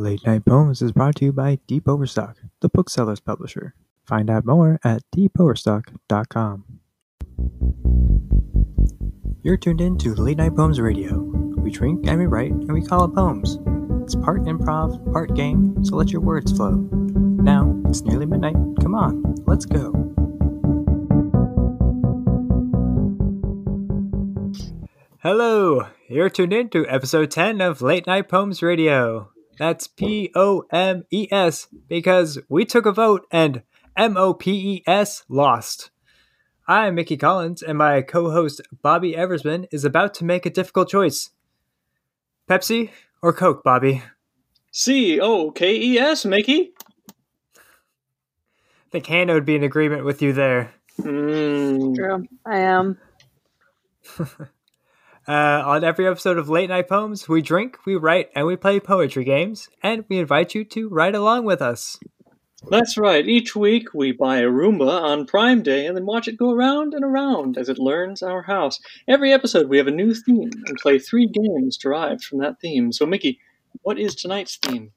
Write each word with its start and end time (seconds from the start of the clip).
Late 0.00 0.26
Night 0.26 0.46
Poems 0.46 0.80
is 0.80 0.92
brought 0.92 1.16
to 1.16 1.26
you 1.26 1.32
by 1.32 1.58
Deep 1.66 1.86
Overstock, 1.86 2.38
the 2.60 2.70
bookseller's 2.70 3.20
publisher. 3.20 3.74
Find 4.06 4.30
out 4.30 4.46
more 4.46 4.80
at 4.82 5.02
deepoverstock.com. 5.14 6.64
You're 9.42 9.58
tuned 9.58 9.82
in 9.82 9.98
to 9.98 10.14
Late 10.14 10.38
Night 10.38 10.56
Poems 10.56 10.80
Radio. 10.80 11.18
We 11.18 11.70
drink 11.70 12.06
and 12.06 12.18
we 12.18 12.24
write 12.24 12.50
and 12.50 12.72
we 12.72 12.80
call 12.80 13.04
it 13.04 13.14
poems. 13.14 13.58
It's 14.02 14.14
part 14.14 14.44
improv, 14.44 15.12
part 15.12 15.34
game, 15.34 15.84
so 15.84 15.96
let 15.96 16.10
your 16.10 16.22
words 16.22 16.50
flow. 16.50 16.70
Now, 16.70 17.78
it's 17.86 18.00
nearly 18.00 18.24
midnight. 18.24 18.56
Come 18.80 18.94
on, 18.94 19.34
let's 19.46 19.66
go. 19.66 19.92
Hello, 25.18 25.88
you're 26.08 26.30
tuned 26.30 26.54
in 26.54 26.70
to 26.70 26.88
episode 26.88 27.30
10 27.30 27.60
of 27.60 27.82
Late 27.82 28.06
Night 28.06 28.30
Poems 28.30 28.62
Radio. 28.62 29.30
That's 29.60 29.86
P 29.86 30.32
O 30.34 30.64
M 30.72 31.04
E 31.10 31.28
S 31.30 31.68
because 31.86 32.38
we 32.48 32.64
took 32.64 32.86
a 32.86 32.92
vote 32.92 33.26
and 33.30 33.62
M 33.94 34.16
O 34.16 34.32
P 34.32 34.52
E 34.52 34.82
S 34.86 35.22
lost. 35.28 35.90
I'm 36.66 36.94
Mickey 36.94 37.18
Collins, 37.18 37.60
and 37.62 37.76
my 37.76 38.00
co 38.00 38.30
host 38.30 38.62
Bobby 38.80 39.12
Eversman 39.12 39.66
is 39.70 39.84
about 39.84 40.14
to 40.14 40.24
make 40.24 40.46
a 40.46 40.50
difficult 40.50 40.88
choice 40.88 41.28
Pepsi 42.48 42.88
or 43.20 43.34
Coke, 43.34 43.62
Bobby? 43.62 44.02
C 44.70 45.20
O 45.20 45.50
K 45.50 45.78
E 45.78 45.98
S, 45.98 46.24
Mickey. 46.24 46.72
I 47.58 47.60
think 48.90 49.04
Hannah 49.04 49.34
would 49.34 49.44
be 49.44 49.56
in 49.56 49.62
agreement 49.62 50.06
with 50.06 50.22
you 50.22 50.32
there. 50.32 50.72
Mm. 51.02 51.94
True, 51.94 52.24
I 52.46 52.60
am. 52.60 52.98
Uh, 55.30 55.62
on 55.64 55.84
every 55.84 56.08
episode 56.08 56.38
of 56.38 56.48
Late 56.48 56.70
Night 56.70 56.88
Poems, 56.88 57.28
we 57.28 57.40
drink, 57.40 57.78
we 57.86 57.94
write, 57.94 58.30
and 58.34 58.48
we 58.48 58.56
play 58.56 58.80
poetry 58.80 59.22
games, 59.22 59.68
and 59.80 60.04
we 60.08 60.18
invite 60.18 60.56
you 60.56 60.64
to 60.64 60.88
write 60.88 61.14
along 61.14 61.44
with 61.44 61.62
us. 61.62 62.00
That's 62.68 62.98
right. 62.98 63.24
Each 63.24 63.54
week 63.54 63.94
we 63.94 64.10
buy 64.10 64.38
a 64.38 64.48
Roomba 64.48 64.90
on 64.90 65.26
Prime 65.26 65.62
Day 65.62 65.86
and 65.86 65.96
then 65.96 66.04
watch 66.04 66.26
it 66.26 66.36
go 66.36 66.50
around 66.50 66.94
and 66.94 67.04
around 67.04 67.56
as 67.56 67.68
it 67.68 67.78
learns 67.78 68.24
our 68.24 68.42
house. 68.42 68.80
Every 69.06 69.32
episode 69.32 69.68
we 69.68 69.78
have 69.78 69.86
a 69.86 69.92
new 69.92 70.14
theme 70.14 70.50
and 70.66 70.76
play 70.78 70.98
three 70.98 71.28
games 71.28 71.76
derived 71.76 72.24
from 72.24 72.40
that 72.40 72.60
theme. 72.60 72.90
So, 72.90 73.06
Mickey, 73.06 73.38
what 73.82 74.00
is 74.00 74.16
tonight's 74.16 74.56
theme? 74.56 74.90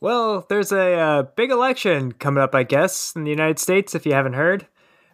Well, 0.00 0.46
there's 0.48 0.72
a 0.72 0.94
uh, 0.94 1.22
big 1.36 1.50
election 1.50 2.12
coming 2.12 2.42
up, 2.42 2.54
I 2.54 2.62
guess, 2.62 3.12
in 3.14 3.24
the 3.24 3.30
United 3.30 3.58
States, 3.58 3.94
if 3.94 4.06
you 4.06 4.14
haven't 4.14 4.32
heard. 4.32 4.66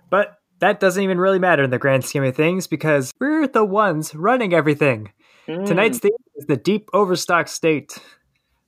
But 0.08 0.39
that 0.60 0.80
doesn't 0.80 1.02
even 1.02 1.18
really 1.18 1.38
matter 1.38 1.62
in 1.62 1.70
the 1.70 1.78
grand 1.78 2.04
scheme 2.04 2.24
of 2.24 2.36
things 2.36 2.66
because 2.66 3.12
we're 3.18 3.46
the 3.46 3.64
ones 3.64 4.14
running 4.14 4.54
everything. 4.54 5.12
Mm. 5.48 5.66
Tonight's 5.66 5.98
theme 5.98 6.12
is 6.36 6.46
the 6.46 6.56
deep 6.56 6.88
overstock 6.92 7.48
state. 7.48 7.98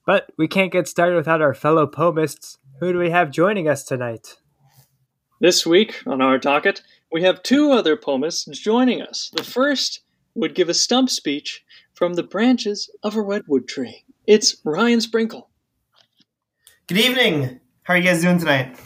But 0.05 0.33
we 0.37 0.49
can't 0.49 0.73
get 0.73 0.89
started 0.89 1.15
without 1.17 1.41
our 1.43 1.55
fellow 1.55 1.87
poemists. 1.87 2.59
Who 2.81 2.93
do 2.93 2.99
we 2.99 3.11
have 3.11 3.31
joining 3.31 3.69
us 3.69 3.85
tonight? 3.85 4.37
This 5.41 5.65
week 5.67 6.03
on 6.07 6.21
our 6.21 6.39
docket, 6.39 6.83
we 7.13 7.23
have 7.23 7.43
two 7.43 7.71
other 7.71 7.97
poemists 7.97 8.47
joining 8.59 9.01
us. 9.03 9.31
The 9.35 9.45
first 9.45 10.01
would 10.35 10.55
give 10.55 10.69
a 10.69 10.75
stump 10.75 11.11
speech 11.11 11.63
from 11.95 12.15
the 12.15 12.23
branches 12.23 12.91
of 13.03 13.17
a 13.17 13.23
redwood 13.23 13.69
tree. 13.69 14.05
It's 14.27 14.57
Ryan 14.65 15.01
Sprinkle. 15.01 15.51
Good 16.89 16.99
evening. 16.99 17.61
How 17.85 17.95
are 17.95 17.97
you 17.97 18.05
guys 18.05 18.23
doing 18.23 18.39
tonight? 18.39 18.77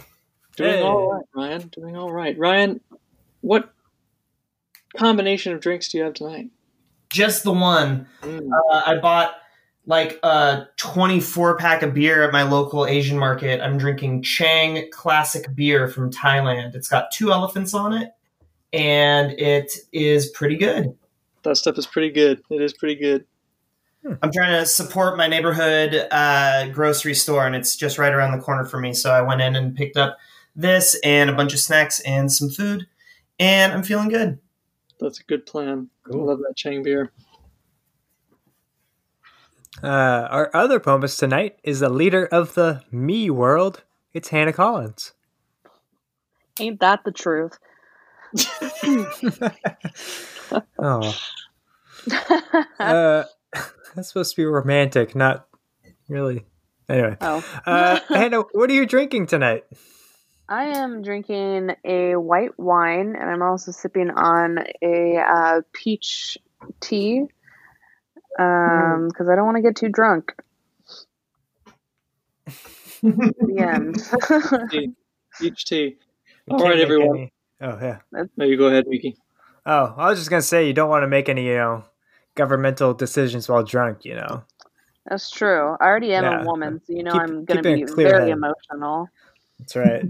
Doing 0.56 0.72
Hey. 0.72 0.82
all 0.82 1.12
right, 1.12 1.24
Ryan. 1.34 1.68
Doing 1.68 1.96
all 1.96 2.12
right. 2.12 2.36
Ryan, 2.38 2.80
what 3.46 3.72
combination 4.96 5.52
of 5.52 5.60
drinks 5.60 5.88
do 5.88 5.98
you 5.98 6.04
have 6.04 6.14
tonight? 6.14 6.50
Just 7.10 7.44
the 7.44 7.52
one. 7.52 8.08
Mm. 8.22 8.50
Uh, 8.50 8.82
I 8.84 8.98
bought 8.98 9.36
like 9.86 10.18
a 10.24 10.66
24 10.78 11.56
pack 11.56 11.82
of 11.82 11.94
beer 11.94 12.24
at 12.24 12.32
my 12.32 12.42
local 12.42 12.86
Asian 12.86 13.16
market. 13.16 13.60
I'm 13.60 13.78
drinking 13.78 14.22
Chang 14.22 14.90
Classic 14.90 15.46
Beer 15.54 15.86
from 15.86 16.10
Thailand. 16.10 16.74
It's 16.74 16.88
got 16.88 17.12
two 17.12 17.30
elephants 17.30 17.72
on 17.72 17.92
it, 17.92 18.10
and 18.72 19.30
it 19.38 19.72
is 19.92 20.28
pretty 20.30 20.56
good. 20.56 20.96
That 21.44 21.56
stuff 21.56 21.78
is 21.78 21.86
pretty 21.86 22.10
good. 22.10 22.42
It 22.50 22.60
is 22.60 22.72
pretty 22.72 22.96
good. 22.96 23.26
I'm 24.22 24.32
trying 24.32 24.60
to 24.60 24.66
support 24.66 25.16
my 25.16 25.28
neighborhood 25.28 26.08
uh, 26.10 26.66
grocery 26.70 27.14
store, 27.14 27.46
and 27.46 27.54
it's 27.54 27.76
just 27.76 27.96
right 27.96 28.12
around 28.12 28.36
the 28.36 28.44
corner 28.44 28.64
for 28.64 28.80
me. 28.80 28.92
So 28.92 29.12
I 29.12 29.22
went 29.22 29.40
in 29.40 29.54
and 29.54 29.76
picked 29.76 29.96
up 29.96 30.16
this 30.56 30.98
and 31.04 31.30
a 31.30 31.32
bunch 31.32 31.52
of 31.52 31.60
snacks 31.60 32.00
and 32.00 32.32
some 32.32 32.50
food, 32.50 32.86
and 33.38 33.72
I'm 33.72 33.82
feeling 33.82 34.08
good. 34.08 34.38
That's 35.00 35.20
a 35.20 35.24
good 35.24 35.46
plan. 35.46 35.90
Cool. 36.04 36.22
I 36.22 36.24
love 36.24 36.38
that 36.38 36.54
Chang 36.56 36.82
beer. 36.82 37.12
Uh, 39.82 40.26
our 40.30 40.50
other 40.54 40.80
poemist 40.80 41.18
tonight 41.18 41.58
is 41.62 41.80
the 41.80 41.90
leader 41.90 42.24
of 42.26 42.54
the 42.54 42.82
me 42.90 43.28
world. 43.28 43.82
It's 44.14 44.28
Hannah 44.28 44.52
Collins. 44.52 45.12
Ain't 46.58 46.80
that 46.80 47.04
the 47.04 47.12
truth? 47.12 47.58
oh, 50.78 51.14
uh, 52.80 53.24
that's 53.94 54.08
supposed 54.08 54.34
to 54.34 54.36
be 54.36 54.46
romantic, 54.46 55.14
not 55.14 55.46
really. 56.08 56.46
Anyway, 56.88 57.16
oh, 57.20 57.44
uh, 57.66 58.00
Hannah, 58.08 58.42
what 58.52 58.70
are 58.70 58.74
you 58.74 58.86
drinking 58.86 59.26
tonight? 59.26 59.64
I 60.48 60.64
am 60.78 61.02
drinking 61.02 61.72
a 61.84 62.14
white 62.16 62.58
wine, 62.58 63.16
and 63.16 63.30
I'm 63.30 63.42
also 63.42 63.72
sipping 63.72 64.10
on 64.10 64.58
a 64.82 65.16
uh, 65.18 65.60
peach 65.72 66.38
tea 66.80 67.24
because 68.30 69.28
I 69.28 69.34
don't 69.34 69.44
want 69.46 69.56
to 69.56 69.62
get 69.62 69.76
too 69.76 69.88
drunk. 69.88 70.32
the 73.02 73.56
end. 74.70 74.96
Peach 75.40 75.64
tea. 75.64 75.96
You 76.46 76.52
All 76.52 76.58
can't 76.58 76.68
right, 76.70 76.76
make 76.76 76.84
everyone. 76.84 77.16
any- 77.16 77.32
Oh 77.62 77.78
yeah. 77.80 77.98
No, 78.36 78.44
you 78.44 78.58
go 78.58 78.66
ahead, 78.66 78.84
Mickey. 78.86 79.16
Oh, 79.64 79.94
I 79.96 80.10
was 80.10 80.18
just 80.18 80.28
gonna 80.28 80.42
say 80.42 80.66
you 80.66 80.74
don't 80.74 80.90
want 80.90 81.02
to 81.04 81.08
make 81.08 81.30
any, 81.30 81.46
you 81.46 81.54
know, 81.56 81.84
governmental 82.34 82.92
decisions 82.92 83.48
while 83.48 83.64
drunk. 83.64 84.04
You 84.04 84.16
know. 84.16 84.44
That's 85.08 85.30
true. 85.30 85.74
I 85.80 85.86
already 85.86 86.12
am 86.12 86.24
Yeah. 86.24 86.42
a 86.42 86.44
woman, 86.44 86.82
so 86.86 86.92
you 86.92 87.02
know 87.02 87.12
Keep- 87.12 87.22
I'm 87.22 87.44
gonna 87.46 87.62
be 87.62 87.84
very 87.84 88.28
head. 88.28 88.28
emotional. 88.38 89.08
That's 89.58 89.74
right. 89.74 90.04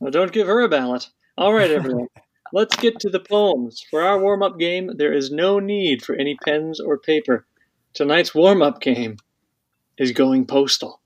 Well, 0.00 0.10
don't 0.10 0.32
give 0.32 0.46
her 0.46 0.60
a 0.60 0.68
ballot. 0.68 1.08
All 1.38 1.52
right, 1.52 1.70
everyone. 1.70 2.08
Let's 2.52 2.76
get 2.76 3.00
to 3.00 3.10
the 3.10 3.20
poems. 3.20 3.84
For 3.90 4.02
our 4.02 4.18
warm 4.18 4.42
up 4.42 4.58
game, 4.58 4.92
there 4.96 5.12
is 5.12 5.30
no 5.30 5.58
need 5.58 6.04
for 6.04 6.14
any 6.14 6.36
pens 6.44 6.80
or 6.80 6.98
paper. 6.98 7.46
Tonight's 7.92 8.34
warm 8.34 8.62
up 8.62 8.80
game 8.80 9.16
is 9.98 10.12
going 10.12 10.46
postal. 10.46 11.00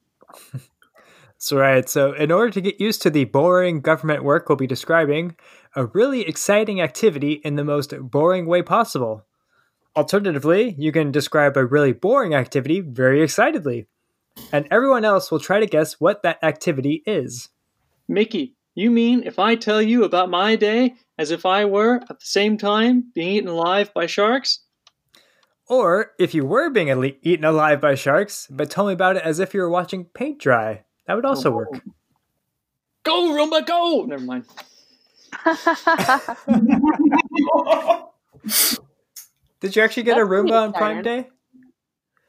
That's 0.52 1.52
right. 1.52 1.88
So, 1.88 2.12
in 2.12 2.30
order 2.30 2.50
to 2.50 2.60
get 2.60 2.80
used 2.80 3.00
to 3.02 3.10
the 3.10 3.24
boring 3.24 3.80
government 3.80 4.22
work 4.22 4.48
we'll 4.48 4.56
be 4.56 4.66
describing, 4.66 5.36
a 5.74 5.86
really 5.86 6.22
exciting 6.22 6.80
activity 6.82 7.40
in 7.44 7.56
the 7.56 7.64
most 7.64 7.94
boring 7.98 8.46
way 8.46 8.60
possible. 8.60 9.24
Alternatively, 9.96 10.74
you 10.78 10.92
can 10.92 11.10
describe 11.10 11.56
a 11.56 11.64
really 11.64 11.92
boring 11.92 12.34
activity 12.34 12.80
very 12.80 13.22
excitedly, 13.22 13.86
and 14.52 14.68
everyone 14.70 15.04
else 15.04 15.30
will 15.30 15.40
try 15.40 15.58
to 15.58 15.66
guess 15.66 15.94
what 15.94 16.22
that 16.22 16.38
activity 16.42 17.02
is. 17.06 17.48
Mickey, 18.10 18.56
you 18.74 18.90
mean 18.90 19.22
if 19.24 19.38
I 19.38 19.54
tell 19.54 19.80
you 19.80 20.02
about 20.02 20.28
my 20.28 20.56
day 20.56 20.96
as 21.16 21.30
if 21.30 21.46
I 21.46 21.64
were, 21.64 21.96
at 21.96 22.08
the 22.08 22.16
same 22.18 22.58
time, 22.58 23.12
being 23.14 23.36
eaten 23.36 23.48
alive 23.48 23.94
by 23.94 24.06
sharks? 24.06 24.64
Or 25.68 26.10
if 26.18 26.34
you 26.34 26.44
were 26.44 26.70
being 26.70 26.88
ale- 26.88 27.12
eaten 27.22 27.44
alive 27.44 27.80
by 27.80 27.94
sharks, 27.94 28.48
but 28.50 28.68
told 28.68 28.88
me 28.88 28.94
about 28.94 29.14
it 29.14 29.22
as 29.22 29.38
if 29.38 29.54
you 29.54 29.60
were 29.60 29.70
watching 29.70 30.06
paint 30.06 30.40
dry, 30.40 30.82
that 31.06 31.14
would 31.14 31.24
also 31.24 31.52
oh, 31.52 31.54
work. 31.54 31.68
Oh. 31.72 31.80
Go, 33.04 33.30
Roomba, 33.30 33.64
go! 33.64 34.04
Never 34.06 34.24
mind. 34.24 34.44
Did 39.60 39.76
you 39.76 39.82
actually 39.82 40.02
get 40.02 40.18
a 40.18 40.22
That's 40.22 40.28
pretty 40.28 40.50
Roomba 40.50 40.62
on 40.62 40.72
Prime. 40.72 41.02
Day? 41.02 41.28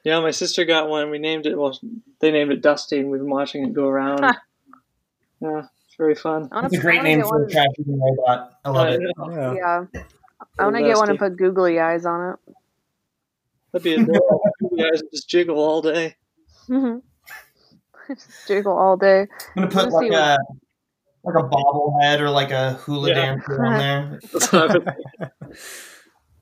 Yeah, 0.03 0.19
my 0.19 0.31
sister 0.31 0.63
got 0.63 0.89
one. 0.89 1.09
We 1.09 1.17
named 1.17 1.47
it, 1.47 1.57
well, 1.57 1.75
they 2.19 2.31
named 2.31 2.51
it 2.51 2.61
Dusty, 2.61 2.99
and 2.99 3.09
we've 3.09 3.19
been 3.19 3.31
watching 3.31 3.65
it 3.65 3.73
go 3.73 3.87
around. 3.87 4.37
Huh. 5.41 5.49
yeah, 5.49 5.59
it's 5.85 5.95
very 5.97 6.15
fun. 6.15 6.47
I 6.51 6.55
wanna- 6.55 6.67
It's 6.67 6.77
a 6.77 6.81
great 6.81 7.03
name 7.03 7.21
for 7.21 7.37
a 7.37 7.39
one- 7.41 7.49
trash 7.49 7.67
eating 7.79 7.99
robot. 7.99 8.59
I 8.63 8.69
love 8.69 8.87
Uh, 8.87 8.91
it. 8.91 9.01
Yeah. 9.31 9.53
Yeah. 9.53 10.03
I 10.59 10.63
want 10.63 10.75
to 10.77 10.81
get 10.83 10.97
one 10.97 11.09
and 11.09 11.19
put 11.19 11.37
googly 11.37 11.79
eyes 11.79 12.05
on 12.05 12.33
it. 12.33 12.55
That'd 13.71 13.83
be 13.83 13.93
adorable. 13.93 14.41
you 14.71 14.77
guys 14.77 15.01
just 15.11 15.29
jiggle 15.29 15.57
all 15.59 15.81
day. 15.81 16.15
it. 16.69 17.01
Just 18.07 18.47
jiggle 18.47 18.77
all 18.77 18.97
day. 18.97 19.27
I'm 19.55 19.63
gonna 19.63 19.67
put 19.69 19.91
like 19.93 20.09
was- 20.11 20.19
a 20.19 20.37
like 21.23 21.35
a 21.35 21.47
bobblehead 21.47 22.19
or 22.19 22.29
like 22.29 22.51
a 22.51 22.73
hula 22.73 23.09
Yeah. 23.09 23.13
dancer 23.13 23.63
on 23.65 23.77
there. 23.77 24.19
That's 24.33 24.51
what 24.51 24.71
I 24.71 24.77
was 24.77 24.83
thinking. 24.83 25.55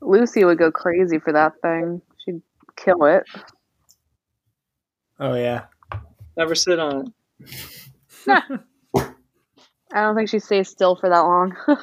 Lucy 0.00 0.44
would 0.44 0.58
go 0.58 0.72
crazy 0.72 1.18
for 1.20 1.32
that 1.32 1.52
thing. 1.62 2.00
She'd 2.24 2.42
kill 2.76 3.04
it. 3.04 3.24
Oh, 5.20 5.34
yeah. 5.34 5.66
Never 6.36 6.54
sit 6.56 6.78
on 6.80 7.12
it. 7.40 7.50
I 9.92 10.02
don't 10.02 10.14
think 10.14 10.28
she 10.28 10.38
stays 10.38 10.68
still 10.68 10.96
for 10.96 11.08
that 11.08 11.20
long. 11.20 11.56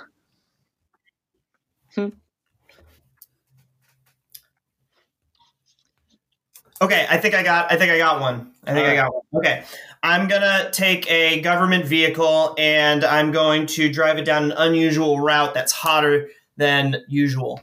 Okay, 6.80 7.08
I 7.10 7.18
think 7.18 7.34
I 7.34 7.42
got. 7.42 7.72
I 7.72 7.76
think 7.76 7.92
I 7.92 7.98
got 7.98 8.22
one. 8.22 8.52
I 8.66 8.74
think 8.74 8.88
I 8.88 8.96
got 8.96 9.12
one. 9.12 9.24
Okay, 9.36 9.64
I'm 10.04 10.28
gonna 10.28 10.70
take 10.72 11.10
a 11.10 11.42
government 11.42 11.86
vehicle 11.86 12.54
and 12.58 13.04
I'm 13.04 13.32
going 13.32 13.66
to 13.68 13.92
drive 13.92 14.20
it 14.20 14.26
down 14.26 14.52
an 14.52 14.54
unusual 14.58 15.20
route 15.20 15.56
that's 15.56 15.72
hotter 15.72 16.30
than 16.56 16.98
usual. 17.08 17.62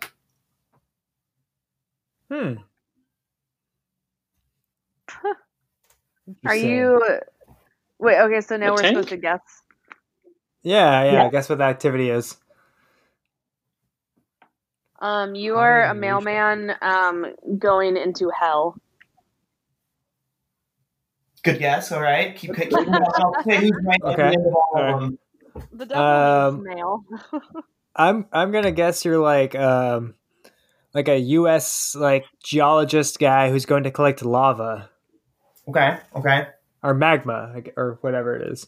Hmm. 2.29 2.55
Are 6.47 6.55
Interesting. 6.57 6.71
you? 6.71 7.03
Wait. 8.01 8.19
Okay. 8.19 8.41
So 8.41 8.57
now 8.57 8.73
we're 8.73 8.79
tank? 8.79 8.97
supposed 8.97 9.09
to 9.11 9.17
guess. 9.17 9.41
Yeah, 10.65 11.05
yeah, 11.05 11.13
Yeah. 11.13 11.23
I 11.25 11.29
guess 11.29 11.49
what 11.49 11.59
the 11.59 11.65
activity 11.65 12.11
is. 12.11 12.37
Um, 15.01 15.35
you 15.35 15.55
How 15.55 15.61
are 15.61 15.83
a 15.85 15.95
mailman. 15.95 16.73
Um, 16.81 17.27
going 17.59 17.97
into 17.97 18.31
hell. 18.31 18.77
Good 21.43 21.59
guess. 21.59 21.93
All 21.93 22.01
right, 22.01 22.35
keep 22.35 22.55
keep 22.57 22.71
going. 22.71 23.05
I'll 23.17 23.37
say 23.47 23.59
who's 23.61 23.73
right 23.87 24.01
Okay. 24.03 24.17
the 24.31 24.35
end 24.35 24.47
of 24.47 24.55
all 24.55 24.71
All 24.75 24.83
right. 24.83 24.95
of 24.95 25.01
them. 25.03 25.19
The 25.73 25.87
devil 25.87 26.53
Um, 26.57 26.63
mail. 26.65 27.05
I'm 27.97 28.27
I'm 28.33 28.51
gonna 28.51 28.73
guess 28.73 29.05
you're 29.05 29.19
like 29.19 29.55
um 29.55 30.15
like 30.95 31.09
a 31.09 31.19
U.S. 31.19 31.95
like 31.95 32.25
geologist 32.43 33.19
guy 33.19 33.51
who's 33.51 33.67
going 33.67 33.85
to 33.85 33.91
collect 33.91 34.25
lava 34.25 34.89
Okay. 35.69 35.99
Okay. 36.17 36.47
or 36.83 36.95
magma 36.95 37.55
or 37.77 37.99
whatever 38.01 38.35
it 38.37 38.51
is. 38.51 38.67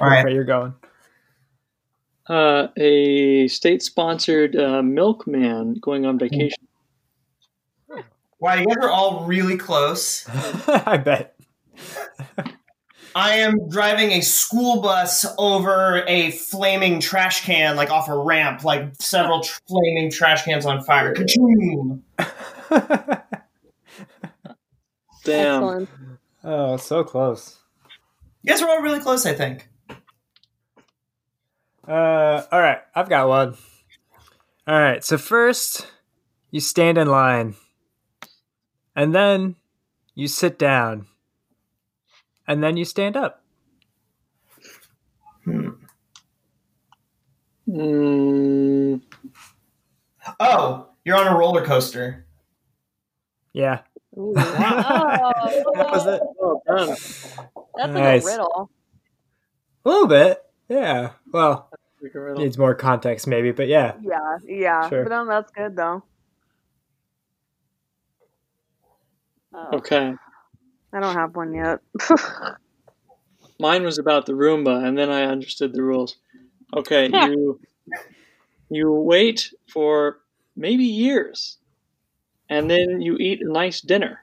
All 0.00 0.06
right. 0.08 0.24
Where 0.24 0.32
you're 0.32 0.44
going? 0.44 0.74
Uh, 2.30 2.68
a 2.76 3.48
state-sponsored 3.48 4.54
uh, 4.54 4.82
milkman 4.82 5.74
going 5.80 6.06
on 6.06 6.16
vacation. 6.16 6.64
Wow, 8.38 8.54
you 8.54 8.66
guys 8.66 8.76
are 8.82 8.88
all 8.88 9.26
really 9.26 9.56
close. 9.56 10.24
I 10.68 10.96
bet. 10.96 11.34
I 13.16 13.38
am 13.38 13.68
driving 13.68 14.12
a 14.12 14.20
school 14.20 14.80
bus 14.80 15.26
over 15.38 16.04
a 16.06 16.30
flaming 16.30 17.00
trash 17.00 17.44
can, 17.44 17.74
like 17.74 17.90
off 17.90 18.08
a 18.08 18.16
ramp, 18.16 18.62
like 18.62 18.92
several 19.00 19.40
tr- 19.40 19.58
flaming 19.66 20.12
trash 20.12 20.44
cans 20.44 20.64
on 20.64 20.84
fire. 20.84 21.12
Ka-choom! 21.12 22.00
Damn. 25.24 25.62
Excellent. 25.64 25.88
oh, 26.44 26.76
so 26.76 27.02
close. 27.02 27.58
You 28.42 28.52
guys 28.52 28.62
are 28.62 28.68
all 28.70 28.82
really 28.82 29.00
close, 29.00 29.26
I 29.26 29.34
think. 29.34 29.68
Uh, 31.90 32.44
all 32.52 32.60
right, 32.60 32.78
I've 32.94 33.08
got 33.08 33.28
one. 33.28 33.56
All 34.66 34.78
right, 34.78 35.02
so 35.02 35.18
first 35.18 35.88
you 36.52 36.60
stand 36.60 36.98
in 36.98 37.08
line, 37.08 37.56
and 38.94 39.12
then 39.12 39.56
you 40.14 40.28
sit 40.28 40.56
down, 40.56 41.06
and 42.46 42.62
then 42.62 42.76
you 42.76 42.84
stand 42.84 43.16
up. 43.16 43.42
Hmm. 45.44 45.68
Mm, 47.68 49.00
Oh, 50.38 50.88
you're 51.04 51.16
on 51.16 51.26
a 51.26 51.36
roller 51.36 51.64
coaster. 51.64 52.26
Yeah, 53.52 53.80
Ooh. 54.16 54.32
that 54.36 54.86
Oh, 54.88 55.72
was 55.74 56.06
it. 56.06 56.20
well 56.38 56.62
done. 56.66 56.88
That's 56.88 57.46
like 57.76 57.92
Nice. 57.94 58.22
a 58.22 58.26
riddle. 58.26 58.70
A 59.84 59.88
little 59.88 60.06
bit. 60.06 60.40
Yeah. 60.68 61.12
Well, 61.32 61.68
Like 61.72 61.72
a 61.72 61.76
riddle. 61.76 61.79
Needs 62.36 62.58
more 62.58 62.74
context 62.74 63.26
maybe, 63.26 63.50
but 63.52 63.68
yeah. 63.68 63.94
Yeah, 64.02 64.38
yeah. 64.46 64.88
Sure. 64.88 65.02
But 65.04 65.12
um, 65.12 65.28
that's 65.28 65.50
good 65.52 65.76
though. 65.76 66.02
Oh, 69.54 69.76
Okay. 69.78 70.14
I 70.92 71.00
don't 71.00 71.14
have 71.14 71.36
one 71.36 71.54
yet. 71.54 71.78
Mine 73.60 73.82
was 73.84 73.98
about 73.98 74.26
the 74.26 74.32
Roomba, 74.32 74.84
and 74.84 74.96
then 74.98 75.10
I 75.10 75.24
understood 75.24 75.72
the 75.72 75.82
rules. 75.82 76.16
Okay, 76.76 77.08
you 77.12 77.60
you 78.70 78.90
wait 78.92 79.52
for 79.68 80.18
maybe 80.56 80.84
years, 80.84 81.58
and 82.48 82.70
then 82.70 83.00
you 83.00 83.16
eat 83.18 83.42
a 83.42 83.52
nice 83.52 83.80
dinner, 83.80 84.20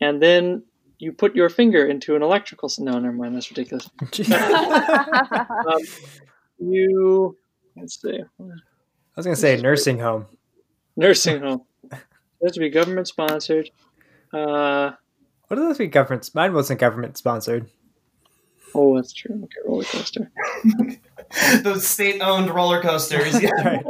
and 0.00 0.22
then 0.22 0.64
you 0.98 1.12
put 1.12 1.34
your 1.34 1.48
finger 1.48 1.86
into 1.86 2.14
an 2.14 2.22
electrical. 2.22 2.68
s- 2.68 2.78
No, 2.78 2.98
never 2.98 3.12
mind. 3.16 3.34
That's 3.36 3.50
ridiculous. 3.50 3.88
Um, 4.30 5.80
you 6.58 7.36
let's 7.76 8.00
see, 8.00 8.20
I 8.40 8.44
was 9.16 9.26
gonna 9.26 9.36
say 9.36 9.60
nursing 9.60 9.98
home. 9.98 10.26
nursing 10.96 11.40
home. 11.42 11.62
It 12.40 12.48
has 12.48 12.52
to 12.54 12.60
be 12.60 12.68
government 12.68 13.08
sponsored. 13.08 13.70
Uh, 14.32 14.90
What 15.48 15.58
are 15.58 15.62
those 15.66 15.78
be 15.78 15.86
government? 15.86 16.28
Mine 16.34 16.52
wasn't 16.52 16.78
government 16.80 17.16
sponsored. 17.16 17.70
oh, 18.74 18.96
that's 18.96 19.12
true. 19.14 19.36
Okay, 19.44 19.60
roller 19.66 19.84
coaster. 19.84 20.30
Those 21.62 21.86
state-owned 21.86 22.50
roller 22.50 22.82
coasters. 22.82 23.40
Yeah. 23.42 23.80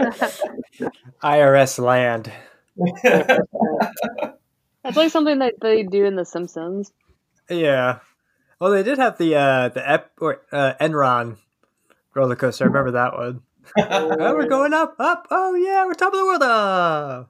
IRS 1.22 1.78
land. 1.78 2.32
That's 4.82 4.96
like 4.96 5.10
something 5.10 5.38
that 5.40 5.54
they 5.60 5.82
do 5.82 6.04
in 6.06 6.16
The 6.16 6.24
Simpsons. 6.24 6.92
Yeah. 7.50 7.98
Well, 8.58 8.70
they 8.70 8.82
did 8.82 8.98
have 8.98 9.18
the 9.18 9.34
uh 9.36 9.68
the 9.68 9.88
Ep 9.88 10.12
or 10.20 10.40
uh, 10.52 10.74
Enron 10.80 11.36
roller 12.14 12.36
coaster. 12.36 12.64
I 12.64 12.66
remember 12.68 12.92
that 12.92 13.14
one. 13.14 13.42
Oh, 13.76 14.34
we're 14.34 14.48
going 14.48 14.74
up, 14.74 14.96
up. 14.98 15.28
Oh 15.30 15.54
yeah, 15.54 15.86
we're 15.86 15.94
top 15.94 16.12
of 16.12 16.18
the 16.18 16.26
world. 16.26 16.42
Uh. 16.42 17.24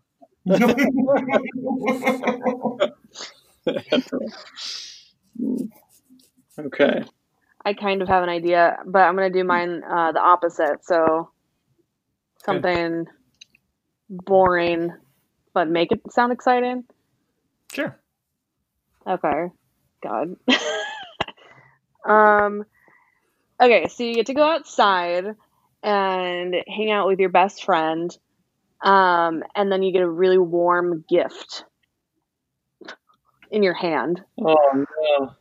okay. 6.59 7.05
I 7.65 7.75
kind 7.75 8.03
of 8.03 8.09
have 8.09 8.23
an 8.23 8.31
idea, 8.31 8.79
but 8.87 9.01
I'm 9.01 9.15
gonna 9.15 9.31
do 9.31 9.45
mine 9.45 9.83
uh, 9.85 10.13
the 10.13 10.21
opposite. 10.21 10.85
So 10.85 11.31
something 12.45 13.07
boring, 14.09 14.91
but 15.55 15.69
make 15.69 15.93
it 15.93 16.01
sound 16.11 16.33
exciting. 16.33 16.85
Sure. 17.73 17.99
Okay. 19.07 19.47
God. 20.03 20.37
um 22.09 22.65
okay, 23.63 23.89
so 23.89 24.05
you 24.05 24.15
get 24.15 24.27
to 24.27 24.35
go 24.35 24.43
outside 24.43 25.25
and 25.83 26.55
hang 26.69 26.91
out 26.91 27.07
with 27.07 27.21
your 27.21 27.29
best 27.31 27.65
friend. 27.65 28.17
Um 28.83 29.43
and 29.55 29.71
then 29.71 29.83
you 29.83 29.93
get 29.93 30.03
a 30.03 30.11
really 30.11 30.39
warm 30.39 31.05
gift 31.09 31.65
in 33.51 33.63
your 33.63 33.75
hand. 33.75 34.23
Oh 34.41 34.57
no. 34.75 35.35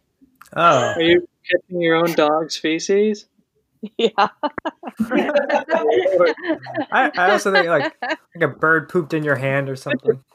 Oh. 0.55 0.93
Are 0.95 1.01
you 1.01 1.27
catching 1.49 1.81
your 1.81 1.95
own 1.95 2.13
dog's 2.13 2.57
feces? 2.57 3.25
Yeah. 3.97 4.11
I, 6.91 7.09
I 7.17 7.31
also 7.31 7.51
think 7.51 7.67
like 7.67 7.91
like 8.03 8.43
a 8.43 8.47
bird 8.47 8.89
pooped 8.89 9.11
in 9.15 9.23
your 9.23 9.37
hand 9.37 9.69
or 9.69 9.75
something. 9.75 10.23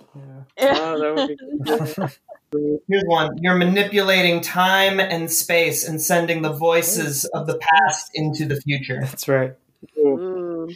Yeah. 0.59 0.75
Oh, 0.81 0.99
that 0.99 1.15
would 1.15 2.09
be 2.09 2.17
Here's 2.53 3.05
one. 3.07 3.39
You're 3.41 3.57
manipulating 3.57 4.41
time 4.41 5.01
and 5.01 5.31
space 5.31 5.87
and 5.87 6.01
sending 6.01 6.43
the 6.43 6.53
voices 6.53 7.25
of 7.27 7.47
the 7.47 7.59
past 7.59 8.11
into 8.15 8.47
the 8.47 8.61
future. 8.61 9.01
That's 9.01 9.29
right. 9.29 9.55
cool. 9.95 10.21
Ooh. 10.21 10.69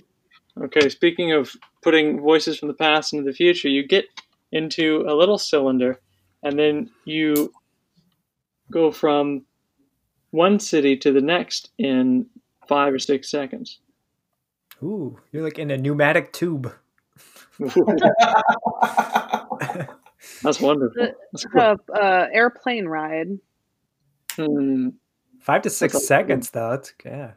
Okay, 0.60 0.88
speaking 0.88 1.32
of 1.32 1.54
putting 1.82 2.20
voices 2.20 2.58
from 2.58 2.68
the 2.68 2.74
past 2.74 3.12
into 3.12 3.24
the 3.24 3.32
future, 3.32 3.68
you 3.68 3.86
get 3.86 4.06
into 4.52 5.04
a 5.08 5.14
little 5.14 5.38
cylinder 5.38 6.00
and 6.42 6.58
then 6.58 6.90
you 7.04 7.52
go 8.70 8.90
from 8.90 9.42
one 10.30 10.58
city 10.58 10.96
to 10.96 11.12
the 11.12 11.20
next 11.20 11.70
in 11.78 12.26
five 12.68 12.92
or 12.92 12.98
six 12.98 13.30
seconds. 13.30 13.78
Ooh, 14.82 15.18
you're 15.32 15.44
like 15.44 15.58
in 15.58 15.70
a 15.70 15.78
pneumatic 15.78 16.32
tube. 16.32 16.72
That's 20.42 20.60
wonderful. 20.60 21.08
That's 21.32 21.44
cool. 21.46 21.60
Uh, 21.60 21.76
uh, 21.92 22.26
airplane 22.32 22.86
ride. 22.86 23.38
Hmm. 24.32 24.88
Five 25.40 25.62
to 25.62 25.70
six 25.70 25.92
That's 25.94 26.04
a- 26.04 26.06
seconds 26.06 26.50
though. 26.50 26.70
That's 26.70 26.92
yeah. 27.04 27.32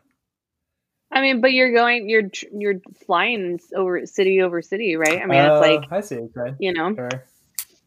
I 1.11 1.21
mean, 1.21 1.41
but 1.41 1.53
you're 1.53 1.71
going, 1.71 2.09
you're 2.09 2.29
you're 2.51 2.81
flying 3.05 3.59
over 3.75 4.05
city 4.05 4.41
over 4.41 4.61
city, 4.61 4.95
right? 4.95 5.21
I 5.21 5.25
mean, 5.27 5.39
it's 5.39 5.49
Uh, 5.51 5.59
like 5.59 5.91
I 5.91 6.01
see. 6.01 6.15
Okay. 6.17 6.55
you 6.59 6.73
know, 6.73 6.93
Sure. 6.95 7.09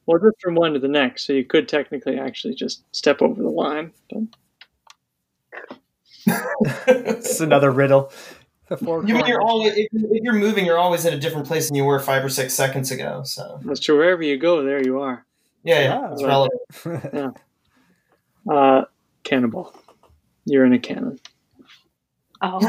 Well, 0.06 0.20
just 0.20 0.40
from 0.40 0.54
one 0.54 0.72
to 0.74 0.78
the 0.78 0.86
next, 0.88 1.26
so 1.26 1.32
you 1.32 1.44
could 1.44 1.68
technically 1.68 2.16
actually 2.18 2.54
just 2.54 2.84
step 2.94 3.20
over 3.22 3.42
the 3.42 3.48
line. 3.50 3.92
But 4.08 4.22
It's 6.86 7.40
another 7.40 7.70
riddle. 7.72 8.10
The 8.68 8.76
four 8.76 9.04
You 9.06 9.14
mean 9.14 9.26
you're 9.26 9.40
always 9.42 9.74
if, 9.76 9.86
if 9.92 10.22
you're 10.24 10.34
moving, 10.34 10.64
you're 10.66 10.78
always 10.78 11.04
in 11.04 11.14
a 11.14 11.18
different 11.18 11.46
place 11.46 11.68
than 11.68 11.76
you 11.76 11.84
were 11.84 12.00
five 12.00 12.24
or 12.24 12.28
six 12.28 12.52
seconds 12.54 12.90
ago. 12.90 13.22
So 13.24 13.60
that's 13.64 13.78
true. 13.80 13.96
Wherever 13.98 14.22
you 14.22 14.36
go, 14.38 14.62
there 14.64 14.82
you 14.84 15.00
are. 15.00 15.24
yeah, 15.62 15.80
yeah, 15.80 16.00
Ah. 16.02 16.12
it's 16.12 16.22
relevant. 16.24 17.36
Uh, 18.48 18.84
cannonball. 19.24 19.74
You're 20.44 20.64
in 20.64 20.72
a 20.72 20.78
cannon. 20.78 21.18
oh 22.42 22.60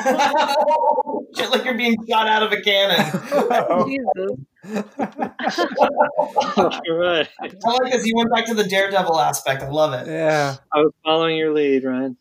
Shit, 1.38 1.52
like 1.52 1.66
you're 1.66 1.78
being 1.78 1.96
shot 2.10 2.28
out 2.28 2.42
of 2.42 2.52
a 2.52 2.60
cannon. 2.62 2.98
Oh. 3.32 3.86
Jesus, 3.88 4.32
All 6.58 6.98
right. 6.98 7.28
I 7.40 7.44
like 7.70 7.92
this. 7.92 8.06
You 8.08 8.16
went 8.16 8.32
back 8.34 8.46
to 8.48 8.56
the 8.56 8.64
daredevil 8.64 9.20
aspect. 9.20 9.62
I 9.62 9.70
love 9.70 9.94
it. 9.94 10.08
yeah. 10.08 10.56
I 10.74 10.80
was 10.80 10.92
following 11.04 11.38
your 11.38 11.54
lead, 11.54 11.84
Ryan. 11.84 12.18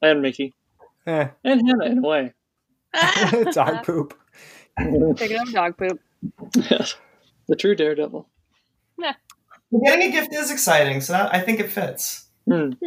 And 0.00 0.20
Mickey. 0.22 0.54
Eh, 1.06 1.28
And 1.44 1.62
Hannah, 1.68 1.84
in 1.86 1.98
a 1.98 2.02
way. 2.02 2.32
dog 3.52 3.82
poop. 3.84 4.18
Picking 4.76 5.38
up 5.38 5.48
dog 5.48 5.76
poop. 5.76 6.00
Yes. 6.70 6.96
The 7.48 7.56
true 7.56 7.74
daredevil. 7.74 8.28
Getting 9.84 10.08
a 10.08 10.12
gift 10.12 10.34
is 10.34 10.50
exciting, 10.50 11.00
so 11.00 11.14
that, 11.14 11.34
I 11.34 11.40
think 11.40 11.60
it 11.60 11.70
fits. 11.70 12.26
Hmm. 12.46 12.70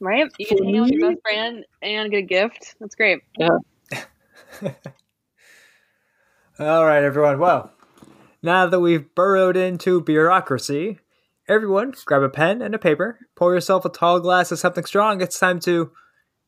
Right? 0.00 0.30
You 0.38 0.46
can 0.46 0.64
hang 0.64 0.76
out 0.76 0.82
with 0.82 0.92
your 0.92 1.10
best 1.10 1.22
friend 1.22 1.64
and 1.82 2.10
get 2.10 2.18
a 2.18 2.22
gift. 2.22 2.76
That's 2.78 2.94
great. 2.94 3.18
Yeah. 3.36 3.48
All 6.60 6.86
right, 6.86 7.02
everyone. 7.02 7.40
Well, 7.40 7.72
now 8.42 8.66
that 8.66 8.78
we've 8.78 9.12
burrowed 9.16 9.56
into 9.56 10.00
bureaucracy, 10.00 11.00
everyone 11.48 11.94
grab 12.04 12.22
a 12.22 12.28
pen 12.28 12.62
and 12.62 12.74
a 12.76 12.78
paper, 12.78 13.18
pour 13.34 13.54
yourself 13.54 13.84
a 13.84 13.88
tall 13.88 14.20
glass 14.20 14.52
of 14.52 14.60
something 14.60 14.84
strong. 14.84 15.20
It's 15.20 15.38
time 15.38 15.58
to. 15.60 15.90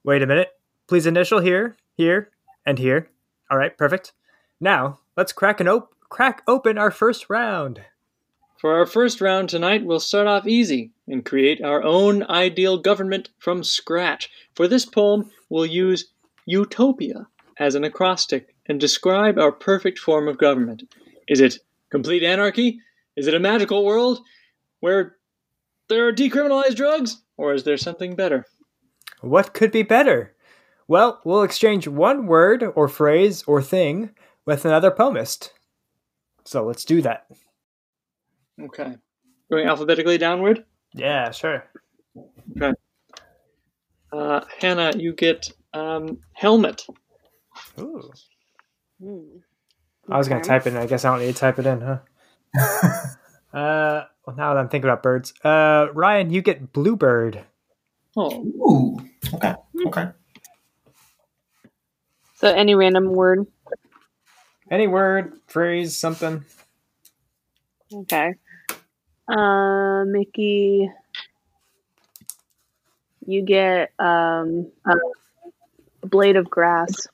Wait 0.05 0.23
a 0.23 0.27
minute. 0.27 0.49
Please 0.89 1.07
initial 1.07 1.41
here, 1.41 1.77
here, 2.01 2.31
and 2.65 2.79
here. 2.79 3.11
All 3.51 3.59
right, 3.59 3.77
perfect. 3.77 4.13
Now, 4.59 5.01
let's 5.19 5.33
crack, 5.33 5.61
an 5.61 5.69
op- 5.69 5.95
crack 6.09 6.43
open 6.49 6.79
our 6.79 6.91
first 6.91 7.29
round. 7.29 7.83
For 8.59 8.75
our 8.75 8.87
first 8.87 9.21
round 9.21 9.51
tonight, 9.51 9.85
we'll 9.85 10.01
start 10.01 10.27
off 10.27 10.47
easy 10.47 10.93
and 11.07 11.25
create 11.25 11.63
our 11.63 11.83
own 11.83 12.23
ideal 12.25 12.79
government 12.79 13.29
from 13.39 13.63
scratch. 13.63 14.31
For 14.55 14.67
this 14.67 14.87
poem, 14.87 15.31
we'll 15.51 15.67
use 15.67 16.07
utopia 16.47 17.27
as 17.59 17.75
an 17.75 17.85
acrostic 17.85 18.55
and 18.67 18.81
describe 18.81 19.39
our 19.39 19.53
perfect 19.53 19.99
form 19.99 20.27
of 20.27 20.39
government. 20.39 20.83
Is 21.29 21.41
it 21.41 21.59
complete 21.91 22.23
anarchy? 22.23 22.81
Is 23.15 23.27
it 23.27 23.35
a 23.35 23.41
magical 23.41 23.85
world 23.85 24.21
where 24.81 25.17
there 25.89 26.09
are 26.09 26.13
decriminalized 26.15 26.77
drugs? 26.77 27.23
Or 27.37 27.53
is 27.53 27.65
there 27.65 27.77
something 27.77 28.15
better? 28.15 28.47
What 29.21 29.53
could 29.53 29.71
be 29.71 29.83
better? 29.83 30.35
Well, 30.91 31.21
we'll 31.23 31.45
exchange 31.45 31.87
one 31.87 32.27
word 32.27 32.65
or 32.75 32.89
phrase 32.89 33.45
or 33.45 33.63
thing 33.63 34.11
with 34.45 34.65
another 34.65 34.91
poemist. 34.91 35.51
So 36.45 36.65
let's 36.67 36.85
do 36.85 37.01
that. 37.03 37.27
Okay. 38.61 38.97
Going 39.53 39.69
alphabetically 39.69 40.19
downward. 40.19 40.65
Yeah, 40.93 41.31
sure. 41.31 41.63
Uh, 44.13 44.41
Hannah, 44.59 44.91
you 44.97 45.13
get 45.13 45.53
um, 45.73 46.19
helmet. 46.33 46.85
Ooh. 47.79 48.11
Hmm. 49.01 49.21
I 50.09 50.19
was 50.19 50.27
gonna 50.27 50.43
type 50.43 50.67
it 50.67 50.71
in. 50.71 50.77
I 50.77 50.87
guess 50.87 51.05
I 51.05 51.13
don't 51.13 51.25
need 51.25 51.33
to 51.33 51.39
type 51.39 51.61
it 51.61 51.67
in, 51.67 51.83
huh? 51.83 51.99
uh, 53.57 54.05
well, 54.27 54.35
now 54.37 54.55
that 54.55 54.59
I'm 54.59 54.69
thinking 54.69 54.91
about 54.91 55.05
birds, 55.05 55.35
uh, 55.45 55.87
Ryan, 55.95 56.31
you 56.31 56.43
get 56.43 56.73
bluebird. 56.73 57.45
Oh, 58.17 58.43
Ooh. 58.43 59.09
Okay. 59.35 59.55
Okay. 59.87 60.11
So 62.41 62.49
any 62.49 62.75
random 62.75 63.13
word. 63.13 63.47
Any 64.71 64.87
word, 64.87 65.35
phrase, 65.47 65.95
something. 65.95 66.43
Okay. 67.93 68.35
Uh, 69.29 70.05
Mickey, 70.07 70.91
you 73.27 73.43
get 73.43 73.93
um, 73.99 74.73
a 74.87 74.97
blade 76.07 76.37
of 76.37 76.49
grass. 76.49 77.07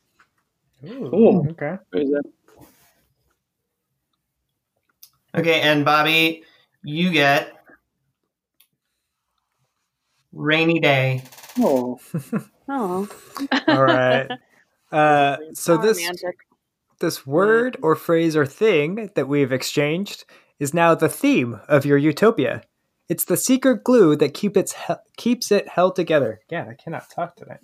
Ooh, 0.84 1.14
Ooh. 1.14 1.48
okay. 1.50 1.78
what 1.90 2.02
is 2.02 2.10
that? 2.10 2.22
Okay, 5.34 5.60
and 5.62 5.84
Bobby, 5.84 6.44
you 6.84 7.10
get 7.10 7.52
rainy 10.32 10.78
day. 10.78 11.24
Oh, 11.58 11.98
Oh, 12.68 13.08
All 13.68 13.82
right. 13.82 14.30
Uh, 14.92 15.36
so 15.54 15.76
this 15.76 15.98
romantic. 15.98 16.36
this 17.00 17.26
word 17.26 17.76
or 17.82 17.96
phrase 17.96 18.36
or 18.36 18.46
thing 18.46 19.10
that 19.14 19.28
we've 19.28 19.52
exchanged 19.52 20.24
is 20.58 20.72
now 20.72 20.94
the 20.94 21.08
theme 21.08 21.60
of 21.68 21.84
your 21.84 21.98
utopia. 21.98 22.62
It's 23.08 23.24
the 23.24 23.36
secret 23.36 23.84
glue 23.84 24.16
that 24.16 24.34
keep 24.34 24.56
its 24.56 24.74
he- 24.86 24.94
keeps 25.16 25.52
it 25.52 25.68
held 25.68 25.96
together. 25.96 26.40
Yeah, 26.50 26.66
I 26.68 26.74
cannot 26.74 27.10
talk 27.10 27.36
tonight. 27.36 27.60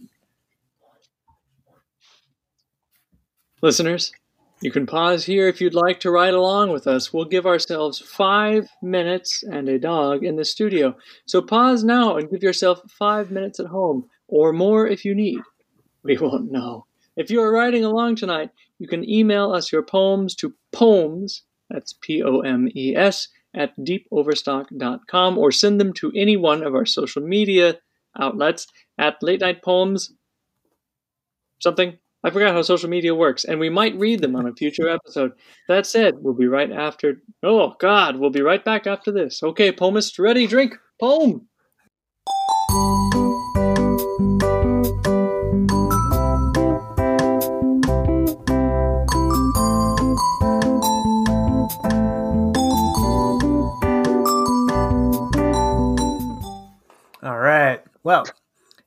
Listeners, 3.61 4.12
you 4.61 4.71
can 4.71 4.87
pause 4.87 5.25
here 5.25 5.49
if 5.49 5.61
you'd 5.61 5.75
like 5.75 6.00
to 6.00 6.11
ride 6.11 6.35
along 6.35 6.71
with 6.71 6.87
us. 6.87 7.12
We'll 7.12 7.25
give 7.25 7.47
ourselves 7.47 7.99
five 7.99 8.69
minutes 8.83 9.43
and 9.43 9.69
a 9.69 9.79
dog 9.79 10.25
in 10.25 10.37
the 10.37 10.45
studio. 10.45 10.97
So 11.26 11.43
pause 11.43 11.85
now 11.85 12.17
and 12.17 12.31
give 12.31 12.43
yourself 12.43 12.81
five 12.88 13.31
minutes 13.31 13.59
at 13.61 13.67
home, 13.67 14.09
or 14.29 14.52
more 14.52 14.87
if 14.87 15.05
you 15.05 15.14
need. 15.14 15.41
We 16.02 16.17
won't 16.19 16.50
know. 16.50 16.87
If 17.16 17.31
you 17.31 17.42
are 17.42 17.52
riding 17.52 17.85
along 17.85 18.16
tonight, 18.16 18.50
you 18.78 18.88
can 18.88 19.09
email 19.09 19.52
us 19.52 19.71
your 19.71 19.83
poems 19.83 20.35
to 20.37 20.54
poems, 20.73 21.42
that's 21.71 21.95
P 22.00 22.23
O 22.23 22.40
M 22.40 22.69
E 22.75 22.95
S, 22.97 23.28
at 23.54 23.76
deepoverstock.com, 23.78 25.38
or 25.38 25.52
send 25.52 25.81
them 25.81 25.92
to 25.95 26.12
any 26.16 26.37
one 26.37 26.62
of 26.62 26.75
our 26.75 26.87
social 26.87 27.23
media 27.23 27.78
outlets 28.19 28.66
at 28.99 29.23
Late 29.23 29.40
Night 29.40 29.62
Poems 29.62 30.12
something. 31.62 31.97
I 32.25 32.31
forgot 32.31 32.54
how 32.54 32.62
social 32.62 32.88
media 32.88 33.14
works, 33.14 33.45
and 33.45 33.59
we 33.59 33.69
might 33.69 33.99
read 33.99 34.21
them 34.21 34.37
on 34.37 34.47
a 34.47 34.52
future 34.52 34.88
episode. 34.88 35.33
That 35.69 35.87
said, 35.87 36.14
we'll 36.19 36.35
be 36.35 36.47
right 36.47 36.71
after. 36.71 37.21
Oh, 37.42 37.75
God, 37.81 38.16
we'll 38.16 38.31
be 38.31 38.42
right 38.42 38.64
back 38.64 38.87
after 38.87 39.11
this. 39.11 39.42
Okay, 39.42 39.73
poemist, 39.73 40.19
ready, 40.21 40.47
drink, 40.47 40.76
poem. 41.00 41.49
Well, 58.02 58.25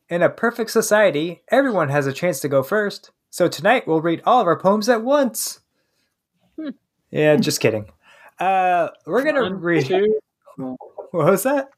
in 0.10 0.22
a 0.22 0.30
perfect 0.30 0.72
society, 0.72 1.44
everyone 1.50 1.90
has 1.90 2.08
a 2.08 2.14
chance 2.14 2.40
to 2.42 2.50
go 2.50 2.64
first. 2.64 3.12
So 3.30 3.48
tonight 3.48 3.88
we'll 3.88 4.02
read 4.02 4.22
all 4.26 4.42
of 4.42 4.48
our 4.48 4.60
poems 4.60 4.88
at 4.90 5.04
once. 5.04 5.60
Yeah, 7.12 7.36
just 7.38 7.60
kidding. 7.60 7.90
Uh, 8.40 8.90
we're 9.06 9.24
gonna 9.24 9.42
One, 9.44 9.60
read. 9.62 9.86
two. 9.86 10.20
What 11.12 11.28
was 11.32 11.44
that? 11.44 11.70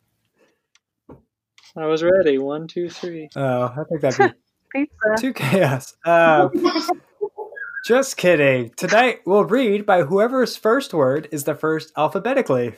I 1.76 1.86
was 1.86 2.02
ready. 2.02 2.40
One, 2.40 2.68
two, 2.68 2.90
three. 2.90 3.30
Oh, 3.36 3.66
I 3.66 3.84
think 3.88 4.02
that'd 4.02 4.34
be 4.34 4.40
Pizza. 4.86 5.16
too 5.22 5.34
chaos. 5.34 5.96
Uh, 6.04 6.50
just 7.86 8.18
kidding. 8.18 8.72
Tonight 8.76 9.20
we'll 9.28 9.44
read 9.46 9.86
by 9.86 10.02
whoever's 10.04 10.58
first 10.58 10.92
word 10.94 11.28
is 11.32 11.44
the 11.44 11.54
first 11.54 11.92
alphabetically. 11.96 12.74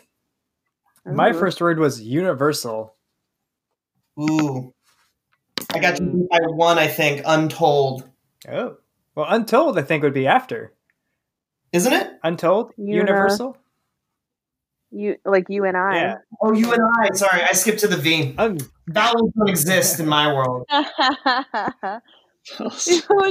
My 1.05 1.31
first 1.31 1.61
word 1.61 1.79
was 1.79 2.01
universal. 2.01 2.95
Ooh. 4.19 4.73
I 5.73 5.79
got 5.79 5.99
you 5.99 6.05
mm. 6.05 6.29
by 6.29 6.39
one, 6.47 6.77
I 6.77 6.87
think, 6.87 7.21
untold. 7.25 8.09
Oh, 8.47 8.77
well, 9.15 9.25
untold 9.29 9.77
I 9.77 9.81
think 9.81 10.03
would 10.03 10.13
be 10.13 10.27
after 10.27 10.73
Isn't 11.71 11.93
it? 11.93 12.11
untold. 12.23 12.73
Uni- 12.77 12.97
Universal. 12.97 13.57
You 14.91 15.17
like 15.23 15.45
you 15.49 15.65
and 15.65 15.77
I. 15.77 15.95
Yeah. 15.95 16.15
Oh, 16.41 16.51
you 16.51 16.73
and 16.73 16.81
I. 16.99 17.09
Sorry, 17.13 17.43
I 17.43 17.51
skipped 17.53 17.79
to 17.81 17.87
the 17.87 17.97
V. 17.97 18.33
Un- 18.37 18.57
Vowels 18.87 19.31
don't 19.37 19.49
exist 19.49 19.99
in 19.99 20.07
my 20.07 20.33
world. 20.33 20.65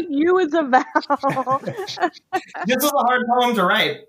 you 0.08 0.38
is 0.38 0.54
a 0.54 0.62
vowel. 0.62 1.60
This 2.66 2.76
was 2.76 2.92
a 2.92 2.98
hard 2.98 3.26
poem 3.28 3.56
to 3.56 3.64
write. 3.64 4.02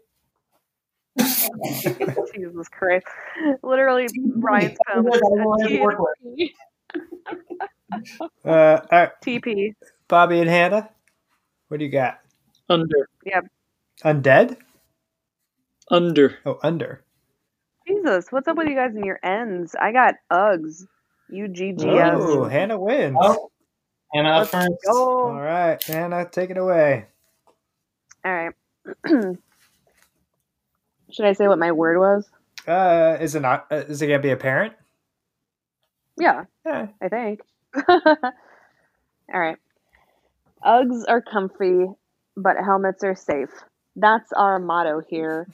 Jesus 2.35 2.67
Christ. 2.69 3.07
Literally, 3.63 4.07
Brian's 4.35 4.77
I 4.87 4.99
phone 6.93 7.07
was- 7.11 7.19
I 7.27 7.33
wanted 7.33 7.37
to 7.49 7.55
work 7.59 7.71
was 7.91 8.29
uh, 8.45 8.79
all 8.91 8.99
right, 8.99 9.11
TP. 9.23 9.73
Bobby 10.07 10.39
and 10.39 10.49
Hannah, 10.49 10.89
what 11.67 11.77
do 11.79 11.85
you 11.85 11.91
got? 11.91 12.19
Under. 12.69 13.09
Yep. 13.25 13.45
Undead? 14.03 14.57
Under. 15.89 16.37
Oh, 16.45 16.59
under. 16.63 17.03
Jesus, 17.87 18.27
what's 18.31 18.47
up 18.47 18.57
with 18.57 18.67
you 18.67 18.75
guys 18.75 18.95
and 18.95 19.05
your 19.05 19.19
ends? 19.23 19.75
I 19.79 19.91
got 19.91 20.15
Uggs. 20.31 20.85
U 21.31 21.47
G 21.47 21.73
G 21.73 21.87
S. 21.87 22.15
Oh, 22.19 22.43
Hannah 22.45 22.79
wins. 22.79 23.17
Oh, 23.19 23.51
Hannah 24.13 24.39
Let's 24.39 24.51
first. 24.51 24.69
All 24.87 24.93
Go. 24.93 25.31
right, 25.33 25.81
Hannah, 25.83 26.27
take 26.29 26.49
it 26.49 26.57
away. 26.57 27.05
All 28.25 28.31
right. 28.33 28.53
Should 31.11 31.25
I 31.25 31.33
say 31.33 31.47
what 31.47 31.59
my 31.59 31.71
word 31.71 31.99
was? 31.99 32.29
Uh, 32.67 33.17
is 33.19 33.35
it 33.35 33.41
not? 33.41 33.67
Uh, 33.71 33.77
is 33.77 34.01
it 34.01 34.07
gonna 34.07 34.19
be 34.19 34.31
a 34.31 34.37
parent? 34.37 34.73
Yeah, 36.19 36.45
Yeah. 36.65 36.87
I 37.01 37.09
think. 37.09 37.41
All 37.89 38.33
right. 39.33 39.57
Uggs 40.65 41.03
are 41.07 41.21
comfy, 41.21 41.85
but 42.35 42.57
helmets 42.57 43.03
are 43.03 43.15
safe. 43.15 43.49
That's 43.95 44.31
our 44.33 44.59
motto 44.59 45.01
here. 45.07 45.47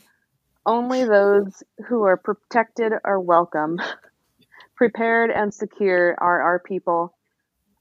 Only 0.66 1.06
those 1.06 1.64
who 1.88 2.04
are 2.04 2.18
protected 2.18 2.94
are 3.04 3.20
welcome. 3.20 3.78
Prepared 4.76 5.32
and 5.32 5.54
secure 5.54 6.16
are 6.20 6.42
our 6.42 6.60
people. 6.60 7.16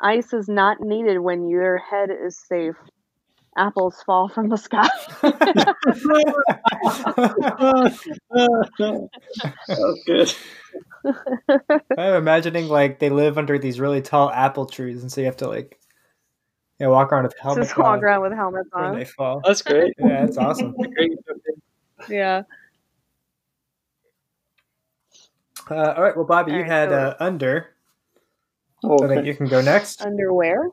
Ice 0.00 0.32
is 0.32 0.48
not 0.48 0.80
needed 0.80 1.18
when 1.18 1.48
your 1.48 1.78
head 1.78 2.10
is 2.10 2.38
safe. 2.38 2.76
Apples 3.56 4.02
fall 4.04 4.28
from 4.28 4.48
the 4.48 4.56
sky. 4.56 4.88
That's 5.22 5.34
oh, 8.34 9.96
good. 10.06 10.34
I'm 11.98 12.14
imagining 12.14 12.68
like 12.68 12.98
they 12.98 13.10
live 13.10 13.38
under 13.38 13.58
these 13.58 13.78
really 13.80 14.02
tall 14.02 14.30
apple 14.30 14.66
trees, 14.66 15.02
and 15.02 15.10
so 15.12 15.20
you 15.20 15.26
have 15.26 15.36
to 15.38 15.48
like, 15.48 15.78
yeah, 16.78 16.88
walk 16.88 17.12
around 17.12 17.24
with 17.24 17.34
helmets 17.38 17.68
Just 17.68 17.78
walk 17.78 18.02
around 18.02 18.22
with 18.22 18.32
helmets 18.32 18.68
on. 18.72 18.94
they 18.96 19.04
fall. 19.04 19.42
That's 19.44 19.62
great. 19.62 19.94
Yeah, 19.98 20.24
that's 20.24 20.38
awesome. 20.38 20.74
Yeah. 22.08 22.42
Uh, 25.70 25.94
all 25.96 26.02
right, 26.02 26.14
well, 26.16 26.26
Bobby, 26.26 26.52
you 26.52 26.58
All 26.58 26.62
right, 26.62 26.70
had 26.70 26.88
so- 26.90 26.94
uh, 26.96 27.16
under. 27.20 27.68
Oh, 28.82 28.98
So 28.98 29.04
I 29.04 29.08
think 29.08 29.18
okay. 29.20 29.28
you 29.28 29.34
can 29.34 29.46
go 29.46 29.62
next. 29.62 30.02
Underwear. 30.02 30.70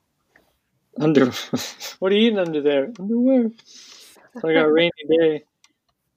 Under. 0.99 1.25
what 1.99 2.11
are 2.11 2.15
you 2.15 2.27
eating 2.27 2.39
under 2.39 2.61
there? 2.61 2.91
Underwear. 2.99 3.51
So 4.41 4.49
I 4.49 4.53
got 4.53 4.65
a 4.65 4.71
rainy 4.71 4.91
day. 5.09 5.43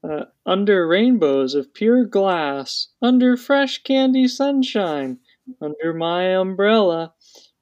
Uh, 0.04 0.24
under 0.44 0.86
rainbows 0.86 1.54
of 1.54 1.72
pure 1.72 2.04
glass, 2.04 2.88
under 3.00 3.38
fresh 3.38 3.82
candy 3.84 4.28
sunshine, 4.28 5.18
under 5.62 5.94
my 5.94 6.36
umbrella, 6.36 7.14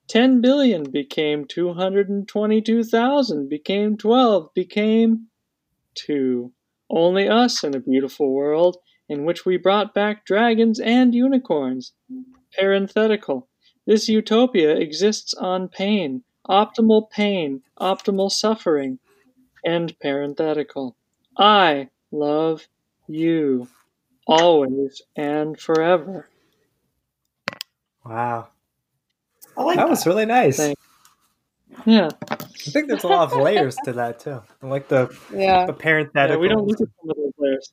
10 0.09 0.41
billion 0.41 0.91
became 0.91 1.45
222,000, 1.45 3.49
became 3.49 3.97
12, 3.97 4.53
became 4.55 5.29
2. 5.95 6.53
Only 6.91 7.29
us 7.29 7.63
in 7.63 7.77
a 7.77 7.81
beautiful 7.81 8.33
world 8.33 8.77
in 9.09 9.25
which 9.25 9.47
we 9.47 9.57
brought 9.57 9.95
back 9.95 10.27
dragons 10.27 10.81
and 10.81 11.15
unicorns. 11.15 11.93
Parenthetical. 12.59 13.49
This 13.87 14.09
utopia 14.09 14.75
exists 14.75 15.33
on 15.35 15.69
pain, 15.69 16.25
optimal 16.49 17.09
pain, 17.09 17.63
optimal 17.79 18.33
suffering. 18.33 18.99
End 19.65 19.97
parenthetical. 20.01 20.97
I 21.39 21.91
love 22.13 22.67
you 23.09 23.67
always 24.27 25.03
and 25.17 25.59
forever. 25.59 26.29
Wow, 28.05 28.49
I 29.57 29.63
like 29.63 29.77
that 29.77 29.85
that. 29.85 29.91
was 29.91 30.07
really 30.07 30.27
nice. 30.27 30.57
Thank- 30.57 30.79
Yeah, 31.87 32.11
I 32.31 32.37
think 32.37 32.89
there's 32.89 33.05
a 33.05 33.09
lot 33.09 33.33
of 33.33 33.39
layers 33.39 33.77
to 33.85 33.93
that 33.95 34.21
too. 34.21 34.43
I 34.63 34.67
like 34.67 34.89
the, 34.89 35.09
Yeah. 35.33 35.67
the 35.67 35.73
yeah 35.73 35.79
parenthetical. 35.79 36.41
we 36.41 36.49
don't 36.49 36.67
look 36.67 36.81
at 36.81 36.89
some 37.01 37.11
of 37.11 37.17
those 37.17 37.33
layers. 37.39 37.73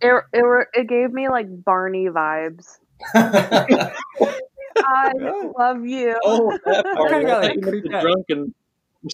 It, 0.00 0.24
it, 0.32 0.42
were- 0.42 0.68
it 0.72 0.88
gave 0.88 1.12
me 1.12 1.28
like 1.28 1.46
Barney 1.64 2.06
vibes. 2.06 2.78
I 3.14 5.12
oh. 5.20 5.52
love 5.58 5.84
you. 5.84 6.18
Oh, 6.24 6.56
that 6.64 6.84
part. 6.84 7.10
kinda 7.10 7.26
got, 7.26 7.44
I 7.44 7.48
like, 7.48 7.54
you 7.56 7.60
meant 7.60 7.68
creeped 7.72 7.88
the 7.90 7.96
out. 7.96 8.02
drunk 8.02 8.26
and 8.28 8.54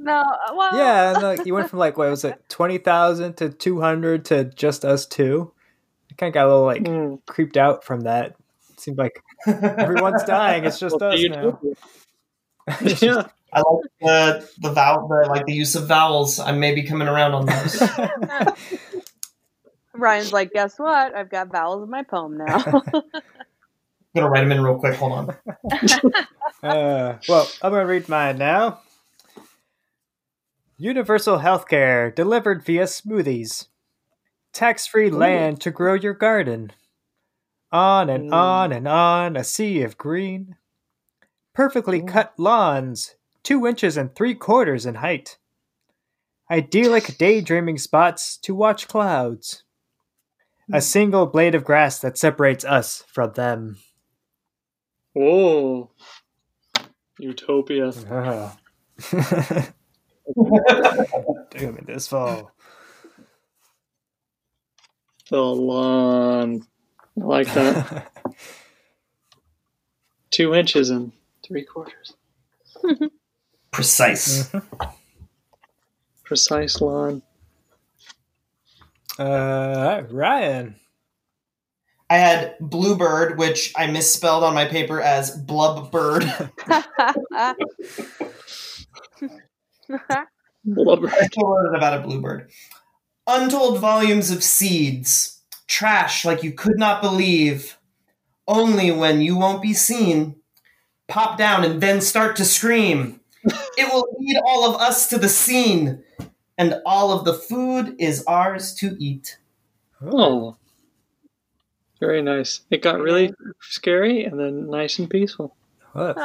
No, 0.00 0.22
well, 0.56 0.76
Yeah, 0.78 1.12
and 1.14 1.22
like 1.22 1.44
you 1.44 1.54
went 1.54 1.68
from 1.70 1.80
like 1.80 1.96
what 1.98 2.08
was 2.08 2.24
it, 2.24 2.40
twenty 2.48 2.78
thousand 2.78 3.36
to 3.38 3.50
two 3.50 3.80
hundred 3.80 4.24
to 4.26 4.44
just 4.44 4.84
us 4.84 5.04
two. 5.06 5.52
I 6.10 6.14
kind 6.14 6.28
of 6.30 6.34
got 6.34 6.46
a 6.46 6.48
little 6.48 6.64
like 6.64 6.82
Mm. 6.84 7.18
creeped 7.26 7.56
out 7.56 7.84
from 7.84 8.02
that. 8.02 8.36
It 8.70 8.80
seemed 8.80 8.98
like 8.98 9.20
everyone's 9.46 10.22
dying. 10.24 10.64
It's 10.64 10.78
just 10.78 10.96
Well, 11.00 11.12
us 11.12 11.20
the 11.20 11.28
now. 11.28 11.60
yeah, 13.00 13.26
I 13.52 13.60
like 13.60 13.90
the 14.00 14.48
the 14.60 14.72
vowel, 14.72 15.08
the, 15.08 15.28
like 15.28 15.46
the 15.46 15.52
use 15.54 15.74
of 15.74 15.88
vowels. 15.88 16.38
I 16.38 16.52
may 16.52 16.74
be 16.74 16.82
coming 16.84 17.08
around 17.08 17.32
on 17.34 17.46
those. 17.46 17.82
Ryan's 19.94 20.32
like, 20.32 20.52
guess 20.52 20.78
what? 20.78 21.14
I've 21.14 21.30
got 21.30 21.50
vowels 21.50 21.82
in 21.82 21.90
my 21.90 22.04
poem 22.04 22.36
now. 22.38 22.62
I'm 22.64 22.82
gonna 24.14 24.30
write 24.30 24.42
them 24.42 24.52
in 24.52 24.62
real 24.62 24.78
quick. 24.78 24.94
Hold 24.96 25.12
on. 25.12 25.30
uh, 26.62 27.18
well, 27.28 27.48
I'm 27.62 27.72
gonna 27.72 27.86
read 27.86 28.08
mine 28.08 28.38
now. 28.38 28.80
Universal 30.80 31.40
healthcare 31.40 32.14
delivered 32.14 32.64
via 32.64 32.84
smoothies. 32.84 33.66
Tax-free 34.52 35.10
land 35.10 35.60
to 35.60 35.72
grow 35.72 35.94
your 35.94 36.14
garden. 36.14 36.72
On 37.72 38.08
and 38.08 38.30
Mm. 38.30 38.34
on 38.34 38.72
and 38.72 38.86
on, 38.86 39.36
a 39.36 39.42
sea 39.42 39.82
of 39.82 39.98
green. 39.98 40.56
Perfectly 41.52 42.00
Ooh. 42.00 42.06
cut 42.06 42.32
lawns, 42.38 43.16
two 43.42 43.66
inches 43.66 43.96
and 43.96 44.14
three 44.14 44.34
quarters 44.36 44.86
in 44.86 44.96
height. 44.96 45.38
Idyllic 46.48 47.18
daydreaming 47.18 47.78
spots 47.78 48.36
to 48.38 48.54
watch 48.54 48.86
clouds. 48.86 49.64
A 50.72 50.80
single 50.80 51.26
blade 51.26 51.54
of 51.56 51.64
grass 51.64 51.98
that 51.98 52.16
separates 52.16 52.64
us 52.64 53.02
from 53.08 53.32
them. 53.32 53.78
Oh, 55.16 55.90
Utopia. 57.18 57.90
Ah. 58.08 58.56
Doom 60.36 61.78
it 61.78 61.86
this 61.86 62.08
fall. 62.08 62.52
The 65.30 65.40
lawn. 65.40 66.66
I 67.20 67.24
like 67.24 67.52
that. 67.54 68.12
Two 70.30 70.54
inches 70.54 70.90
and 70.90 71.12
three 71.44 71.64
quarters. 71.64 72.14
Precise. 73.70 74.50
Precise 76.24 76.80
lawn. 76.80 77.22
Uh, 79.18 80.02
Ryan. 80.10 80.76
I 82.10 82.16
had 82.16 82.54
bluebird, 82.60 83.38
which 83.38 83.74
I 83.76 83.86
misspelled 83.86 84.42
on 84.42 84.54
my 84.54 84.64
paper 84.64 85.02
as 85.02 85.30
blub 85.30 85.92
bird. 89.88 90.26
Blubber. 90.64 91.08
I 91.10 91.28
told 91.28 91.74
about 91.74 91.98
a 91.98 92.02
bluebird. 92.02 92.50
Untold 93.26 93.78
volumes 93.80 94.30
of 94.30 94.42
seeds, 94.42 95.42
trash 95.66 96.24
like 96.24 96.42
you 96.42 96.52
could 96.52 96.78
not 96.78 97.02
believe. 97.02 97.78
Only 98.46 98.90
when 98.90 99.20
you 99.20 99.36
won't 99.36 99.60
be 99.62 99.74
seen, 99.74 100.36
pop 101.06 101.36
down 101.36 101.64
and 101.64 101.80
then 101.80 102.00
start 102.00 102.36
to 102.36 102.44
scream. 102.44 103.20
it 103.44 103.92
will 103.92 104.08
lead 104.18 104.38
all 104.44 104.74
of 104.74 104.80
us 104.80 105.08
to 105.10 105.18
the 105.18 105.28
scene, 105.28 106.02
and 106.56 106.80
all 106.86 107.12
of 107.12 107.24
the 107.24 107.34
food 107.34 107.94
is 107.98 108.24
ours 108.26 108.74
to 108.76 108.96
eat. 108.98 109.38
Oh. 110.02 110.56
Very 112.00 112.22
nice. 112.22 112.60
It 112.70 112.82
got 112.82 113.00
really 113.00 113.34
scary 113.60 114.24
and 114.24 114.38
then 114.38 114.70
nice 114.70 114.98
and 114.98 115.10
peaceful. 115.10 115.56
What? 115.92 116.16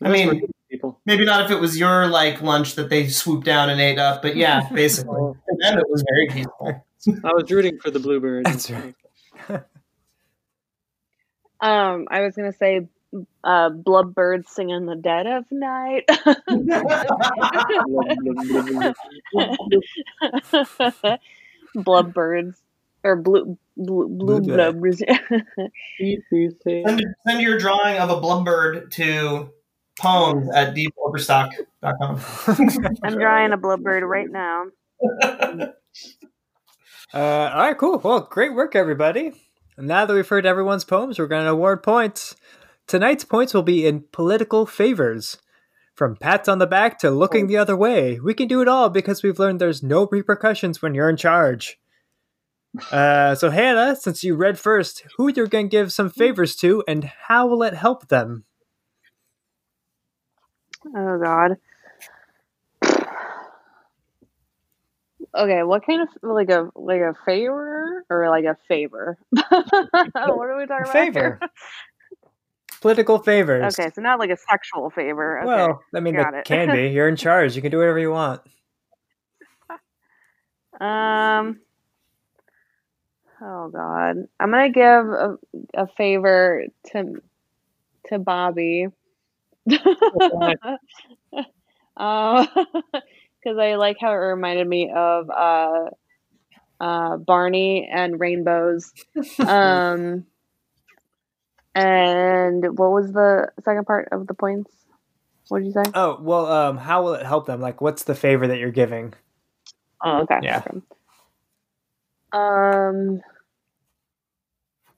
I 0.00 0.08
mean- 0.08 0.28
what 0.28 0.40
good 0.40 0.50
people. 0.72 1.00
Maybe 1.04 1.24
not 1.24 1.44
if 1.44 1.50
it 1.50 1.60
was 1.60 1.78
your 1.78 2.06
like 2.06 2.40
lunch 2.42 2.74
that 2.76 2.88
they 2.88 3.06
swooped 3.08 3.44
down 3.44 3.70
and 3.70 3.80
ate 3.80 3.98
up, 3.98 4.22
but 4.22 4.34
yeah, 4.36 4.68
basically. 4.74 5.20
Oh, 5.20 5.36
For 5.46 5.56
them, 5.60 5.78
it 5.78 5.88
was 5.88 6.02
very 6.08 6.28
peaceful. 6.28 6.84
I 7.24 7.32
was 7.32 7.50
rooting 7.50 7.78
for 7.78 7.90
the 7.90 7.98
bluebird. 8.00 8.46
That's 8.46 8.70
right. 8.70 8.94
um, 11.60 12.06
I 12.10 12.20
was 12.22 12.34
gonna 12.34 12.52
say, 12.52 12.88
uh, 13.44 13.70
sing 14.46 14.70
in 14.70 14.86
the 14.86 14.96
dead 14.96 15.26
of 15.26 15.44
night. 15.50 16.04
Blubbirds 21.74 22.60
or 23.02 23.16
blue 23.16 23.58
blue 23.76 24.08
blue 24.08 24.40
Blue 24.40 24.54
blubbers. 24.54 24.98
send, 26.86 27.02
send 27.26 27.40
your 27.40 27.58
drawing 27.58 27.98
of 27.98 28.10
a 28.10 28.20
blubbird 28.20 28.90
to 28.92 29.50
poems 29.98 30.48
at 30.54 30.74
deepoverstock.com. 30.74 32.20
I'm 33.02 33.18
drawing 33.18 33.52
a 33.52 33.58
blubbird 33.58 34.02
right 34.02 34.30
now. 34.30 34.66
Uh, 37.14 37.50
all 37.52 37.60
right, 37.60 37.76
cool. 37.76 37.98
Well, 37.98 38.20
great 38.20 38.54
work, 38.54 38.74
everybody. 38.74 39.32
And 39.76 39.86
now 39.86 40.06
that 40.06 40.14
we've 40.14 40.26
heard 40.26 40.46
everyone's 40.46 40.84
poems, 40.84 41.18
we're 41.18 41.26
going 41.26 41.44
to 41.44 41.50
award 41.50 41.82
points. 41.82 42.34
Tonight's 42.86 43.24
points 43.24 43.52
will 43.52 43.62
be 43.62 43.86
in 43.86 44.04
political 44.12 44.64
favors. 44.64 45.36
From 45.94 46.16
pats 46.16 46.48
on 46.48 46.58
the 46.58 46.66
back 46.66 46.98
to 47.00 47.10
looking 47.10 47.46
the 47.46 47.58
other 47.58 47.76
way, 47.76 48.18
we 48.18 48.32
can 48.32 48.48
do 48.48 48.62
it 48.62 48.68
all 48.68 48.88
because 48.88 49.22
we've 49.22 49.38
learned 49.38 49.60
there's 49.60 49.82
no 49.82 50.08
repercussions 50.10 50.80
when 50.80 50.94
you're 50.94 51.10
in 51.10 51.18
charge. 51.18 51.78
Uh, 52.90 53.34
so, 53.34 53.50
Hannah, 53.50 53.94
since 53.94 54.24
you 54.24 54.34
read 54.34 54.58
first, 54.58 55.04
who 55.16 55.30
you're 55.30 55.46
going 55.46 55.66
to 55.66 55.76
give 55.76 55.92
some 55.92 56.08
favors 56.08 56.56
to 56.56 56.82
and 56.88 57.04
how 57.04 57.46
will 57.46 57.62
it 57.62 57.74
help 57.74 58.08
them? 58.08 58.44
Oh 60.86 61.18
God. 61.22 61.56
Okay, 65.34 65.62
what 65.62 65.86
kind 65.86 66.02
of 66.02 66.08
like 66.22 66.50
a 66.50 66.70
like 66.74 67.00
a 67.00 67.14
favor 67.24 68.04
or 68.10 68.28
like 68.28 68.44
a 68.44 68.56
favor? 68.68 69.16
what 69.30 69.42
are 70.22 70.58
we 70.58 70.66
talking 70.66 70.84
about? 70.84 70.92
Favor. 70.92 71.40
political 72.82 73.18
favors. 73.18 73.78
Okay, 73.78 73.90
so 73.94 74.02
not 74.02 74.18
like 74.18 74.30
a 74.30 74.36
sexual 74.36 74.90
favor. 74.90 75.38
Okay. 75.38 75.46
Well, 75.46 75.82
I 75.94 76.00
mean, 76.00 76.16
it. 76.16 76.44
can 76.44 76.70
be. 76.70 76.88
You're 76.94 77.08
in 77.08 77.16
charge. 77.16 77.56
You 77.56 77.62
can 77.62 77.70
do 77.70 77.78
whatever 77.78 77.98
you 77.98 78.10
want. 78.10 78.42
Um. 80.80 81.60
Oh 83.40 83.70
God, 83.72 84.16
I'm 84.38 84.50
gonna 84.50 84.70
give 84.70 84.84
a, 84.84 85.38
a 85.74 85.86
favor 85.96 86.64
to 86.92 87.22
to 88.08 88.18
Bobby. 88.18 88.88
Uh, 91.96 92.46
because 92.54 93.58
I 93.58 93.74
like 93.74 93.96
how 94.00 94.10
it 94.12 94.16
reminded 94.16 94.66
me 94.66 94.90
of 94.94 95.30
uh, 95.30 95.84
uh, 96.80 97.16
Barney 97.18 97.88
and 97.92 98.18
rainbows. 98.20 98.92
Um, 99.44 100.26
and 101.74 102.64
what 102.78 102.90
was 102.92 103.12
the 103.12 103.48
second 103.64 103.86
part 103.86 104.08
of 104.12 104.26
the 104.26 104.34
points? 104.34 104.70
What 105.48 105.60
did 105.60 105.66
you 105.66 105.72
say? 105.72 105.92
Oh 105.94 106.18
well, 106.20 106.46
um, 106.46 106.76
how 106.78 107.02
will 107.02 107.14
it 107.14 107.24
help 107.26 107.46
them? 107.46 107.60
Like, 107.60 107.80
what's 107.80 108.04
the 108.04 108.14
favor 108.14 108.46
that 108.46 108.58
you're 108.58 108.70
giving? 108.70 109.14
Oh, 110.02 110.22
okay. 110.22 110.40
Yeah. 110.40 110.64
Um, 112.32 113.20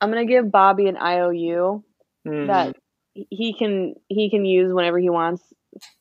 I'm 0.01 0.11
gonna 0.11 0.27
give 0.27 0.51
Bobby 0.51 0.87
an 0.89 0.97
IOU 0.97 1.85
Mhm. 2.25 2.47
that 2.47 2.77
he 3.15 3.55
can 3.59 3.95
he 4.09 4.31
can 4.31 4.45
use 4.45 4.73
whenever 4.73 4.99
he 4.99 5.11
wants, 5.11 5.43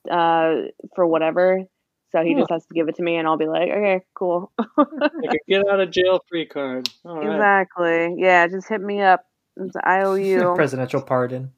uh, 0.09 0.53
for 0.95 1.05
whatever. 1.07 1.63
So 2.11 2.23
he 2.23 2.33
Huh. 2.33 2.41
just 2.41 2.51
has 2.51 2.65
to 2.65 2.73
give 2.73 2.89
it 2.89 2.95
to 2.95 3.03
me, 3.03 3.15
and 3.17 3.27
I'll 3.27 3.37
be 3.37 3.47
like, 3.47 3.69
okay, 3.69 4.01
cool. 4.15 4.51
like 4.77 5.33
a 5.33 5.37
get 5.47 5.67
out 5.69 5.79
of 5.79 5.91
jail 5.91 6.19
free 6.29 6.45
card. 6.45 6.89
All 7.05 7.15
right. 7.15 7.35
exactly. 7.35 8.15
Yeah, 8.17 8.47
just 8.47 8.69
hit 8.69 8.81
me 8.81 9.01
up. 9.01 9.25
It's 9.57 9.75
an 9.75 9.81
IOU. 9.87 10.55
Presidential 10.55 11.01
pardon. 11.01 11.51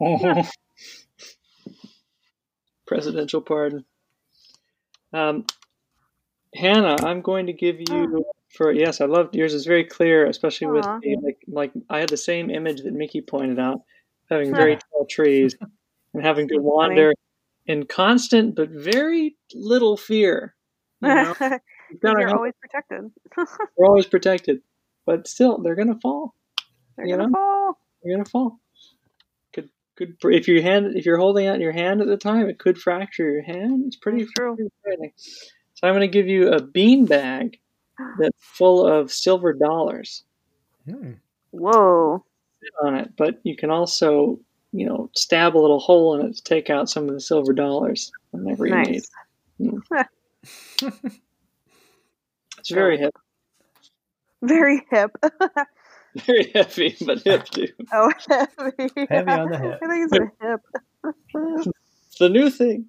Presidential 2.86 3.40
pardon. 3.40 3.84
Um, 5.12 5.44
Hannah, 6.54 6.96
I'm 7.04 7.20
going 7.22 7.46
to 7.46 7.52
give 7.52 7.80
you 7.80 8.24
for 8.48 8.72
yes, 8.72 9.00
I 9.00 9.04
loved 9.04 9.34
yours. 9.34 9.54
is 9.54 9.66
very 9.66 9.84
clear, 9.84 10.26
especially 10.26 10.68
with 10.68 10.84
the, 10.84 11.16
like 11.22 11.38
like 11.46 11.72
I 11.90 12.00
had 12.00 12.08
the 12.08 12.16
same 12.16 12.50
image 12.50 12.82
that 12.82 12.92
Mickey 12.92 13.20
pointed 13.20 13.58
out, 13.58 13.82
having 14.30 14.54
very 14.54 14.76
tall 14.92 15.06
trees 15.08 15.54
and 16.14 16.24
having 16.24 16.48
to 16.48 16.58
wander 16.58 17.12
in 17.66 17.84
constant 17.86 18.54
but 18.54 18.70
very 18.70 19.36
little 19.54 19.96
fear. 19.96 20.54
You 21.00 21.08
know? 21.08 21.34
You're 22.02 22.36
always 22.36 22.54
protected. 22.60 23.10
We're 23.76 23.86
always 23.86 24.06
protected, 24.06 24.60
but 25.06 25.28
still, 25.28 25.58
they're 25.58 25.76
gonna 25.76 25.98
fall. 26.00 26.34
They're 26.96 27.06
You 27.06 27.16
gonna 27.16 27.28
know? 27.28 27.34
fall. 27.34 27.78
They're 28.02 28.14
gonna 28.14 28.28
fall. 28.28 28.60
Could 29.52 29.70
could 29.96 30.16
if 30.24 30.48
your 30.48 30.62
hand 30.62 30.96
if 30.96 31.06
you're 31.06 31.18
holding 31.18 31.46
out 31.46 31.60
your 31.60 31.72
hand 31.72 32.00
at 32.00 32.06
the 32.06 32.16
time, 32.16 32.48
it 32.48 32.58
could 32.58 32.78
fracture 32.78 33.30
your 33.30 33.42
hand. 33.42 33.84
It's 33.86 33.96
pretty 33.96 34.20
That's 34.20 34.32
true. 34.32 34.56
pretty. 34.82 35.14
So 35.74 35.86
I'm 35.86 35.94
gonna 35.94 36.08
give 36.08 36.26
you 36.26 36.48
a 36.48 36.60
bean 36.60 37.06
bag 37.06 37.58
that's 38.18 38.36
full 38.40 38.86
of 38.86 39.12
silver 39.12 39.52
dollars 39.52 40.24
Hmm. 40.88 41.12
Whoa. 41.50 42.24
on 42.82 42.94
it, 42.96 43.10
but 43.16 43.40
you 43.42 43.56
can 43.56 43.70
also 43.70 44.38
you 44.72 44.86
know 44.86 45.10
stab 45.14 45.56
a 45.56 45.58
little 45.58 45.78
hole 45.80 46.18
in 46.18 46.26
it 46.26 46.36
to 46.36 46.42
take 46.42 46.70
out 46.70 46.88
some 46.90 47.08
of 47.08 47.14
the 47.14 47.20
silver 47.20 47.52
dollars 47.52 48.10
whenever 48.30 48.66
you 48.66 48.74
need. 48.76 49.02
Nice. 49.58 50.06
It's 52.58 52.70
very 52.70 52.98
hip, 52.98 53.14
Very 54.42 54.82
hip. 54.90 55.10
very 56.26 56.50
heavy, 56.54 56.96
but 57.06 57.20
hip 57.22 57.44
too. 57.44 57.68
oh, 57.92 58.12
heavy. 58.28 59.06
Heavy 59.08 59.30
on 59.30 59.50
the 59.50 59.58
hip. 59.58 59.78
I 59.82 59.86
think 59.86 60.12
it's 60.12 60.18
a 60.18 60.46
hip. 60.46 60.60
It's 62.08 62.18
the 62.18 62.28
new 62.28 62.50
thing. 62.50 62.86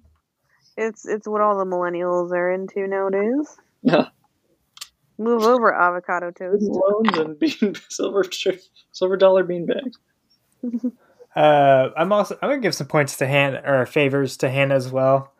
It's 0.76 1.06
it's 1.06 1.28
what 1.28 1.40
all 1.40 1.56
the 1.58 1.64
millennials 1.64 2.32
are 2.32 2.50
into 2.50 2.86
nowadays. 2.86 3.56
Yeah. 3.82 4.08
Move 5.20 5.42
over 5.42 5.74
avocado 5.74 6.30
toast. 6.30 6.62
Loans 6.62 7.18
and 7.18 7.38
bean 7.38 7.74
silver 7.90 8.24
silver 8.90 9.16
dollar 9.18 9.44
bean 9.44 9.66
bags. 9.66 9.98
Uh, 11.36 11.90
I'm 11.96 12.10
also 12.12 12.36
I'm 12.42 12.48
gonna 12.48 12.60
give 12.60 12.74
some 12.74 12.88
points 12.88 13.18
to 13.18 13.26
Hannah 13.26 13.62
or 13.64 13.86
favors 13.86 14.36
to 14.38 14.50
Hannah 14.50 14.74
as 14.74 14.90
well. 14.90 15.32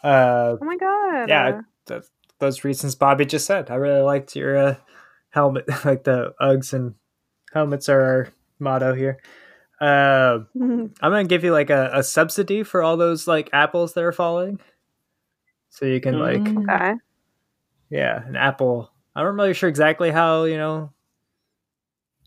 Uh, 0.00 0.54
Oh 0.62 0.64
my 0.64 0.76
god. 0.76 1.28
yeah, 1.28 1.60
th- 1.86 2.04
those 2.38 2.62
reasons 2.62 2.94
Bobby 2.94 3.24
just 3.26 3.44
said. 3.44 3.68
I 3.68 3.74
really 3.74 4.02
liked 4.02 4.36
your 4.36 4.56
uh, 4.56 4.76
helmet, 5.30 5.64
like 5.84 6.04
the 6.04 6.34
Uggs 6.40 6.72
and 6.72 6.94
helmets 7.52 7.88
are 7.88 8.00
our 8.00 8.28
motto 8.60 8.94
here. 8.94 9.18
Uh, 9.80 10.38
I'm 10.54 10.92
gonna 11.00 11.24
give 11.24 11.42
you 11.42 11.50
like 11.50 11.70
a, 11.70 11.90
a 11.92 12.04
subsidy 12.04 12.62
for 12.62 12.84
all 12.84 12.96
those 12.96 13.26
like 13.26 13.50
apples 13.52 13.94
that 13.94 14.04
are 14.04 14.12
falling, 14.12 14.60
so 15.68 15.84
you 15.84 16.00
can 16.00 16.20
like 16.20 16.70
okay. 16.70 16.94
yeah, 17.90 18.24
an 18.24 18.36
apple. 18.36 18.92
I'm 19.16 19.24
not 19.24 19.34
really 19.34 19.54
sure 19.54 19.68
exactly 19.68 20.10
how 20.10 20.44
you 20.44 20.56
know 20.56 20.90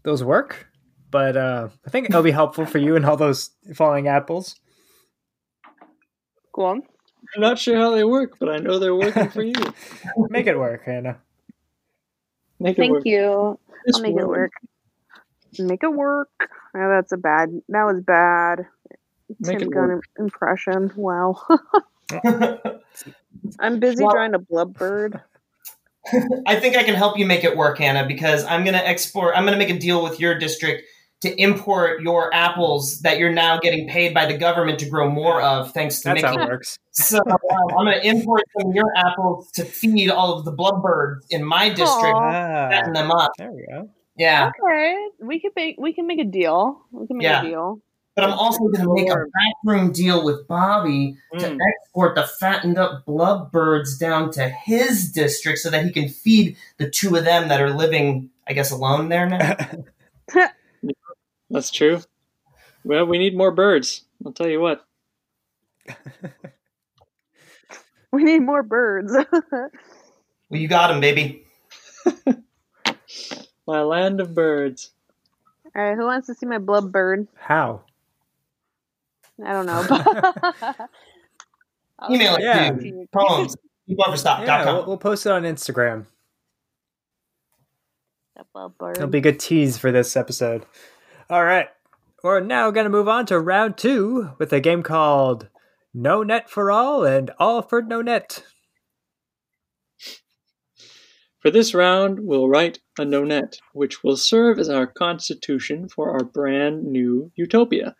those 0.04 0.24
work, 0.24 0.68
but 1.12 1.36
uh, 1.36 1.70
I 1.86 1.90
think 1.90 2.10
it'll 2.10 2.24
be 2.24 2.32
helpful 2.32 2.66
for 2.66 2.78
you 2.78 2.96
and 2.96 3.06
all 3.06 3.18
those 3.18 3.52
falling 3.76 4.08
apples. 4.08 4.56
Go 6.54 6.66
on. 6.66 6.84
I'm 7.36 7.42
not 7.42 7.60
sure 7.60 7.76
how 7.78 7.92
they 7.92 8.04
work, 8.06 8.40
but 8.40 8.50
I 8.50 8.58
know 8.58 8.80
they're 8.80 8.96
working 8.96 9.30
for 9.30 9.44
you. 9.44 9.54
Make 10.30 10.48
it 10.48 10.58
work, 10.58 10.84
Hannah. 10.86 11.18
Make 12.60 12.78
it 12.78 12.82
Thank 12.82 12.94
work. 12.94 13.06
you. 13.06 13.60
This 13.86 13.98
I'll 13.98 14.02
make 14.02 14.16
it 14.18 14.28
work. 14.28 14.52
Make 15.60 15.84
it 15.84 15.94
work. 15.94 16.30
Oh, 16.76 16.90
that's 16.90 17.12
a 17.12 17.18
bad. 17.18 17.50
That 17.70 17.84
was 17.84 18.02
bad. 18.02 18.66
Make 19.42 19.60
Tim 19.60 19.70
Gunn 19.70 20.02
impression. 20.18 20.92
Wow. 20.96 21.42
I'm 23.60 23.80
busy 23.80 24.04
Well- 24.04 24.14
drawing 24.14 24.34
a 24.34 24.40
blub 24.40 24.74
bird. 24.78 25.22
I 26.46 26.56
think 26.60 26.76
I 26.78 26.84
can 26.84 26.96
help 26.96 27.18
you 27.18 27.26
make 27.26 27.44
it 27.44 27.56
work, 27.58 27.78
Hannah, 27.80 28.08
because 28.08 28.44
I'm 28.46 28.64
going 28.64 28.74
to 28.76 28.88
export. 28.88 29.36
I'm 29.36 29.44
going 29.46 29.58
to 29.58 29.66
make 29.66 29.76
a 29.76 29.80
deal 29.80 30.04
with 30.04 30.20
your 30.20 30.38
district 30.38 30.84
to 31.22 31.36
import 31.42 32.02
your 32.02 32.32
apples 32.34 33.00
that 33.02 33.18
you're 33.18 33.32
now 33.34 33.60
getting 33.60 33.88
paid 33.90 34.14
by 34.14 34.26
the 34.28 34.38
government 34.38 34.78
to 34.80 34.88
grow 34.88 35.10
more 35.10 35.42
of, 35.42 35.74
thanks 35.74 36.00
to 36.02 36.10
That's 36.10 36.22
Mickey. 36.22 36.36
how 36.38 36.44
it 36.44 36.48
works. 36.48 36.78
So 36.92 37.18
um, 37.18 37.38
I'm 37.78 37.86
going 37.86 38.00
to 38.00 38.08
import 38.08 38.44
some 38.60 38.70
of 38.70 38.76
your 38.76 38.92
apples 38.96 39.50
to 39.54 39.66
feed 39.66 40.10
all 40.12 40.38
of 40.38 40.46
the 40.46 40.52
bloodbirds 40.54 41.22
in 41.32 41.44
my 41.44 41.70
district, 41.70 42.16
Aw. 42.16 42.70
fatten 42.70 42.94
them 42.94 43.10
up. 43.12 43.32
there 43.38 43.52
we 43.52 43.66
go. 43.68 43.90
Yeah, 44.16 44.50
Okay, 44.64 44.96
we 45.22 45.40
can 45.40 45.52
make 45.56 45.76
we 45.80 45.94
can 45.94 46.08
make 46.08 46.20
a 46.20 46.24
deal. 46.24 46.82
We 46.92 47.06
can 47.06 47.18
make 47.18 47.26
Yeah. 47.26 47.42
a 47.42 47.46
deal. 47.46 47.82
But 48.18 48.26
I'm 48.26 48.34
also 48.34 48.58
going 48.68 48.82
to 48.84 48.94
make 48.96 49.10
a 49.12 49.26
backroom 49.64 49.92
deal 49.94 50.26
with 50.26 50.48
Bobby 50.48 51.16
to 51.40 51.46
Mm. 51.48 51.58
export 51.84 52.16
the 52.16 52.24
fattened 52.24 52.78
up 52.80 53.06
bloodbirds 53.06 53.98
down 54.00 54.32
to 54.32 54.50
his 54.50 55.12
district 55.12 55.60
so 55.60 55.70
that 55.70 55.86
he 55.86 55.92
can 55.92 56.10
feed 56.10 56.58
the 56.78 56.90
two 56.90 57.16
of 57.16 57.24
them 57.26 57.48
that 57.50 57.62
are 57.62 57.70
living, 57.70 58.32
I 58.48 58.54
guess, 58.54 58.72
alone 58.72 59.10
there 59.10 59.30
now. 59.30 59.56
That's 61.52 61.70
true. 61.72 62.02
Well, 62.84 63.06
we 63.06 63.18
need 63.20 63.38
more 63.38 63.52
birds. 63.52 64.04
I'll 64.26 64.34
tell 64.34 64.50
you 64.50 64.60
what. 64.60 64.84
We 68.12 68.24
need 68.24 68.40
more 68.40 68.64
birds. 68.64 69.14
well, 69.42 69.70
you 70.50 70.68
got 70.70 70.88
them, 70.88 71.02
baby. 71.02 71.44
My 73.68 73.82
land 73.82 74.22
of 74.22 74.34
birds. 74.34 74.92
All 75.76 75.84
right, 75.84 75.96
who 75.96 76.06
wants 76.06 76.28
to 76.28 76.34
see 76.34 76.46
my 76.46 76.58
blub 76.58 76.92
bird? 76.92 77.28
How? 77.36 77.82
I 79.46 79.54
don't 79.54 79.66
know. 79.66 79.86
I'll 82.00 82.14
Email 82.14 82.36
it 82.36 82.42
Yeah. 82.44 82.72
to 82.72 82.86
you. 82.86 83.08
Poems. 83.14 83.56
Yeah, 84.46 84.66
we'll, 84.66 84.86
we'll 84.86 84.98
post 84.98 85.26
it 85.26 85.32
on 85.32 85.44
Instagram. 85.44 86.06
It'll 88.98 89.08
be 89.08 89.18
a 89.20 89.22
good 89.22 89.40
tease 89.40 89.78
for 89.78 89.92
this 89.92 90.16
episode. 90.18 90.66
All 91.30 91.44
right. 91.44 91.70
We're 92.24 92.40
now 92.40 92.72
going 92.72 92.84
to 92.86 92.90
move 92.90 93.08
on 93.08 93.26
to 93.28 93.40
round 93.40 93.78
two 93.78 94.32
with 94.38 94.52
a 94.52 94.60
game 94.60 94.84
called 94.84 95.48
No 95.94 96.24
Net 96.24 96.50
for 96.50 96.72
All 96.72 97.04
and 97.06 97.32
All 97.40 97.62
for 97.62 97.82
No 97.82 98.02
Net. 98.02 98.44
For 101.40 101.52
this 101.52 101.74
round, 101.74 102.20
we'll 102.22 102.50
write 102.50 102.80
a 103.00 103.04
nonet, 103.04 103.60
which 103.74 104.04
will 104.04 104.18
serve 104.18 104.60
as 104.60 104.70
our 104.70 104.88
constitution 104.88 105.88
for 105.88 106.12
our 106.12 106.24
brand 106.24 106.84
new 106.84 107.32
utopia. 107.36 107.96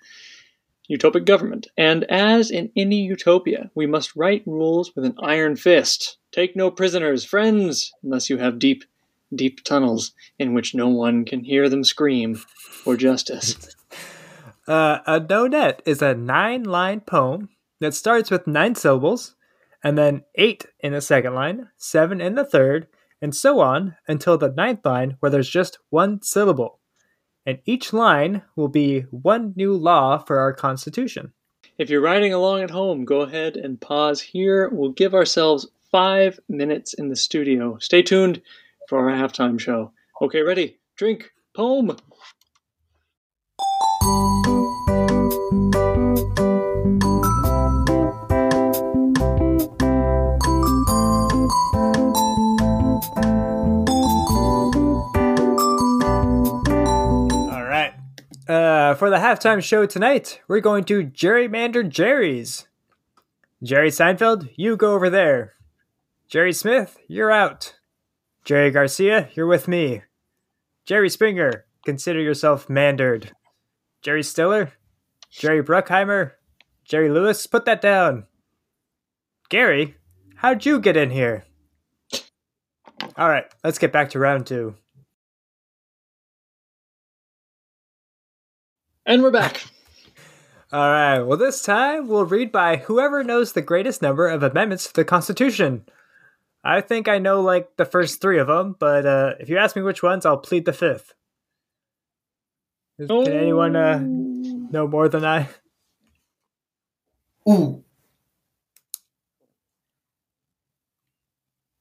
Utopic 0.90 1.26
government. 1.26 1.68
And 1.78 2.04
as 2.06 2.50
in 2.50 2.72
any 2.76 3.02
utopia, 3.02 3.70
we 3.76 3.86
must 3.86 4.16
write 4.16 4.44
rules 4.46 4.96
with 4.96 5.06
an 5.06 5.16
iron 5.20 5.56
fist. 5.56 6.18
Take 6.32 6.56
no 6.56 6.72
prisoners, 6.72 7.26
friends, 7.26 7.92
unless 8.04 8.30
you 8.30 8.38
have 8.38 8.60
deep, 8.60 8.84
deep 9.36 9.64
tunnels 9.64 10.14
in 10.40 10.54
which 10.54 10.74
no 10.74 10.88
one 10.88 11.26
can 11.26 11.44
hear 11.44 11.68
them 11.68 11.84
scream 11.84 12.36
for 12.36 12.96
justice. 12.96 13.76
Uh, 14.68 15.00
a 15.08 15.18
nonet 15.18 15.80
is 15.86 16.02
a 16.02 16.14
nine 16.14 16.62
line 16.62 17.00
poem 17.00 17.48
that 17.80 17.94
starts 17.94 18.30
with 18.30 18.48
nine 18.48 18.76
syllables, 18.76 19.34
and 19.82 19.98
then 19.98 20.24
eight 20.36 20.66
in 20.82 20.92
the 20.92 21.00
second 21.00 21.34
line, 21.34 21.70
seven 21.78 22.20
in 22.20 22.36
the 22.36 22.44
third, 22.44 22.88
and 23.22 23.34
so 23.34 23.60
on 23.60 23.96
until 24.08 24.38
the 24.38 24.50
ninth 24.50 24.86
line 24.86 25.16
where 25.20 25.30
there's 25.30 25.50
just 25.50 25.78
one 25.90 26.22
syllable. 26.22 26.80
And 27.48 27.60
each 27.66 27.94
line 27.94 28.42
will 28.58 28.68
be 28.68 29.00
one 29.10 29.54
new 29.56 29.74
law 29.74 30.18
for 30.18 30.38
our 30.38 30.52
Constitution. 30.52 31.32
If 31.78 31.90
you're 31.90 32.02
riding 32.02 32.34
along 32.34 32.62
at 32.62 32.70
home, 32.70 33.06
go 33.06 33.22
ahead 33.22 33.56
and 33.56 33.80
pause 33.80 34.20
here. 34.20 34.70
We'll 34.70 34.92
give 34.92 35.16
ourselves 35.16 35.66
five 35.90 36.40
minutes 36.50 36.94
in 36.94 37.08
the 37.08 37.16
studio. 37.16 37.78
Stay 37.80 38.04
tuned 38.04 38.42
for 38.90 39.10
our 39.10 39.16
halftime 39.16 39.60
show. 39.60 39.94
Okay, 40.22 40.42
ready? 40.42 40.78
Drink. 40.98 41.32
Poem. 41.56 41.96
For 59.08 59.12
the 59.12 59.26
halftime 59.26 59.64
show 59.64 59.86
tonight, 59.86 60.42
we're 60.50 60.60
going 60.60 60.84
to 60.84 61.02
gerrymander 61.02 61.88
Jerry's. 61.88 62.68
Jerry 63.64 63.90
Seinfeld, 63.90 64.50
you 64.58 64.76
go 64.76 64.96
over 64.96 65.10
there. 65.10 65.54
Jerry 66.28 66.52
Smith, 66.52 66.98
you're 67.08 67.32
out. 67.32 67.78
Jerry 68.44 68.70
Garcia, 68.70 69.30
you're 69.34 69.48
with 69.48 69.66
me. 69.66 70.02
Jerry 70.86 71.10
Springer, 71.10 71.64
consider 71.86 72.20
yourself 72.20 72.70
mandered. 72.70 73.32
Jerry 74.02 74.24
Stiller, 74.24 74.74
Jerry 75.32 75.64
Bruckheimer, 75.64 76.34
Jerry 76.84 77.10
Lewis, 77.10 77.48
put 77.48 77.64
that 77.64 77.80
down. 77.80 78.26
Gary, 79.48 79.96
how'd 80.36 80.66
you 80.66 80.82
get 80.82 80.98
in 80.98 81.12
here? 81.12 81.46
All 83.16 83.30
right, 83.30 83.46
let's 83.64 83.80
get 83.80 83.94
back 83.94 84.10
to 84.10 84.20
round 84.20 84.48
two. 84.48 84.76
And 89.08 89.24
we're 89.24 89.32
back. 89.32 89.64
All 90.74 90.92
right. 90.92 91.22
Well, 91.22 91.38
this 91.38 91.62
time 91.62 92.10
we'll 92.10 92.26
read 92.26 92.52
by 92.52 92.76
whoever 92.76 93.24
knows 93.24 93.54
the 93.54 93.62
greatest 93.62 94.02
number 94.02 94.28
of 94.28 94.44
amendments 94.44 94.88
to 94.88 94.94
the 94.94 95.06
Constitution. 95.06 95.86
I 96.62 96.82
think 96.82 97.08
I 97.08 97.18
know 97.18 97.40
like 97.40 97.78
the 97.78 97.86
first 97.86 98.20
three 98.22 98.38
of 98.38 98.48
them, 98.48 98.76
but 98.78 99.06
uh, 99.06 99.36
if 99.40 99.48
you 99.48 99.58
ask 99.58 99.78
me 99.78 99.82
which 99.82 100.04
ones, 100.04 100.26
I'll 100.26 100.36
plead 100.38 100.66
the 100.66 100.74
fifth. 100.74 101.14
Can 103.00 103.28
anyone 103.30 103.78
uh, 103.78 104.00
know 104.00 104.88
more 104.90 105.08
than 105.08 105.24
I? 105.24 105.48
Ooh. 107.50 107.82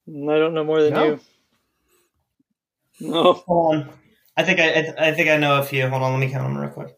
I 0.09 0.39
don't 0.39 0.55
know 0.55 0.63
more 0.63 0.81
than 0.81 0.95
No? 0.95 1.05
you. 1.05 1.21
No. 3.01 3.33
Hold 3.33 3.75
on. 3.75 3.91
I 4.37 4.45
think 4.45 4.61
I, 4.61 4.69
I 4.69 5.09
I 5.09 5.13
think 5.13 5.29
I 5.29 5.39
know 5.39 5.59
a 5.59 5.65
few. 5.65 5.89
Hold 5.89 6.03
on, 6.03 6.13
let 6.13 6.21
me 6.21 6.31
count 6.31 6.45
them 6.45 6.57
real 6.57 6.71
quick. 6.71 6.97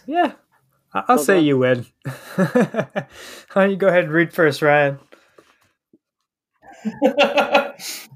Yeah. 0.06 0.34
I- 0.94 1.02
I'll 1.08 1.16
Well 1.16 1.24
say 1.24 1.34
done. 1.38 1.44
you 1.44 1.58
win. 1.58 1.86
Why 2.36 2.86
don't 3.52 3.72
you 3.72 3.76
go 3.76 3.88
ahead 3.88 4.04
and 4.04 4.12
read 4.12 4.32
first, 4.32 4.62
Ryan? 4.62 5.00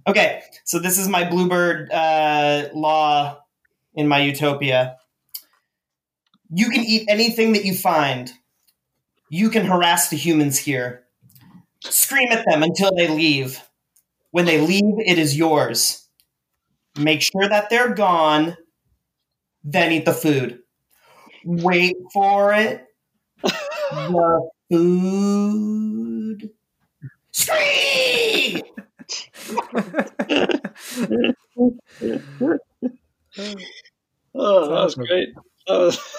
okay, 0.07 0.42
so 0.64 0.79
this 0.79 0.96
is 0.96 1.09
my 1.09 1.29
bluebird 1.29 1.90
uh, 1.90 2.68
law 2.72 3.40
in 3.96 4.07
my 4.07 4.20
utopia. 4.20 4.98
You 6.50 6.70
can 6.70 6.85
eat 6.85 7.07
anything 7.09 7.55
that 7.55 7.64
you 7.64 7.74
find. 7.74 8.31
You 9.29 9.50
can 9.50 9.64
harass 9.66 10.09
the 10.09 10.16
humans 10.16 10.57
here. 10.57 11.03
Scream 11.83 12.29
at 12.31 12.46
them 12.46 12.62
until 12.62 12.94
they 12.94 13.09
leave. 13.09 13.61
When 14.31 14.44
they 14.44 14.61
leave, 14.61 15.00
it 15.05 15.18
is 15.18 15.37
yours. 15.37 16.04
Make 16.98 17.22
sure 17.22 17.48
that 17.48 17.70
they're 17.70 17.94
gone, 17.94 18.57
then 19.64 19.92
eat 19.92 20.04
the 20.04 20.12
food. 20.12 20.61
Wait 21.44 21.96
for 22.12 22.54
it. 22.54 22.87
The 23.90 24.50
food. 24.70 26.50
Scream! 27.33 28.62
Oh, 34.35 34.68
that 34.68 34.85
was 34.85 34.94
great. 34.94 35.28
That 35.66 35.78
was- 35.78 35.98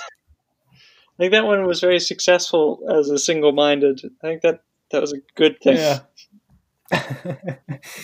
I 1.20 1.24
think 1.24 1.32
that 1.32 1.46
one 1.46 1.66
was 1.66 1.80
very 1.80 2.00
successful 2.00 2.86
as 2.94 3.10
a 3.10 3.18
single-minded. 3.18 4.02
I 4.22 4.28
think 4.28 4.42
that 4.42 4.62
that 4.92 5.02
was 5.02 5.14
a 5.14 5.20
good 5.36 5.60
thing. 5.62 5.78
yeah. 5.78 6.00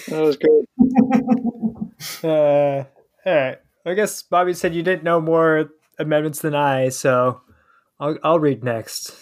That 0.07 0.21
was 0.21 0.37
great. 0.37 0.65
Uh, 2.23 2.85
all 3.25 3.35
right. 3.35 3.57
I 3.85 3.93
guess 3.93 4.21
Bobby 4.23 4.53
said 4.53 4.75
you 4.75 4.83
didn't 4.83 5.03
know 5.03 5.21
more 5.21 5.69
amendments 5.99 6.39
than 6.39 6.55
I, 6.55 6.89
so 6.89 7.41
I'll 7.99 8.17
I'll 8.23 8.39
read 8.39 8.63
next. 8.63 9.15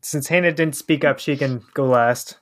Since 0.00 0.28
Hannah 0.28 0.52
didn't 0.52 0.76
speak 0.76 1.04
up, 1.04 1.18
she 1.18 1.36
can 1.36 1.62
go 1.72 1.86
last. 1.86 2.38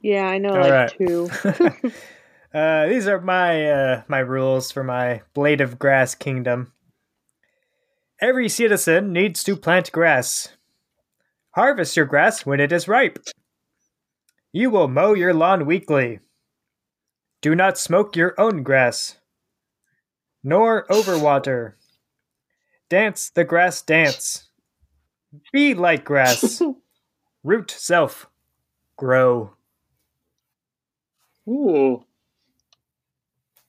Yeah, 0.00 0.26
I 0.26 0.38
know 0.38 0.50
All 0.50 0.60
like 0.60 0.72
right. 0.72 0.92
two. 0.96 1.30
uh, 2.54 2.86
these 2.86 3.06
are 3.06 3.20
my 3.20 3.70
uh, 3.70 4.02
my 4.08 4.18
rules 4.18 4.70
for 4.70 4.82
my 4.82 5.22
blade 5.34 5.60
of 5.60 5.78
grass 5.78 6.14
kingdom. 6.14 6.72
Every 8.20 8.48
citizen 8.48 9.12
needs 9.12 9.42
to 9.44 9.56
plant 9.56 9.92
grass. 9.92 10.48
Harvest 11.52 11.96
your 11.96 12.06
grass 12.06 12.44
when 12.44 12.60
it 12.60 12.72
is 12.72 12.88
ripe. 12.88 13.18
You 14.52 14.70
will 14.70 14.88
mow 14.88 15.14
your 15.14 15.32
lawn 15.32 15.64
weekly. 15.64 16.20
Do 17.40 17.54
not 17.54 17.78
smoke 17.78 18.16
your 18.16 18.34
own 18.38 18.62
grass, 18.62 19.16
nor 20.44 20.86
overwater. 20.88 21.74
Dance 22.88 23.30
the 23.30 23.44
grass 23.44 23.80
dance. 23.80 24.50
Be 25.52 25.74
like 25.74 26.04
grass. 26.04 26.60
Root 27.44 27.70
self. 27.70 28.28
Grow. 28.96 29.54
Ooh. 31.48 32.04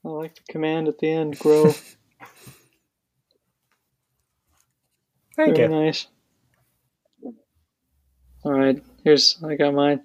I 0.03 0.09
like 0.09 0.35
the 0.35 0.41
command 0.51 0.87
at 0.87 0.97
the 0.99 1.09
end. 1.09 1.39
Grow. 1.39 1.71
Thank 5.37 5.55
Very 5.55 5.59
you. 5.59 5.67
nice. 5.69 6.07
All 8.43 8.53
right, 8.53 8.83
here's 9.03 9.37
I 9.43 9.55
got 9.55 9.73
mine. 9.73 10.01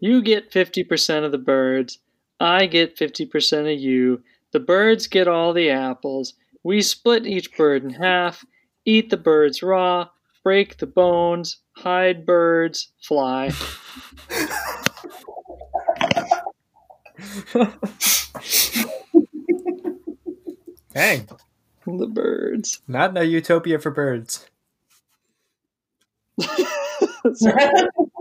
You 0.00 0.22
get 0.22 0.50
50% 0.50 1.24
of 1.24 1.32
the 1.32 1.38
birds. 1.38 1.98
I 2.40 2.66
get 2.66 2.96
50% 2.96 3.72
of 3.72 3.80
you. 3.80 4.22
The 4.52 4.60
birds 4.60 5.06
get 5.06 5.28
all 5.28 5.52
the 5.52 5.70
apples. 5.70 6.34
We 6.62 6.82
split 6.82 7.26
each 7.26 7.56
bird 7.56 7.84
in 7.84 7.90
half, 7.90 8.44
eat 8.84 9.10
the 9.10 9.16
birds 9.16 9.62
raw, 9.62 10.08
break 10.42 10.78
the 10.78 10.86
bones, 10.86 11.58
hide 11.72 12.24
birds, 12.24 12.92
fly. 13.02 13.50
Dang. 20.94 21.28
The 21.86 22.06
birds. 22.06 22.80
Not 22.88 23.16
a 23.18 23.26
utopia 23.26 23.78
for 23.78 23.90
birds. 23.90 24.46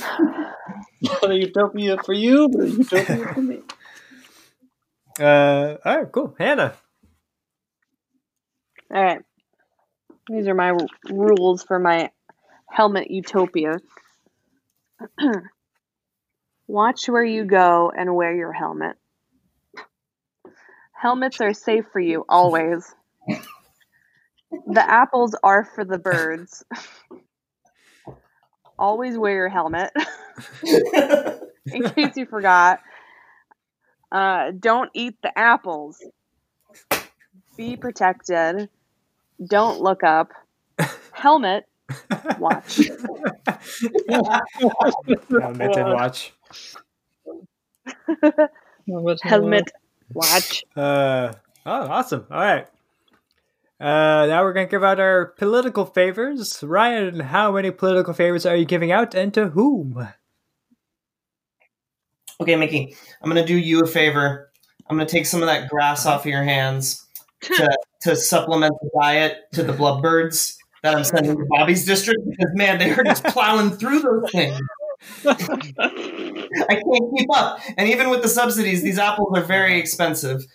Not 0.00 1.30
a 1.30 1.34
utopia 1.36 1.98
for 1.98 2.12
you, 2.12 2.48
but 2.48 2.64
a 2.64 2.70
utopia 2.70 3.26
for 3.32 3.42
me. 3.42 3.62
Uh, 5.20 5.76
all 5.84 5.96
right, 5.98 6.12
cool. 6.12 6.34
Hannah. 6.38 6.76
All 8.94 9.02
right. 9.02 9.22
These 10.28 10.48
are 10.48 10.54
my 10.54 10.70
r- 10.70 10.88
rules 11.08 11.62
for 11.64 11.78
my 11.78 12.10
helmet 12.68 13.10
utopia. 13.10 13.80
Watch 16.66 17.08
where 17.08 17.24
you 17.24 17.44
go 17.44 17.90
and 17.96 18.14
wear 18.14 18.34
your 18.34 18.52
helmet. 18.52 18.96
Helmets 20.92 21.40
are 21.40 21.52
safe 21.54 21.86
for 21.92 22.00
you 22.00 22.24
always. 22.28 22.94
The 24.66 24.82
apples 24.88 25.34
are 25.42 25.64
for 25.64 25.84
the 25.84 25.98
birds. 25.98 26.64
always 28.84 29.16
wear 29.16 29.34
your 29.34 29.48
helmet 29.48 29.90
in 31.72 31.82
case 31.90 32.16
you 32.16 32.26
forgot. 32.26 32.80
Uh, 34.12 34.52
don't 34.58 34.90
eat 34.92 35.16
the 35.22 35.36
apples. 35.38 36.04
Be 37.56 37.76
protected. 37.76 38.68
Don't 39.44 39.80
look 39.80 40.04
up. 40.04 40.32
Helmet. 41.12 41.64
Watch. 42.38 42.80
Helmet 45.40 45.76
and 45.76 45.92
watch. 45.94 46.32
Helmet 49.22 49.72
Watch. 50.12 50.64
Uh, 50.76 51.32
oh, 51.64 51.88
awesome. 51.88 52.26
All 52.30 52.40
right. 52.40 52.66
Uh, 53.80 54.26
now 54.26 54.42
we're 54.42 54.52
going 54.52 54.66
to 54.66 54.70
give 54.70 54.84
out 54.84 55.00
our 55.00 55.26
political 55.26 55.84
favors. 55.84 56.62
Ryan, 56.62 57.20
how 57.20 57.52
many 57.52 57.70
political 57.70 58.14
favors 58.14 58.46
are 58.46 58.56
you 58.56 58.64
giving 58.64 58.92
out 58.92 59.14
and 59.14 59.34
to 59.34 59.48
whom? 59.48 60.08
Okay, 62.40 62.56
Mickey, 62.56 62.96
I'm 63.22 63.30
going 63.30 63.44
to 63.44 63.46
do 63.46 63.58
you 63.58 63.80
a 63.82 63.86
favor. 63.86 64.50
I'm 64.88 64.96
going 64.96 65.06
to 65.06 65.12
take 65.12 65.26
some 65.26 65.42
of 65.42 65.46
that 65.46 65.68
grass 65.68 66.06
off 66.06 66.20
of 66.22 66.26
your 66.26 66.44
hands 66.44 67.06
to, 67.42 67.78
to 68.02 68.16
supplement 68.16 68.74
the 68.80 68.90
diet 69.00 69.38
to 69.52 69.62
the 69.62 69.72
bloodbirds 69.72 70.56
that 70.82 70.94
I'm 70.94 71.04
sending 71.04 71.36
to 71.36 71.46
Bobby's 71.48 71.84
district 71.84 72.20
because, 72.28 72.52
man, 72.54 72.78
they 72.78 72.90
are 72.90 73.02
just 73.04 73.24
plowing 73.28 73.70
through 73.70 74.00
those 74.00 74.30
things. 74.30 74.60
I 75.26 76.74
can't 76.74 77.16
keep 77.16 77.28
up. 77.34 77.58
And 77.76 77.88
even 77.88 78.10
with 78.10 78.22
the 78.22 78.28
subsidies, 78.28 78.82
these 78.82 78.98
apples 78.98 79.36
are 79.36 79.42
very 79.42 79.78
expensive. 79.78 80.46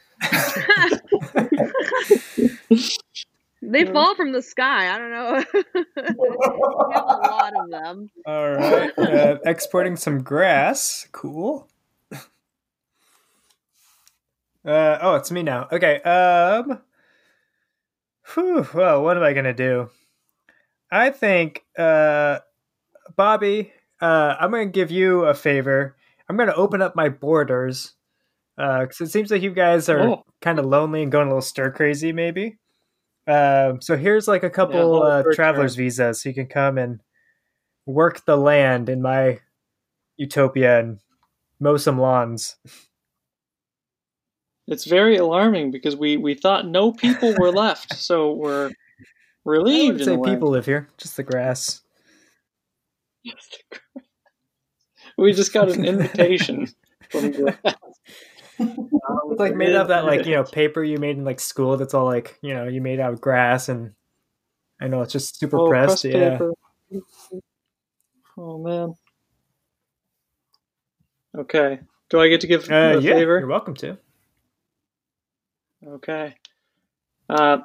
They 3.62 3.86
fall 3.86 4.16
from 4.16 4.32
the 4.32 4.42
sky. 4.42 4.94
I 4.94 4.98
don't 4.98 5.12
know. 5.12 5.44
we 5.76 6.94
have 6.94 7.04
a 7.04 7.18
lot 7.18 7.54
of 7.58 7.70
them. 7.70 8.10
All 8.26 8.52
right. 8.52 8.98
Uh, 8.98 9.38
exporting 9.46 9.98
some 9.98 10.24
grass. 10.24 11.08
Cool. 11.12 11.68
Uh, 14.66 14.98
oh, 15.02 15.16
it's 15.16 15.32
me 15.32 15.44
now. 15.44 15.68
Okay. 15.72 16.02
Um. 16.02 16.82
Whew, 18.34 18.68
well, 18.74 19.04
what 19.04 19.18
am 19.18 19.24
I 19.24 19.34
gonna 19.34 19.54
do? 19.54 19.90
I 20.92 21.10
think, 21.10 21.66
uh, 21.78 22.40
Bobby, 23.16 23.74
uh, 24.02 24.36
I'm 24.40 24.52
gonna 24.52 24.68
give 24.68 24.92
you 24.92 25.26
a 25.26 25.34
favor. 25.34 25.96
I'm 26.28 26.38
gonna 26.38 26.54
open 26.54 26.82
up 26.82 26.96
my 26.96 27.10
borders, 27.10 27.94
uh, 28.60 28.82
because 28.82 29.02
it 29.02 29.10
seems 29.12 29.32
like 29.32 29.42
you 29.42 29.54
guys 29.54 29.90
are 29.90 30.00
Oh. 30.02 30.24
kind 30.42 30.60
of 30.60 30.66
lonely 30.66 31.02
and 31.02 31.12
going 31.12 31.28
a 31.28 31.30
little 31.32 31.42
stir 31.42 31.72
crazy, 31.72 32.12
maybe. 32.14 32.58
Um, 33.28 33.82
so 33.82 33.96
here's 33.98 34.28
like 34.28 34.44
a 34.44 34.50
couple 34.50 34.80
hold 34.80 35.04
uh, 35.06 35.24
traveler's 35.34 35.76
visas, 35.76 36.22
so 36.22 36.30
you 36.30 36.36
can 36.36 36.48
come 36.48 36.78
and 36.78 37.00
work 37.86 38.26
the 38.26 38.36
land 38.38 38.90
in 38.90 39.02
my 39.02 39.40
utopia 40.18 40.80
and 40.80 41.00
mow 41.60 41.78
some 41.78 41.98
lawns. 42.00 42.58
It's 44.68 44.86
very 44.86 45.18
alarming 45.18 45.72
because 45.72 45.96
we, 45.96 46.18
we 46.18 46.36
thought 46.36 46.68
no 46.68 46.92
people 46.92 47.34
were 47.40 47.52
left, 47.52 47.96
so 47.96 48.34
we're 48.34 48.68
I 48.70 48.74
relieved. 49.46 50.00
would 50.00 50.06
say 50.06 50.32
people 50.32 50.50
live 50.50 50.66
here, 50.66 50.90
just 50.98 51.16
the 51.18 51.24
grass. 51.24 51.82
we 55.18 55.34
just 55.34 55.54
got 55.54 55.70
an 55.72 55.86
invitation 55.86 56.68
from 57.10 57.32
the 57.32 57.58
It's 58.60 59.40
like 59.40 59.56
made 59.56 59.76
of 59.76 59.88
that 59.90 60.06
like 60.06 60.26
you 60.26 60.36
know 60.36 60.44
paper 60.44 60.84
you 60.84 60.98
made 60.98 61.18
in 61.18 61.26
like 61.26 61.40
school. 61.40 61.78
That's 61.78 61.94
all 61.94 62.06
like 62.06 62.38
you 62.42 62.54
know 62.54 62.68
you 62.68 62.82
made 62.82 63.00
out 63.00 63.14
of 63.14 63.22
grass 63.22 63.70
and 63.70 63.94
I 64.82 64.88
know 64.88 65.02
it's 65.02 65.14
just 65.14 65.40
super 65.40 65.60
oh, 65.60 65.68
pressed. 65.70 66.04
press 66.04 66.14
Yeah. 66.14 66.32
paper. 66.38 66.54
Oh 68.38 68.58
man. 68.64 68.94
Okay. 71.38 71.80
Do 72.10 72.20
I 72.20 72.28
get 72.28 72.42
to 72.42 72.48
give 72.48 72.70
Uh, 72.72 72.98
a 72.98 73.00
yeah, 73.02 73.14
favor? 73.16 73.40
you're 73.40 73.48
welcome 73.48 73.76
to. 73.76 73.98
Okay. 75.86 76.36
Uh, 77.30 77.60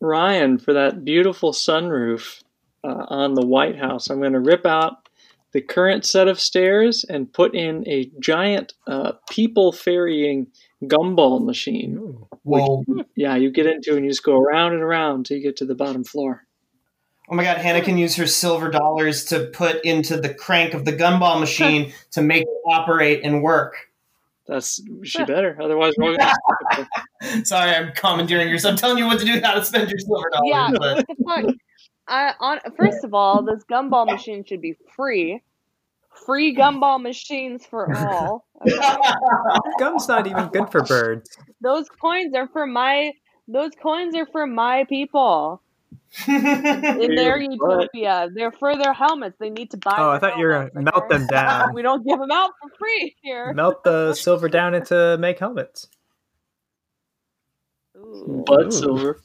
Ryan, 0.00 0.58
for 0.58 0.74
that 0.74 1.04
beautiful 1.04 1.52
sunroof 1.52 2.42
uh, 2.84 3.06
on 3.08 3.34
the 3.34 3.46
White 3.46 3.78
House, 3.78 4.10
I'm 4.10 4.20
going 4.20 4.34
to 4.34 4.40
rip 4.40 4.66
out 4.66 5.05
the 5.56 5.62
current 5.62 6.04
set 6.04 6.28
of 6.28 6.38
stairs 6.38 7.02
and 7.08 7.32
put 7.32 7.54
in 7.54 7.82
a 7.88 8.10
giant 8.20 8.74
uh, 8.86 9.12
people 9.30 9.72
ferrying 9.72 10.48
gumball 10.84 11.42
machine. 11.42 11.96
Ooh. 11.96 12.28
Whoa. 12.42 12.84
Yeah, 13.16 13.36
you 13.36 13.50
get 13.50 13.64
into 13.64 13.96
and 13.96 14.04
you 14.04 14.10
just 14.10 14.22
go 14.22 14.36
around 14.36 14.74
and 14.74 14.82
around 14.82 15.24
till 15.24 15.38
you 15.38 15.42
get 15.42 15.56
to 15.56 15.64
the 15.64 15.74
bottom 15.74 16.04
floor. 16.04 16.42
Oh 17.30 17.34
my 17.34 17.42
god, 17.42 17.56
Hannah 17.56 17.80
can 17.80 17.96
use 17.96 18.16
her 18.16 18.26
silver 18.26 18.68
dollars 18.68 19.24
to 19.26 19.46
put 19.46 19.82
into 19.82 20.20
the 20.20 20.34
crank 20.34 20.74
of 20.74 20.84
the 20.84 20.92
gumball 20.92 21.40
machine 21.40 21.94
to 22.10 22.20
make 22.20 22.42
it 22.42 22.48
operate 22.66 23.22
and 23.24 23.42
work. 23.42 23.76
That's 24.46 24.78
she 25.04 25.24
better. 25.24 25.56
Otherwise, 25.58 25.94
we're 25.96 26.18
gonna 26.18 27.44
Sorry, 27.44 27.70
I'm 27.70 27.94
commandeering 27.94 28.50
yours. 28.50 28.66
I'm 28.66 28.76
telling 28.76 28.98
you 28.98 29.06
what 29.06 29.20
to 29.20 29.24
do, 29.24 29.40
how 29.42 29.54
to 29.54 29.64
spend 29.64 29.90
your 29.90 29.98
silver 30.00 30.28
dollars. 30.30 30.50
Yeah, 30.50 30.70
but 30.72 30.96
what 30.96 31.06
the 31.06 31.46
fuck? 31.48 31.54
I, 32.08 32.34
on 32.40 32.60
first 32.76 33.04
of 33.04 33.14
all, 33.14 33.42
this 33.42 33.64
gumball 33.70 34.06
machine 34.12 34.44
should 34.44 34.60
be 34.60 34.76
free. 34.94 35.42
Free 36.24 36.56
gumball 36.56 37.00
machines 37.00 37.66
for 37.66 37.94
all. 37.94 38.46
Okay? 38.62 38.78
Gum's 39.78 40.08
not 40.08 40.26
even 40.26 40.48
good 40.48 40.70
for 40.70 40.82
birds. 40.82 41.36
Those 41.60 41.88
coins 41.88 42.34
are 42.34 42.48
for 42.48 42.66
my. 42.66 43.12
Those 43.48 43.72
coins 43.80 44.16
are 44.16 44.26
for 44.26 44.46
my 44.46 44.84
people 44.88 45.62
in 46.28 47.14
their 47.14 47.38
utopia. 47.38 48.28
They're 48.34 48.50
for 48.50 48.76
their 48.76 48.94
helmets. 48.94 49.36
They 49.38 49.50
need 49.50 49.70
to 49.72 49.76
buy. 49.76 49.96
Oh, 49.98 50.10
I 50.10 50.18
thought 50.18 50.38
you 50.38 50.46
were 50.46 50.70
gonna 50.72 50.84
melt 50.84 51.04
okay? 51.04 51.18
them 51.18 51.26
down. 51.26 51.74
We 51.74 51.82
don't 51.82 52.06
give 52.06 52.18
them 52.18 52.30
out 52.30 52.52
for 52.60 52.70
free 52.78 53.14
here. 53.22 53.52
Melt 53.52 53.84
the 53.84 54.14
silver 54.14 54.48
down 54.48 54.74
into 54.74 55.16
make 55.18 55.38
helmets. 55.38 55.88
Ooh. 57.96 58.44
butt 58.46 58.66
Ooh. 58.66 58.70
silver. 58.70 59.20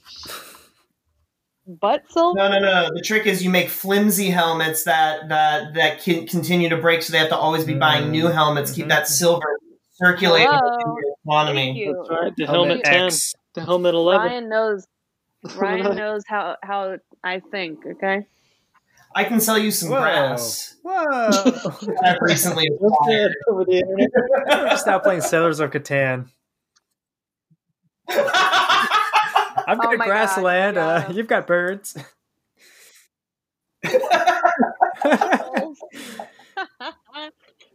Butt 1.79 2.03
silver. 2.09 2.37
no, 2.37 2.49
no, 2.49 2.59
no. 2.59 2.89
The 2.93 3.01
trick 3.01 3.25
is 3.25 3.43
you 3.43 3.49
make 3.49 3.69
flimsy 3.69 4.29
helmets 4.29 4.83
that 4.83 5.29
that 5.29 5.73
that 5.75 6.01
can 6.01 6.27
continue 6.27 6.69
to 6.69 6.77
break, 6.77 7.01
so 7.01 7.11
they 7.11 7.19
have 7.19 7.29
to 7.29 7.37
always 7.37 7.65
be 7.65 7.73
buying 7.73 8.11
new 8.11 8.25
mm-hmm. 8.25 8.33
helmets. 8.33 8.71
Keep 8.71 8.83
mm-hmm. 8.83 8.89
that 8.89 9.07
silver 9.07 9.57
circulating 9.93 10.47
Hello. 10.47 10.73
in 10.73 10.79
your 10.79 11.03
Thank 11.03 11.17
economy. 11.25 11.79
you. 11.79 11.95
That's 11.97 12.09
right. 12.09 12.33
The 12.35 12.45
helmet, 12.45 12.83
ten. 12.83 13.05
X. 13.05 13.33
The 13.53 13.61
helmet 13.63 13.93
eleven. 13.93 14.27
Ryan 14.27 14.49
knows. 14.49 14.87
Ryan 15.55 15.95
knows 15.95 16.23
how 16.27 16.57
how 16.63 16.97
I 17.23 17.39
think. 17.39 17.85
Okay. 17.85 18.25
I 19.13 19.25
can 19.25 19.39
sell 19.41 19.57
you 19.57 19.71
some 19.71 19.89
Whoa. 19.89 19.99
grass. 19.99 20.77
Whoa! 20.83 21.93
I've 22.03 22.17
recently 22.21 22.67
acquired. 22.67 23.33
over 23.49 23.65
the 23.65 23.79
internet. 23.79 24.09
We're 24.47 24.69
just 24.69 24.87
now 24.87 24.99
playing 24.99 25.21
Settlers 25.21 25.59
of 25.59 25.71
Catan. 25.71 26.29
I've 29.71 29.81
got 29.81 29.93
Oh 29.93 29.97
grassland. 29.97 30.75
God, 30.75 31.09
Uh, 31.09 31.13
you've 31.13 31.27
got 31.27 31.47
birds. 31.47 31.97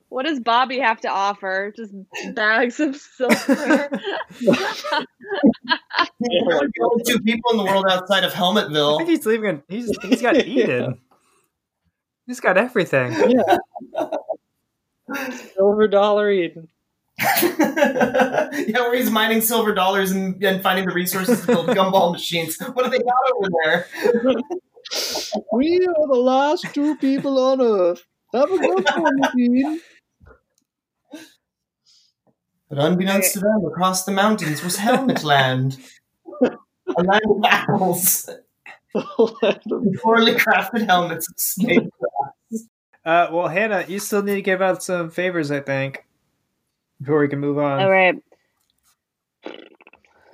what 0.08 0.24
does 0.24 0.40
Bobby 0.40 0.78
have 0.78 1.00
to 1.00 1.08
offer? 1.08 1.72
Just 1.76 1.92
bags 2.34 2.78
of 2.80 2.96
silver. 2.96 3.34
We're 3.38 3.88
the 6.20 6.72
only 6.82 7.04
two 7.04 7.20
people 7.20 7.50
in 7.52 7.56
the 7.58 7.64
world 7.64 7.84
outside 7.90 8.24
of 8.24 8.32
Helmetville. 8.32 8.34
I 8.34 8.70
Helmetville. 8.70 8.96
think 8.98 9.08
he's 9.10 9.26
leaving. 9.26 9.62
He's 9.68 9.96
he's 10.02 10.22
got 10.22 10.36
Eden. 10.36 11.00
He's 12.26 12.40
got 12.40 12.56
everything. 12.56 13.12
Yeah. 13.30 13.58
Silver 15.54 15.88
dollar 15.88 16.30
Eden. 16.30 16.68
yeah, 17.42 18.80
where 18.80 18.94
he's 18.94 19.10
mining 19.10 19.40
silver 19.40 19.74
dollars 19.74 20.10
and, 20.10 20.42
and 20.44 20.62
finding 20.62 20.86
the 20.86 20.94
resources 20.94 21.40
to 21.40 21.46
build 21.46 21.68
gumball 21.68 22.12
machines. 22.12 22.58
What 22.58 22.84
do 22.84 22.90
they 22.90 22.98
got 22.98 23.14
over 23.34 23.48
there? 23.64 24.34
We 25.52 25.80
are 25.80 26.06
the 26.06 26.20
last 26.20 26.66
two 26.72 26.96
people 26.96 27.38
on 27.38 27.60
Earth. 27.60 28.04
Have 28.32 28.50
a 28.50 28.58
good 28.58 28.88
one, 28.96 29.16
machine. 29.18 29.80
But 32.68 32.78
unbeknownst 32.78 33.32
to 33.34 33.40
them, 33.40 33.64
across 33.66 34.04
the 34.04 34.12
mountains 34.12 34.62
was 34.62 34.76
Helmet 34.76 35.24
Land. 35.24 35.78
A 36.42 37.02
land 37.02 37.22
of 37.28 37.44
apples. 37.44 38.28
Poorly 38.94 40.34
crafted 40.34 40.86
helmets 40.86 41.56
made 41.58 41.90
Uh, 43.04 43.28
well, 43.30 43.48
Hannah, 43.48 43.84
you 43.86 43.98
still 43.98 44.22
need 44.22 44.36
to 44.36 44.42
give 44.42 44.62
out 44.62 44.82
some 44.82 45.10
favors, 45.10 45.50
I 45.50 45.60
think, 45.60 46.05
before 47.00 47.20
we 47.20 47.28
can 47.28 47.40
move 47.40 47.58
on. 47.58 47.80
All 47.80 47.90
right. 47.90 48.14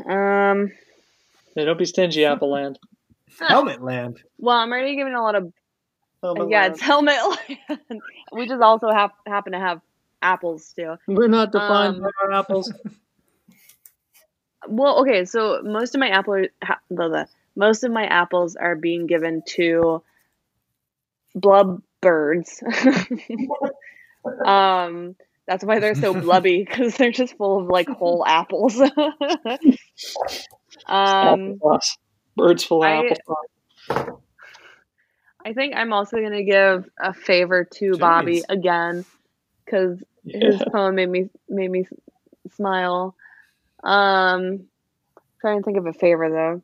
Um. 0.07 0.72
Hey, 1.55 1.64
don't 1.64 1.79
be 1.79 1.85
stingy, 1.85 2.25
Apple 2.25 2.51
Land. 2.51 2.79
Helmet 3.38 3.83
Land. 3.83 4.22
Well, 4.38 4.57
I'm 4.57 4.70
already 4.70 4.96
giving 4.96 5.14
a 5.14 5.22
lot 5.22 5.35
of. 5.35 5.53
Helmet 6.22 6.51
yeah, 6.51 6.61
Land. 6.62 6.72
it's 6.74 6.82
helmet 6.82 7.16
land. 7.68 8.01
we 8.32 8.47
just 8.47 8.62
also 8.62 8.91
have 8.91 9.11
happen 9.26 9.53
to 9.53 9.59
have 9.59 9.80
apples 10.22 10.72
too. 10.76 10.95
We're 11.09 11.26
not 11.28 11.51
defined 11.51 11.97
Um, 11.97 12.03
by 12.03 12.11
our 12.22 12.32
apples. 12.32 12.72
Well, 14.68 15.01
okay, 15.01 15.24
so 15.24 15.61
most 15.64 15.97
of 15.97 15.99
my 15.99 16.09
apple, 16.11 16.47
ha- 16.62 16.78
blah, 16.89 17.09
blah, 17.09 17.24
most 17.57 17.82
of 17.82 17.91
my 17.91 18.05
apples 18.05 18.55
are 18.55 18.76
being 18.76 19.09
given 19.09 19.43
to 19.57 20.05
blub 21.34 21.82
birds. 22.01 22.62
um, 24.45 25.16
that's 25.47 25.64
why 25.64 25.78
they're 25.80 25.95
so 25.95 26.14
blubby 26.20 26.64
because 26.64 26.97
they're 26.97 27.11
just 27.11 27.36
full 27.36 27.61
of 27.61 27.66
like 27.66 27.88
whole 27.88 28.24
apples. 28.26 28.80
um, 28.80 28.90
Applesauce. 30.86 31.99
Birds 32.36 32.64
full 32.64 32.82
of 32.82 32.90
I- 32.90 33.03
applesauce. 33.03 34.18
I 35.45 35.55
think 35.55 35.74
I'm 35.76 35.93
also 35.93 36.18
gonna 36.18 36.45
give 36.45 36.88
a 37.01 37.12
favor 37.12 37.64
to 37.78 37.99
Bobby 37.99 38.45
again 38.49 39.05
because 39.64 40.01
his 40.24 40.62
poem 40.70 40.95
made 40.95 41.09
me 41.09 41.30
made 41.49 41.68
me 41.68 41.84
smile. 42.55 43.16
Um, 43.82 44.68
trying 45.40 45.59
to 45.59 45.64
think 45.64 45.78
of 45.78 45.86
a 45.86 45.93
favor 45.93 46.30
though. 46.30 46.62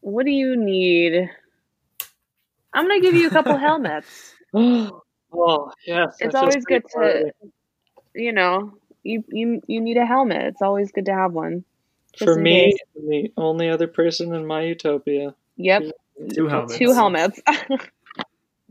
What 0.00 0.26
do 0.26 0.32
you 0.32 0.54
need? 0.54 1.30
I'm 2.74 2.86
gonna 2.86 3.00
give 3.00 3.14
you 3.14 3.28
a 3.28 3.30
couple 3.30 3.56
helmets. 3.56 4.34
oh 5.36 5.72
yes, 5.86 6.16
It's 6.20 6.34
always 6.34 6.64
good 6.64 6.82
great 6.92 7.24
to, 7.24 7.32
you 8.14 8.32
know, 8.32 8.72
you 9.02 9.24
you 9.28 9.60
you 9.66 9.80
need 9.80 9.96
a 9.96 10.06
helmet. 10.06 10.42
It's 10.42 10.62
always 10.62 10.90
good 10.92 11.06
to 11.06 11.14
have 11.14 11.32
one. 11.32 11.64
just 12.12 12.24
For 12.24 12.36
in 12.36 12.42
me, 12.42 12.72
case. 12.72 12.78
the 12.94 13.32
only 13.36 13.68
other 13.68 13.86
person 13.88 14.34
in 14.34 14.46
my 14.46 14.62
utopia. 14.62 15.34
Yep, 15.56 15.82
Two 16.34 16.48
helmets. 16.48 16.76
two 16.78 16.92
helmets. 16.92 17.40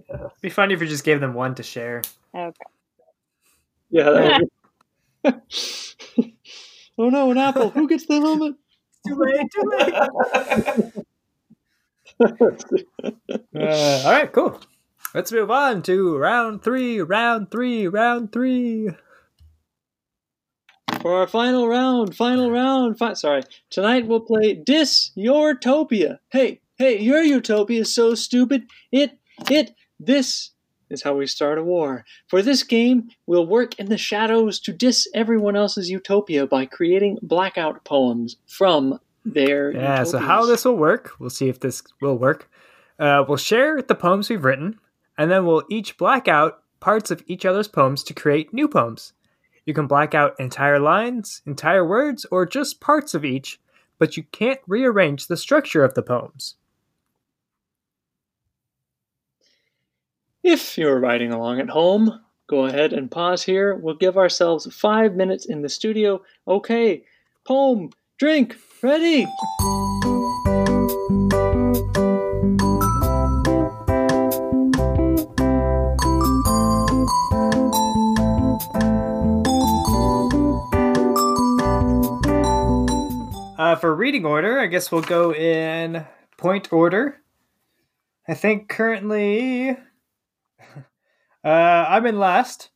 It'd 0.10 0.32
be 0.42 0.50
funny 0.50 0.74
if 0.74 0.82
you 0.82 0.88
just 0.88 1.04
gave 1.04 1.20
them 1.22 1.34
one 1.34 1.56
to 1.56 1.64
share. 1.64 2.02
okay. 2.36 2.54
Yeah. 3.90 4.40
That 5.24 5.40
be- 6.14 6.34
oh 6.98 7.10
no, 7.10 7.32
an 7.32 7.38
apple! 7.38 7.70
Who 7.72 7.88
gets 7.88 8.06
the 8.06 8.20
helmet? 8.20 8.56
Too 9.08 9.16
late, 9.16 9.48
too 9.52 9.64
late. 9.78 9.94
Uh, 13.56 14.02
all 14.06 14.12
right, 14.12 14.32
cool. 14.32 14.60
Let's 15.16 15.32
move 15.32 15.50
on 15.50 15.82
to 15.84 16.18
round 16.18 16.62
three, 16.62 17.00
round 17.00 17.50
three, 17.50 17.88
round 17.88 18.34
three. 18.34 18.90
For 21.00 21.14
our 21.14 21.26
final 21.26 21.70
round, 21.70 22.18
final 22.18 22.52
round. 22.52 22.98
Fi- 22.98 23.14
sorry, 23.14 23.44
tonight 23.70 24.08
we'll 24.08 24.20
play 24.20 24.56
Dis 24.56 25.12
Your 25.16 25.56
Topia. 25.56 26.20
Hey, 26.32 26.60
hey, 26.78 27.00
your 27.00 27.22
utopia 27.22 27.80
is 27.80 27.96
so 27.96 28.14
stupid. 28.14 28.68
It, 28.92 29.18
it, 29.50 29.74
this 30.02 30.52
is 30.90 31.02
how 31.02 31.16
we 31.16 31.28
start 31.28 31.60
a 31.60 31.64
war. 31.64 32.04
For 32.28 32.42
this 32.42 32.64
game, 32.64 33.08
we'll 33.26 33.48
work 33.48 33.80
in 33.80 33.88
the 33.88 33.98
shadows 33.98 34.60
to 34.60 34.74
diss 34.74 35.08
everyone 35.14 35.56
else's 35.56 35.90
utopia 35.90 36.46
by 36.46 36.66
creating 36.66 37.20
blackout 37.22 37.86
poems 37.86 38.36
from 38.48 39.00
their. 39.24 39.72
Yeah, 39.72 40.04
so 40.04 40.18
how 40.18 40.46
this 40.46 40.66
will 40.66 40.76
work, 40.76 41.12
we'll 41.20 41.30
see 41.30 41.48
if 41.48 41.62
this 41.62 41.84
will 42.02 42.18
work. 42.18 42.50
Uh, 43.00 43.24
we'll 43.26 43.38
share 43.38 43.82
the 43.82 43.96
poems 43.96 44.30
we've 44.30 44.44
written, 44.44 44.78
and 45.18 45.32
then 45.32 45.46
we'll 45.46 45.64
each 45.70 45.98
black 45.98 46.28
out 46.28 46.60
parts 46.80 47.12
of 47.12 47.24
each 47.28 47.46
other's 47.46 47.68
poems 47.68 48.04
to 48.04 48.14
create 48.14 48.54
new 48.54 48.68
poems. 48.68 49.14
You 49.66 49.74
can 49.74 49.88
black 49.88 50.14
out 50.14 50.40
entire 50.40 50.80
lines, 50.80 51.42
entire 51.46 51.86
words, 51.86 52.26
or 52.30 52.46
just 52.46 52.80
parts 52.80 53.14
of 53.14 53.26
each, 53.26 53.60
but 53.98 54.18
you 54.18 54.24
can't 54.32 54.60
rearrange 54.68 55.28
the 55.28 55.38
structure 55.38 55.84
of 55.84 55.96
the 55.96 56.04
poems. 56.04 56.56
If 60.44 60.78
you're 60.78 61.00
riding 61.00 61.32
along 61.34 61.60
at 61.60 61.70
home, 61.70 62.22
go 62.46 62.66
ahead 62.66 62.94
and 62.94 63.10
pause 63.10 63.42
here. 63.42 63.74
We'll 63.74 63.96
give 63.96 64.18
ourselves 64.18 64.72
five 64.76 65.16
minutes 65.16 65.48
in 65.48 65.64
the 65.64 65.70
studio. 65.70 66.22
Okay, 66.48 67.04
poem, 67.46 67.90
drink, 68.20 68.56
ready. 68.84 69.26
Uh, 83.76 83.78
for 83.78 83.94
reading 83.94 84.26
order, 84.26 84.58
I 84.58 84.68
guess 84.68 84.90
we'll 84.90 85.02
go 85.02 85.34
in 85.34 86.06
point 86.38 86.72
order. 86.72 87.18
I 88.26 88.34
think 88.34 88.70
currently 88.70 89.72
uh, 91.44 91.48
I'm 91.50 92.06
in 92.06 92.18
last. 92.18 92.70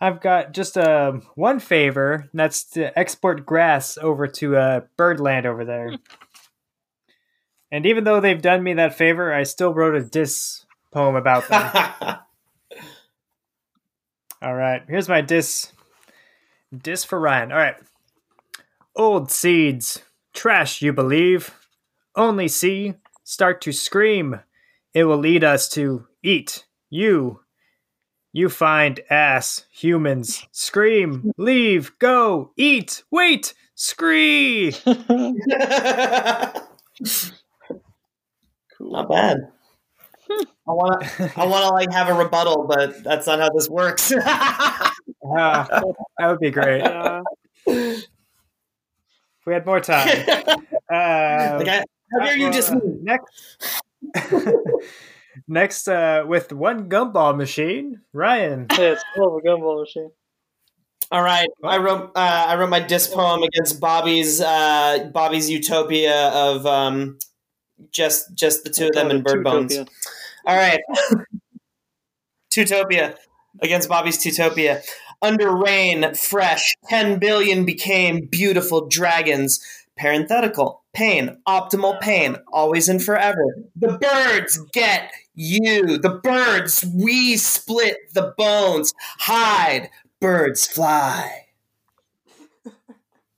I've 0.00 0.20
got 0.20 0.52
just 0.52 0.78
uh, 0.78 1.14
one 1.34 1.58
favor, 1.58 2.28
and 2.30 2.38
that's 2.38 2.62
to 2.70 2.96
export 2.96 3.44
grass 3.44 3.98
over 4.00 4.28
to 4.28 4.56
uh, 4.56 4.80
Birdland 4.96 5.44
over 5.44 5.64
there. 5.64 5.94
and 7.72 7.84
even 7.84 8.04
though 8.04 8.20
they've 8.20 8.40
done 8.40 8.62
me 8.62 8.74
that 8.74 8.94
favor, 8.94 9.32
I 9.32 9.42
still 9.42 9.74
wrote 9.74 9.96
a 9.96 10.04
diss 10.04 10.64
poem 10.92 11.16
about 11.16 11.48
them. 11.48 12.18
All 14.40 14.54
right, 14.54 14.84
here's 14.86 15.08
my 15.08 15.20
diss. 15.20 15.72
Diss 16.72 17.02
for 17.02 17.18
Ryan. 17.18 17.50
All 17.50 17.58
right. 17.58 17.76
Old 18.94 19.32
seeds, 19.32 20.04
trash 20.34 20.82
you 20.82 20.92
believe. 20.92 21.54
Only 22.16 22.48
see, 22.48 22.94
start 23.24 23.60
to 23.62 23.72
scream. 23.72 24.40
It 24.92 25.04
will 25.04 25.16
lead 25.18 25.42
us 25.42 25.68
to 25.70 26.06
eat 26.22 26.66
you. 26.90 27.40
You 28.32 28.48
find 28.48 29.00
ass, 29.10 29.64
humans. 29.72 30.46
Scream, 30.52 31.30
leave, 31.38 31.96
go, 31.98 32.52
eat, 32.56 33.04
wait, 33.10 33.54
scree. 33.74 34.74
cool. 34.84 35.34
Not 38.80 39.08
bad. 39.08 39.38
I 40.66 40.72
want 40.72 41.02
to. 41.02 41.32
I 41.36 41.46
want 41.46 41.64
to 41.64 41.68
like 41.70 41.92
have 41.92 42.08
a 42.08 42.14
rebuttal, 42.14 42.66
but 42.68 43.04
that's 43.04 43.26
not 43.26 43.38
how 43.40 43.50
this 43.50 43.68
works. 43.68 44.12
Ah, 45.26 45.66
that 46.18 46.26
would 46.28 46.38
be 46.38 46.50
great 46.50 46.80
Yeah. 46.82 47.22
If 49.44 49.46
we 49.46 49.52
had 49.52 49.66
more 49.66 49.80
time. 49.80 50.08
Uh, 50.92 51.56
like, 51.58 51.66
I, 51.66 51.84
how 52.12 52.24
dare 52.24 52.36
you 52.36 52.52
just 52.52 52.70
uh, 52.70 52.78
next? 53.00 53.82
next, 55.48 55.88
uh, 55.88 56.24
with 56.26 56.52
one 56.52 56.90
gumball 56.90 57.34
machine, 57.34 58.02
Ryan. 58.12 58.66
Yeah, 58.78 58.92
it's 58.92 59.04
called 59.16 59.42
a 59.42 59.48
gumball 59.48 59.80
machine. 59.80 60.10
All 61.10 61.22
right, 61.22 61.48
I 61.64 61.78
wrote. 61.78 62.12
Uh, 62.14 62.46
I 62.48 62.56
wrote 62.56 62.68
my 62.68 62.80
diss 62.80 63.08
poem 63.08 63.42
against 63.42 63.80
Bobby's. 63.80 64.42
Uh, 64.42 65.08
Bobby's 65.12 65.48
utopia 65.48 66.28
of 66.28 66.66
um, 66.66 67.18
just 67.90 68.34
just 68.34 68.64
the 68.64 68.70
two 68.70 68.88
of 68.88 68.92
them 68.92 69.10
in 69.10 69.22
Bird 69.22 69.42
Bones. 69.42 69.74
Tutopia. 69.74 69.88
All 70.44 70.56
right. 70.56 70.80
Tutopia 72.52 73.16
against 73.62 73.88
Bobby's 73.88 74.18
Tutopia. 74.18 74.84
Under 75.24 75.56
rain, 75.56 76.12
fresh, 76.14 76.74
10 76.90 77.18
billion 77.18 77.64
became 77.64 78.26
beautiful 78.26 78.86
dragons. 78.86 79.58
Parenthetical, 79.96 80.82
pain, 80.92 81.38
optimal 81.48 81.98
pain, 82.00 82.36
always 82.52 82.90
and 82.90 83.02
forever. 83.02 83.56
The 83.74 83.96
birds 83.98 84.58
get 84.74 85.10
you. 85.34 85.96
The 85.98 86.20
birds, 86.22 86.84
we 86.94 87.38
split 87.38 87.96
the 88.12 88.34
bones. 88.36 88.92
Hide, 89.20 89.88
birds 90.20 90.66
fly. 90.66 91.46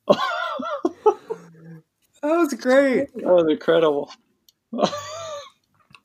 That 2.22 2.38
was 2.38 2.54
great. 2.54 3.14
That 3.14 3.24
was 3.24 3.46
incredible. 3.48 4.10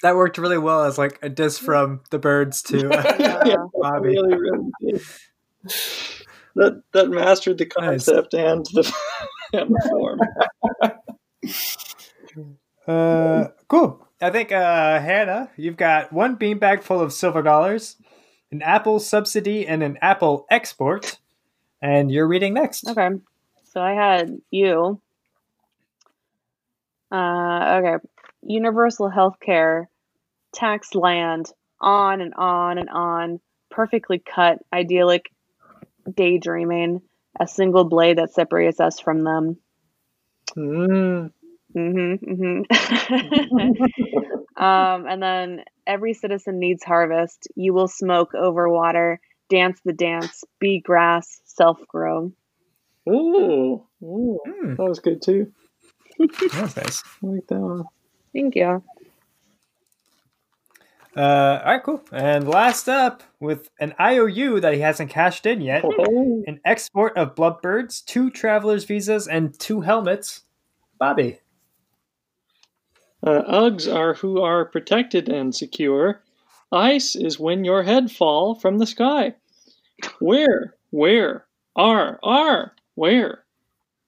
That 0.03 0.15
worked 0.15 0.37
really 0.37 0.57
well 0.59 0.83
as 0.83 0.97
like 0.99 1.17
a 1.23 1.29
diss 1.29 1.57
from 1.57 2.01
the 2.11 2.19
birds 2.19 2.61
to 2.63 2.77
Yeah. 3.19 3.55
Uh, 3.55 3.67
Bobby. 3.73 4.09
Really, 4.09 4.35
really 4.35 4.69
did. 4.81 5.01
That 6.55 6.83
that 6.93 7.09
mastered 7.09 7.57
the 7.57 7.65
Nice. 7.79 8.05
concept 8.05 8.33
and 8.33 8.65
the 8.73 8.93
and 9.53 9.69
the 9.69 9.89
form. 9.89 10.19
Uh, 12.87 13.49
cool. 13.67 14.07
I 14.21 14.31
think 14.31 14.51
uh, 14.51 14.99
Hannah, 14.99 15.49
you've 15.55 15.77
got 15.77 16.11
one 16.11 16.35
beanbag 16.35 16.81
full 16.81 16.99
of 16.99 17.13
silver 17.13 17.41
dollars, 17.41 17.95
an 18.51 18.61
Apple 18.63 18.99
subsidy, 18.99 19.67
and 19.67 19.83
an 19.83 19.97
Apple 20.01 20.45
export, 20.49 21.19
and 21.81 22.11
you're 22.11 22.27
reading 22.27 22.53
next. 22.55 22.87
Okay. 22.87 23.09
So 23.65 23.81
I 23.81 23.93
had 23.93 24.41
you. 24.49 24.99
Uh, 27.11 27.81
okay. 27.83 28.05
Universal 28.43 29.09
health 29.09 29.35
care, 29.39 29.89
tax 30.53 30.95
land, 30.95 31.47
on 31.79 32.19
and 32.21 32.33
on 32.35 32.77
and 32.77 32.89
on. 32.89 33.39
Perfectly 33.69 34.19
cut, 34.19 34.59
idyllic, 34.73 35.31
daydreaming. 36.13 37.01
A 37.39 37.47
single 37.47 37.85
blade 37.85 38.17
that 38.17 38.33
separates 38.33 38.79
us 38.79 38.99
from 38.99 39.23
them. 39.23 39.57
Mm. 40.57 41.31
hmm 41.73 42.13
hmm 42.15 42.61
um, 44.57 45.07
and 45.07 45.21
then 45.21 45.63
every 45.87 46.13
citizen 46.13 46.59
needs 46.59 46.83
harvest. 46.83 47.47
You 47.55 47.73
will 47.73 47.87
smoke 47.87 48.33
over 48.35 48.69
water, 48.69 49.19
dance 49.49 49.79
the 49.85 49.93
dance, 49.93 50.43
be 50.59 50.79
grass, 50.81 51.41
self 51.45 51.79
grow. 51.87 52.31
Ooh, 53.09 53.85
ooh, 54.03 54.39
Hmm. 54.45 54.75
that 54.75 54.83
was 54.83 54.99
good 54.99 55.21
too. 55.21 55.51
That 56.19 56.61
was 56.61 56.75
nice. 56.77 57.03
I 57.23 57.27
like 57.27 57.47
that 57.47 57.59
one. 57.59 57.85
Thank 58.33 58.55
you. 58.55 58.83
Uh, 61.15 61.59
all 61.65 61.71
right, 61.73 61.83
cool. 61.83 62.01
And 62.13 62.47
last 62.47 62.87
up, 62.87 63.23
with 63.39 63.69
an 63.79 63.93
IOU 63.99 64.61
that 64.61 64.73
he 64.73 64.79
hasn't 64.79 65.09
cashed 65.09 65.45
in 65.45 65.59
yet, 65.59 65.83
Oh, 65.83 66.43
an 66.47 66.61
export 66.63 67.17
of 67.17 67.35
bloodbirds, 67.35 68.05
two 68.05 68.29
travelers' 68.29 68.85
visas, 68.85 69.27
and 69.27 69.57
two 69.59 69.81
helmets. 69.81 70.43
Bobby. 70.97 71.39
Uh, 73.23 73.41
Uggs 73.43 73.93
are 73.93 74.13
who 74.13 74.41
are 74.41 74.65
protected 74.65 75.27
and 75.27 75.53
secure. 75.53 76.23
Ice 76.71 77.15
is 77.15 77.39
when 77.39 77.65
your 77.65 77.83
head 77.83 78.09
fall 78.09 78.55
from 78.55 78.77
the 78.77 78.87
sky. 78.87 79.35
Where, 80.19 80.75
where, 80.91 81.45
are, 81.75 82.19
are, 82.23 82.71
where? 82.95 83.43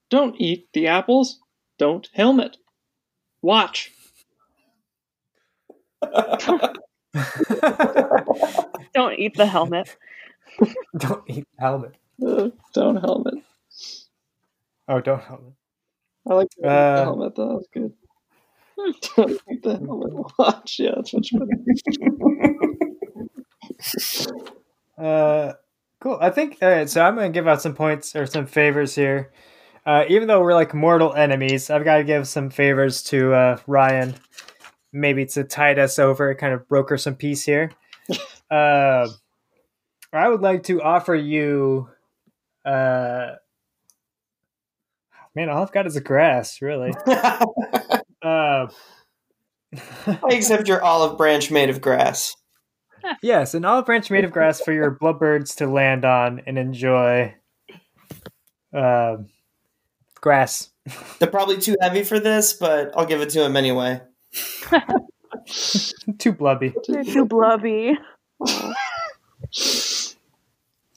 Don't 0.09 0.39
eat 0.39 0.69
the 0.73 0.87
apples. 0.87 1.39
Don't 1.77 2.09
helmet. 2.13 2.57
Watch. 3.41 3.91
Don't 8.93 9.17
eat 9.19 9.35
the 9.35 9.45
helmet. 9.45 9.95
don't 10.97 11.23
eat 11.27 11.47
the 11.57 11.61
helmet. 11.61 11.95
Uh, 12.25 12.49
don't 12.73 12.97
helmet. 12.97 13.35
Oh, 14.87 14.99
don't 15.01 15.21
helmet. 15.23 15.53
I 16.29 16.33
like 16.35 16.49
the 16.57 16.67
Uh, 16.67 17.03
helmet. 17.05 17.35
though. 17.35 17.47
That 17.47 17.55
was 17.55 17.67
good. 17.73 17.93
don't 19.15 19.41
eat 19.51 19.63
the 19.63 19.77
helmet. 19.77 20.13
Watch. 20.37 20.79
Yeah, 20.79 20.91
that's 20.95 21.11
much 21.13 21.31
better. 21.33 21.47
Uh, 24.97 25.53
cool. 25.99 26.17
I 26.21 26.29
think 26.29 26.57
all 26.61 26.69
right. 26.69 26.89
So 26.89 27.01
I'm 27.01 27.15
gonna 27.15 27.29
give 27.29 27.47
out 27.47 27.61
some 27.61 27.73
points 27.73 28.15
or 28.15 28.25
some 28.27 28.45
favors 28.45 28.93
here. 28.95 29.31
Uh, 29.85 30.05
even 30.07 30.27
though 30.27 30.41
we're 30.41 30.53
like 30.53 30.73
mortal 30.73 31.13
enemies, 31.13 31.69
I've 31.69 31.83
got 31.83 31.97
to 31.97 32.03
give 32.05 32.25
some 32.27 32.49
favors 32.49 33.03
to 33.05 33.33
uh, 33.33 33.57
Ryan. 33.67 34.15
Maybe 34.93 35.25
to 35.25 35.43
tide 35.43 35.79
us 35.79 35.97
over, 35.99 36.33
kind 36.35 36.53
of 36.53 36.67
broker 36.67 36.97
some 36.97 37.15
peace 37.15 37.43
here. 37.43 37.71
uh, 38.51 39.07
I 40.13 40.29
would 40.29 40.41
like 40.41 40.63
to 40.63 40.81
offer 40.81 41.15
you. 41.15 41.89
Uh, 42.63 43.31
man, 45.35 45.49
all 45.49 45.63
I've 45.63 45.71
got 45.71 45.87
is 45.87 45.95
a 45.95 46.01
grass, 46.01 46.61
really. 46.61 46.93
Uh, 48.23 48.69
I 50.07 50.29
accept 50.31 50.69
your 50.69 50.81
olive 50.81 51.17
branch 51.17 51.51
made 51.51 51.69
of 51.69 51.81
grass. 51.81 52.35
yes, 53.21 53.53
an 53.53 53.65
olive 53.65 53.85
branch 53.85 54.09
made 54.09 54.23
of 54.23 54.31
grass 54.31 54.61
for 54.61 54.71
your 54.71 54.91
blubberds 54.91 55.55
to 55.55 55.67
land 55.67 56.05
on 56.05 56.41
and 56.47 56.57
enjoy. 56.57 57.35
Um, 58.73 59.27
grass. 60.15 60.69
They're 61.19 61.29
probably 61.29 61.57
too 61.57 61.75
heavy 61.81 62.03
for 62.03 62.19
this, 62.19 62.53
but 62.53 62.91
I'll 62.95 63.05
give 63.05 63.21
it 63.21 63.29
to 63.31 63.43
him 63.43 63.57
anyway. 63.57 64.01
Too 66.19 66.31
blubby. 66.31 66.73
You're 66.87 67.03
too 67.03 67.25
blubby. 67.25 67.97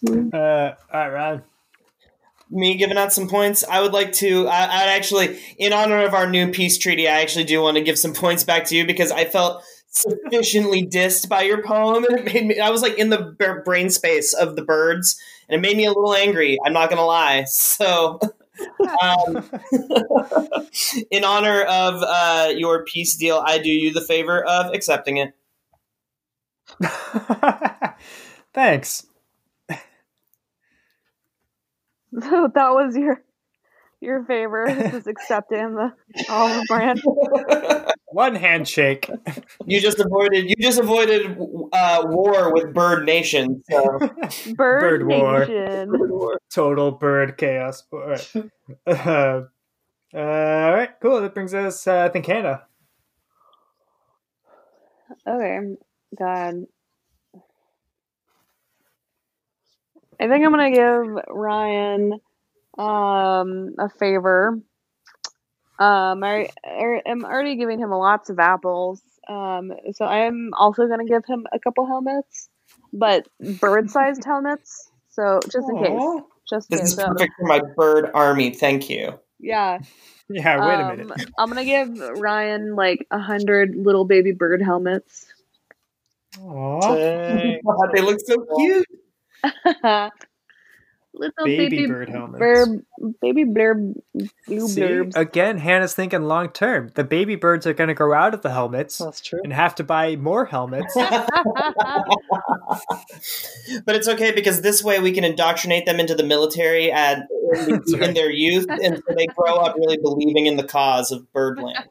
Uh, 0.07 0.74
all 0.93 1.01
right, 1.01 1.09
Ryan. 1.09 1.43
Me 2.51 2.76
giving 2.76 2.97
out 2.97 3.12
some 3.12 3.28
points. 3.28 3.64
I 3.64 3.80
would 3.80 3.93
like 3.93 4.12
to. 4.14 4.47
I, 4.47 4.64
I'd 4.64 4.89
actually, 4.91 5.39
in 5.59 5.72
honor 5.72 6.05
of 6.05 6.14
our 6.14 6.28
new 6.28 6.53
peace 6.53 6.78
treaty, 6.78 7.09
I 7.09 7.20
actually 7.20 7.45
do 7.45 7.61
want 7.61 7.76
to 7.76 7.82
give 7.82 7.99
some 7.99 8.12
points 8.12 8.45
back 8.45 8.66
to 8.66 8.76
you 8.76 8.87
because 8.87 9.11
I 9.11 9.24
felt 9.24 9.64
sufficiently 9.89 10.87
dissed 10.93 11.28
by 11.28 11.43
your 11.43 11.62
poem, 11.62 12.05
and 12.05 12.18
it 12.18 12.24
made 12.24 12.47
me. 12.47 12.61
I 12.61 12.70
was 12.70 12.82
like 12.82 12.99
in 12.99 13.11
the 13.11 13.62
brain 13.64 13.91
space 13.91 14.32
of 14.32 14.55
the 14.55 14.62
birds, 14.62 15.20
and 15.49 15.59
it 15.59 15.66
made 15.66 15.76
me 15.76 15.87
a 15.87 15.89
little 15.89 16.14
angry. 16.14 16.59
I'm 16.64 16.72
not 16.72 16.91
gonna 16.91 17.05
lie. 17.05 17.45
So. 17.45 18.20
um, 19.03 19.51
in 21.11 21.25
honor 21.25 21.63
of 21.63 22.03
uh, 22.03 22.53
your 22.57 22.85
peace 22.85 23.17
deal, 23.17 23.43
I 23.45 23.59
do 23.59 23.71
you 23.71 23.93
the 23.93 24.01
favor 24.01 24.45
of 24.45 24.73
accepting 24.75 25.19
it. 25.19 25.35
Thanks. 28.55 29.07
So 32.19 32.51
that 32.55 32.71
was 32.71 32.97
your 32.97 33.23
your 34.01 34.25
favor, 34.25 34.67
just 34.91 35.07
accepting 35.07 35.75
the 35.75 35.93
olive 36.31 36.65
branch. 36.69 37.01
One 38.09 38.37
handshake. 38.37 39.11
you 39.67 39.81
just 39.81 39.99
avoided. 39.99 40.49
You 40.49 40.55
just 40.61 40.79
avoided 40.79 41.37
uh, 41.73 42.05
war 42.07 42.55
with 42.55 42.73
Bird 42.73 43.05
Nation. 43.05 43.63
So 43.69 43.99
Bird, 44.55 44.57
Bird 44.57 45.07
war. 45.07 45.47
Nation. 45.47 45.93
Total 46.53 46.93
bird 46.93 47.37
chaos. 47.37 47.83
All 47.93 48.09
right. 48.09 48.33
Uh, 48.87 48.91
uh, 48.91 49.43
all 50.15 50.73
right, 50.73 50.91
cool. 51.03 51.21
That 51.21 51.35
brings 51.35 51.53
us, 51.53 51.87
uh, 51.87 52.05
I 52.05 52.09
think, 52.09 52.27
Hannah. 52.27 52.63
Okay, 55.27 55.59
God. 56.17 56.55
I 60.21 60.29
think 60.29 60.45
I'm 60.45 60.51
gonna 60.51 60.71
give 60.71 61.25
Ryan 61.29 62.13
um 62.79 63.75
a 63.79 63.89
favor. 63.99 64.61
Um, 65.79 66.24
I, 66.24 66.49
I 66.64 67.01
am 67.07 67.24
already 67.24 67.57
giving 67.57 67.79
him 67.79 67.91
lots 67.91 68.31
of 68.31 68.39
apples. 68.39 69.03
Um, 69.29 69.72
so 69.93 70.05
I'm 70.05 70.53
also 70.55 70.87
gonna 70.87 71.05
give 71.05 71.24
him 71.27 71.47
a 71.53 71.59
couple 71.59 71.87
helmets, 71.87 72.49
but 72.93 73.29
bird-sized 73.61 74.24
helmets. 74.27 74.91
So 75.11 75.41
just 75.45 75.68
in 75.68 75.79
case, 75.79 75.89
Aw. 75.91 76.20
just 76.49 76.70
in 76.70 76.79
this 76.79 76.81
case. 76.81 76.93
is 76.93 76.97
So, 76.97 77.09
perfect 77.09 77.33
for 77.39 77.47
my 77.47 77.61
bird 77.77 78.11
army. 78.14 78.51
Thank 78.51 78.89
you. 78.89 79.18
yeah. 79.39 79.79
Yeah, 80.29 80.66
wait 80.66 80.74
a 80.74 80.87
um, 80.89 80.97
minute. 81.09 81.31
I'm 81.39 81.49
gonna 81.49 81.64
give 81.64 81.99
Ryan 82.18 82.74
like 82.74 83.07
a 83.11 83.18
hundred 83.18 83.77
little 83.77 84.05
baby 84.05 84.33
bird 84.33 84.61
helmets. 84.61 85.27
Aw. 86.41 86.95
Dang. 86.95 87.61
they 87.95 88.01
look 88.01 88.18
so 88.24 88.45
cute. 88.57 88.87
Little 91.19 91.45
Baby 91.47 91.69
baby, 91.79 91.87
bird 91.87 92.11
helmets. 92.11 92.43
Blurb, 92.43 92.83
baby 93.23 93.45
blurb, 93.45 93.95
blue 94.47 94.69
See, 94.69 94.81
blurbs. 94.83 95.17
again, 95.17 95.57
Hannah's 95.57 95.95
thinking 95.95 96.23
long 96.25 96.51
term. 96.51 96.91
The 96.95 97.05
baby 97.05 97.37
birds 97.37 97.67
are 97.67 97.73
going 97.73 97.89
to 97.89 97.95
grow 97.95 98.12
out 98.12 98.35
of 98.35 98.43
the 98.43 98.51
helmets 98.51 98.99
That's 98.99 99.23
true. 99.23 99.41
and 99.43 99.51
have 99.53 99.75
to 99.77 99.85
buy 99.85 100.17
more 100.17 100.45
helmets. 100.45 100.95
but 103.85 103.95
it's 103.95 104.09
okay 104.09 104.33
because 104.33 104.61
this 104.62 104.83
way 104.83 105.01
we 105.01 105.12
can 105.12 105.25
indoctrinate 105.25 105.87
them 105.87 105.99
into 106.01 106.14
the 106.14 106.25
military 106.25 106.91
at 106.93 107.27
in, 107.55 107.71
That's 107.71 107.93
in 107.93 108.14
their 108.14 108.31
youth, 108.31 108.67
and 108.69 108.97
so 108.97 109.14
they 109.17 109.27
grow 109.27 109.57
up 109.57 109.77
really 109.77 109.97
believing 109.99 110.47
in 110.47 110.57
the 110.57 110.64
cause 110.64 111.11
of 111.12 111.33
Birdland. 111.33 111.85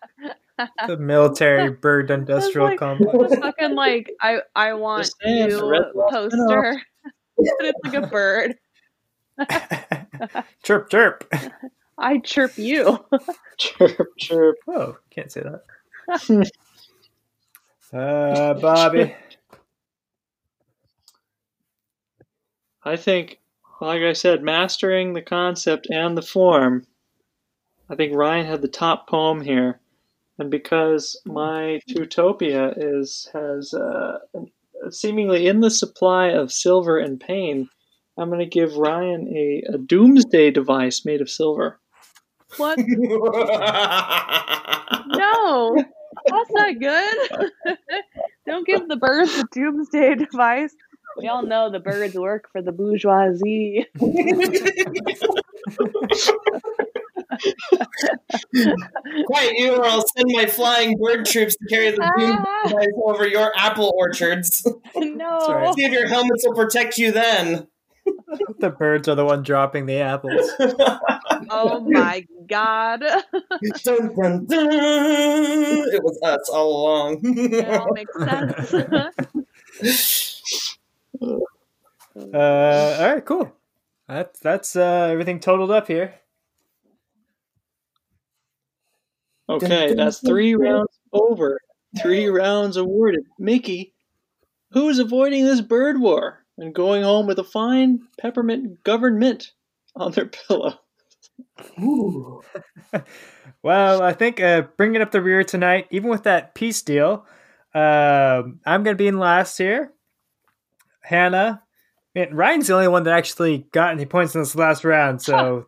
the 0.88 0.98
military 0.98 1.70
bird 1.82 2.12
industrial 2.12 2.68
like- 2.68 2.80
complex. 2.80 3.34
It's 3.34 3.42
fucking 3.42 3.76
like 3.76 4.12
I 4.22 4.40
I 4.56 4.74
want 4.74 5.04
Just 5.04 5.16
you 5.26 5.68
red 5.70 5.84
blood's 5.94 6.36
poster. 6.36 6.82
but 7.04 7.46
it's 7.62 7.80
like 7.84 7.94
a 8.04 8.08
bird. 8.08 8.56
chirp, 10.64 10.90
chirp. 10.90 11.32
I 11.98 12.20
chirp 12.20 12.58
you. 12.58 13.06
Chirp, 13.58 14.10
chirp. 14.20 14.58
Oh, 14.68 14.98
can't 15.12 15.32
say 15.32 15.42
that. 15.42 16.52
uh, 17.94 18.54
Bobby. 18.56 19.16
I 22.84 22.98
think, 22.98 23.40
like 23.80 24.02
I 24.02 24.12
said, 24.12 24.44
mastering 24.44 25.14
the 25.14 25.22
concept 25.22 25.88
and 25.90 26.18
the 26.18 26.22
form. 26.22 26.86
I 27.90 27.96
think 27.96 28.14
Ryan 28.14 28.46
had 28.46 28.62
the 28.62 28.68
top 28.68 29.08
poem 29.08 29.42
here, 29.42 29.80
and 30.38 30.52
because 30.52 31.20
my 31.26 31.80
Tutopia 31.90 32.74
is 32.76 33.30
has 33.32 33.74
uh, 33.74 34.20
seemingly 34.90 35.48
endless 35.48 35.80
supply 35.80 36.28
of 36.28 36.52
silver 36.52 36.98
and 36.98 37.20
pain, 37.20 37.70
I'm 38.18 38.30
going 38.30 38.40
to 38.40 38.46
give 38.46 38.78
Ryan 38.78 39.28
a, 39.36 39.64
a 39.74 39.78
doomsday 39.78 40.52
device 40.52 41.04
made 41.06 41.22
of 41.22 41.30
silver. 41.30 41.80
What? 42.58 42.80
No, 45.08 45.76
that's 46.26 46.52
not 46.52 46.80
good. 46.80 47.50
Don't 48.48 48.66
give 48.66 48.88
the 48.88 48.96
birds 48.96 49.38
a 49.38 49.44
doomsday 49.52 50.16
device. 50.16 50.76
We 51.18 51.28
all 51.28 51.44
know 51.44 51.70
the 51.70 51.80
birds 51.80 52.16
work 52.16 52.50
for 52.52 52.62
the 52.62 52.72
bourgeoisie. 52.72 53.86
Quiet 59.28 59.54
you, 59.58 59.76
or 59.76 59.86
I'll 59.86 60.06
send 60.16 60.30
my 60.30 60.46
flying 60.46 60.98
bird 61.02 61.26
troops 61.26 61.56
to 61.56 61.66
carry 61.70 61.92
the 61.92 61.98
doom 62.18 62.38
ah. 62.40 62.68
device 62.68 62.88
over 63.06 63.28
your 63.28 63.52
apple 63.56 63.94
orchards. 63.98 64.68
no. 64.96 65.38
right. 65.48 65.74
See 65.76 65.86
if 65.86 65.92
your 65.92 66.08
helmets 66.08 66.46
will 66.46 66.56
protect 66.56 66.98
you 66.98 67.12
then. 67.12 67.68
The 68.60 68.70
birds 68.70 69.08
are 69.08 69.16
the 69.16 69.26
one 69.26 69.44
dropping 69.44 69.86
the 69.86 70.00
apples. 70.00 70.52
Oh 71.48 71.80
my 71.82 72.26
god. 72.48 73.02
Dun, 73.84 74.16
dun, 74.16 74.46
dun. 74.46 74.68
It 74.72 76.04
was 76.04 76.20
us 76.24 76.50
all 76.50 76.82
along. 76.82 77.20
It 77.24 77.70
all 77.70 77.94
makes 77.94 78.18
sense. 78.18 78.74
Uh, 82.16 82.98
all 83.00 83.14
right, 83.14 83.26
cool. 83.26 83.52
That's 84.08 84.40
that's 84.40 84.76
uh, 84.76 85.10
everything 85.12 85.40
totaled 85.40 85.72
up 85.72 85.88
here. 85.88 86.16
Okay, 89.48 89.94
that's 89.94 90.20
three 90.20 90.56
rounds 90.56 91.00
over. 91.12 91.60
Three 92.02 92.28
rounds 92.28 92.78
awarded. 92.78 93.26
Mickey, 93.38 93.94
who 94.72 94.90
is 94.90 95.00
avoiding 95.00 95.46
this 95.46 95.62
bird 95.62 96.00
war 96.00 96.45
and 96.58 96.74
going 96.74 97.04
home 97.04 97.28
with 97.28 97.40
a 97.40 97.44
fine 97.44 98.02
peppermint 98.20 98.84
government 98.84 99.52
on 99.96 100.12
their 100.12 100.28
pillow? 100.28 100.80
Ooh. 101.80 102.42
Well, 103.64 104.04
I 104.04 104.14
think 104.14 104.40
uh, 104.40 104.68
bringing 104.78 105.02
up 105.02 105.10
the 105.10 105.24
rear 105.24 105.44
tonight, 105.44 105.88
even 105.90 106.12
with 106.12 106.22
that 106.26 106.54
peace 106.54 106.84
deal, 106.84 107.26
um, 107.74 108.60
I'm 108.64 108.84
going 108.84 108.96
to 108.96 108.96
be 108.96 109.08
in 109.08 109.18
last 109.18 109.58
here. 109.58 109.92
Hannah, 111.02 111.64
man, 112.14 112.36
Ryan's 112.36 112.68
the 112.68 112.76
only 112.76 112.90
one 112.90 113.06
that 113.06 113.18
actually 113.18 113.66
got 113.72 113.92
any 113.92 114.06
points 114.06 114.36
in 114.36 114.42
this 114.42 114.56
last 114.56 114.86
round, 114.86 115.24
so 115.24 115.66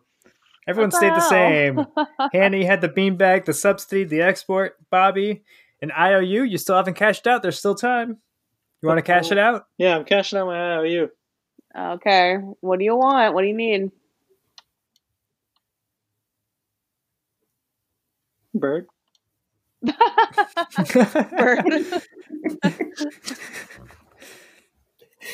Everyone 0.68 0.90
What 0.90 1.00
the 1.00 1.06
stayed 1.06 1.16
the 1.16 1.20
same. 1.20 1.86
Hanny 2.34 2.62
had 2.62 2.82
the 2.82 2.90
beanbag, 2.90 3.46
the 3.46 3.54
subsidy, 3.54 4.04
the 4.04 4.20
export. 4.20 4.76
Bobby 4.90 5.42
and 5.80 5.90
IOU, 5.90 6.44
you 6.44 6.58
still 6.58 6.76
haven't 6.76 6.94
cashed 6.94 7.26
out. 7.26 7.42
There's 7.42 7.58
still 7.58 7.74
time. 7.74 8.18
You 8.82 8.88
want 8.88 8.98
to 8.98 9.02
cash 9.02 9.32
it 9.32 9.38
out? 9.38 9.66
Yeah, 9.76 9.96
I'm 9.96 10.04
cashing 10.04 10.38
out 10.38 10.46
my 10.46 10.76
IOU. 10.76 11.10
Okay. 11.76 12.36
What 12.60 12.78
do 12.78 12.84
you 12.84 12.96
want? 12.96 13.34
What 13.34 13.42
do 13.42 13.48
you 13.48 13.56
need? 13.56 13.90
Bird. 18.54 18.86
Bird. 19.82 19.94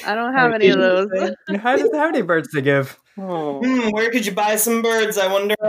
I 0.06 0.14
don't 0.14 0.34
have 0.34 0.52
any 0.52 0.68
of 0.68 0.78
those. 0.78 1.08
how, 1.60 1.76
does, 1.76 1.90
how 1.92 2.06
many 2.10 2.22
birds 2.22 2.48
to 2.52 2.60
give? 2.60 2.98
Oh, 3.16 3.60
Hmm, 3.62 3.90
where 3.90 4.10
could 4.10 4.26
you 4.26 4.32
buy 4.32 4.56
some 4.56 4.82
birds? 4.82 5.16
I 5.18 5.32
wonder. 5.32 5.54
I 5.62 5.68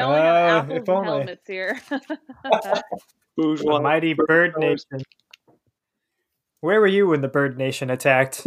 only 0.00 0.18
Uh, 0.18 0.24
have 0.24 0.70
apples 0.70 0.78
and 0.78 0.88
only. 0.88 1.06
helmets 1.08 1.46
here. 1.46 1.78
A 2.44 2.82
bourgeois. 3.36 3.80
mighty 3.80 4.14
bird 4.14 4.54
nation. 4.58 5.02
Where 6.60 6.80
were 6.80 6.86
you 6.86 7.08
when 7.08 7.20
the 7.20 7.28
bird 7.28 7.58
nation 7.58 7.90
attacked? 7.90 8.46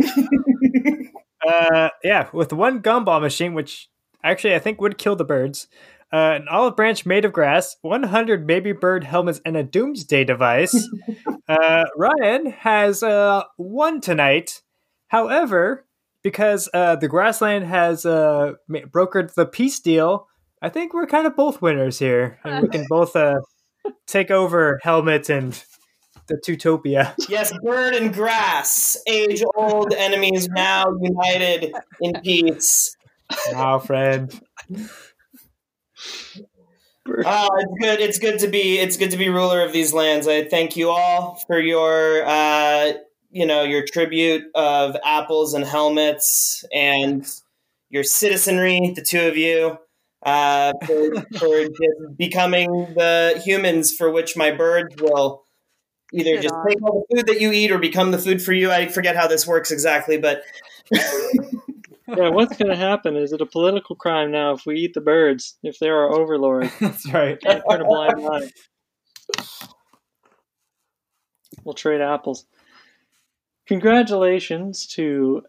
uh, 1.47 1.89
yeah, 2.03 2.30
with 2.34 2.51
one 2.53 2.82
gumball 2.82 3.22
machine, 3.22 3.53
which 3.53 3.89
actually 4.24 4.55
I 4.55 4.60
think 4.60 4.82
would 4.82 4.97
kill 4.97 5.16
the 5.16 5.24
birds, 5.24 5.68
uh, 6.12 6.34
an 6.36 6.47
olive 6.49 6.76
branch 6.76 7.05
made 7.05 7.24
of 7.24 7.34
grass, 7.34 7.76
100 7.82 8.47
baby 8.47 8.72
bird 8.72 9.03
helmets, 9.03 9.41
and 9.45 9.55
a 9.55 9.64
doomsday 9.64 10.24
device. 10.24 10.88
uh, 11.47 11.86
Ryan 11.95 12.47
has 12.47 13.03
uh, 13.03 13.43
one 13.57 14.01
tonight. 14.01 14.62
However, 15.07 15.86
because 16.24 16.68
uh, 16.74 16.95
the 16.95 17.07
grassland 17.07 17.66
has 17.66 18.05
uh, 18.05 18.53
brokered 18.70 19.34
the 19.36 19.45
peace 19.45 19.80
deal, 19.80 20.28
I 20.62 20.70
think 20.70 20.93
we're 20.93 21.07
kind 21.07 21.28
of 21.28 21.36
both 21.36 21.62
winners 21.62 21.99
here, 21.99 22.39
and 22.43 22.64
we 22.64 22.70
can 22.70 22.86
both 22.89 23.16
uh, 23.16 23.39
take 24.07 24.32
over 24.32 24.80
helmet 24.82 25.30
and 25.30 25.62
the 26.30 26.38
Tutopia. 26.38 27.13
yes, 27.30 27.51
bird 27.61 27.95
and 27.95 28.13
grass, 28.13 28.97
age-old 29.07 29.93
enemies 29.93 30.47
now 30.47 30.86
united 31.01 31.73
in 31.99 32.13
peace. 32.21 32.95
Now, 33.51 33.80
friend. 33.80 34.39
Bird. 37.05 37.23
Oh, 37.25 37.49
it's 37.57 37.82
good. 37.82 37.99
It's 37.99 38.19
good 38.19 38.39
to 38.39 38.47
be. 38.47 38.80
It's 38.80 38.95
good 38.95 39.11
to 39.11 39.17
be 39.17 39.30
ruler 39.30 39.61
of 39.61 39.73
these 39.73 39.93
lands. 39.93 40.27
I 40.27 40.45
thank 40.45 40.77
you 40.77 40.89
all 40.89 41.41
for 41.47 41.59
your, 41.59 42.23
uh, 42.25 42.93
you 43.32 43.45
know, 43.45 43.63
your 43.63 43.84
tribute 43.86 44.45
of 44.55 44.95
apples 45.03 45.53
and 45.53 45.65
helmets 45.65 46.63
and 46.73 47.27
your 47.89 48.03
citizenry. 48.03 48.93
The 48.95 49.01
two 49.01 49.27
of 49.27 49.38
you, 49.38 49.77
uh, 50.23 50.73
for, 50.86 51.25
for 51.38 51.69
becoming 52.17 52.69
the 52.95 53.41
humans 53.43 53.91
for 53.95 54.11
which 54.11 54.38
my 54.38 54.51
birds 54.51 54.95
will 55.01 55.45
either 56.14 56.36
Shit 56.36 56.43
just 56.43 56.55
on. 56.55 56.68
take 56.68 56.82
all 56.82 57.05
the 57.10 57.18
food 57.18 57.28
that 57.28 57.41
you 57.41 57.51
eat 57.51 57.72
or 57.72 57.78
become 57.78 58.12
the 58.12 58.18
food 58.18 58.41
for 58.41 58.53
you. 58.53 58.72
I 58.72 58.88
forget 58.88 59.16
how 59.16 59.28
this 59.28 59.45
works 59.45 59.72
exactly, 59.72 60.18
but 60.18 60.43
yeah, 60.91 62.30
what's 62.30 62.57
going 62.57 62.70
to 62.70 62.76
happen? 62.76 63.16
Is 63.16 63.34
it 63.34 63.41
a 63.41 63.45
political 63.45 63.95
crime 63.95 64.32
now 64.32 64.53
if 64.53 64.66
we 64.66 64.76
eat 64.76 64.93
the 64.93 65.01
birds? 65.01 65.57
If 65.64 65.80
they're 65.80 65.97
our 65.97 66.12
overlords? 66.12 66.72
That's 66.80 67.12
right. 67.12 67.39
Can't 67.39 67.64
turn 67.70 67.82
a 67.82 67.86
blind 67.86 68.22
eye. 68.22 68.51
We'll 71.64 71.74
trade 71.74 72.01
apples. 72.01 72.45
Congratulations 73.68 74.88
to 74.88 75.43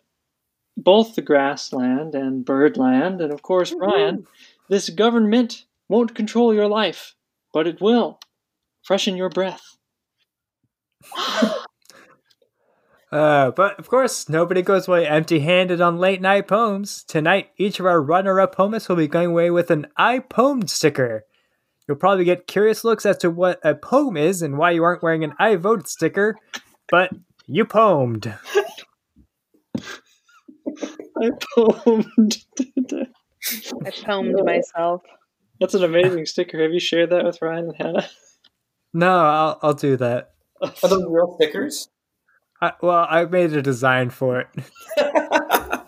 both 0.76 1.14
the 1.14 1.22
grassland 1.22 2.14
and 2.14 2.44
birdland, 2.44 3.20
and 3.20 3.32
of 3.32 3.42
course, 3.42 3.72
Ryan. 3.72 4.26
This 4.68 4.88
government 4.90 5.64
won't 5.88 6.14
control 6.14 6.54
your 6.54 6.68
life, 6.68 7.14
but 7.52 7.66
it 7.66 7.80
will 7.80 8.20
freshen 8.82 9.16
your 9.16 9.28
breath. 9.28 9.76
Uh, 13.12 13.50
but 13.50 13.76
of 13.78 13.88
course, 13.88 14.28
nobody 14.28 14.62
goes 14.62 14.86
away 14.86 15.04
empty 15.06 15.40
handed 15.40 15.80
on 15.80 15.98
late 15.98 16.20
night 16.20 16.46
poems. 16.46 17.02
Tonight, 17.02 17.50
each 17.56 17.80
of 17.80 17.86
our 17.86 18.00
runner 18.00 18.40
up 18.40 18.54
poemists 18.54 18.88
will 18.88 18.96
be 18.96 19.08
going 19.08 19.30
away 19.30 19.50
with 19.50 19.70
an 19.70 19.88
I 19.96 20.20
poemed 20.20 20.70
sticker. 20.70 21.24
You'll 21.88 21.96
probably 21.96 22.24
get 22.24 22.46
curious 22.46 22.84
looks 22.84 23.04
as 23.04 23.18
to 23.18 23.30
what 23.30 23.58
a 23.64 23.74
poem 23.74 24.16
is 24.16 24.42
and 24.42 24.56
why 24.56 24.70
you 24.70 24.84
aren't 24.84 25.02
wearing 25.02 25.24
an 25.24 25.34
I 25.40 25.56
voted 25.56 25.88
sticker, 25.88 26.36
but 26.88 27.10
you 27.48 27.64
poemed. 27.64 28.32
I 31.20 31.30
poemed. 31.56 32.36
I 33.84 33.90
poemed 34.04 34.44
myself. 34.44 35.02
That's 35.58 35.74
an 35.74 35.82
amazing 35.82 36.26
sticker. 36.26 36.62
Have 36.62 36.72
you 36.72 36.78
shared 36.78 37.10
that 37.10 37.24
with 37.24 37.42
Ryan 37.42 37.70
and 37.70 37.76
Hannah? 37.76 38.08
No, 38.94 39.18
I'll, 39.18 39.58
I'll 39.62 39.74
do 39.74 39.96
that. 39.96 40.30
Are 40.62 40.88
those 40.88 41.04
real 41.08 41.36
stickers? 41.40 41.88
I, 42.62 42.72
well, 42.82 43.06
I 43.08 43.24
made 43.24 43.52
a 43.54 43.62
design 43.62 44.10
for 44.10 44.40
it. 44.40 44.48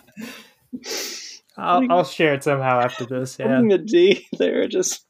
I'll, 1.56 1.92
I'll 1.92 2.04
share 2.04 2.34
it 2.34 2.44
somehow 2.44 2.80
after 2.80 3.04
this. 3.04 3.38
Yeah. 3.38 3.46
Putting 3.46 3.68
the 3.68 3.78
D 3.78 4.26
there 4.38 4.66
just 4.68 5.04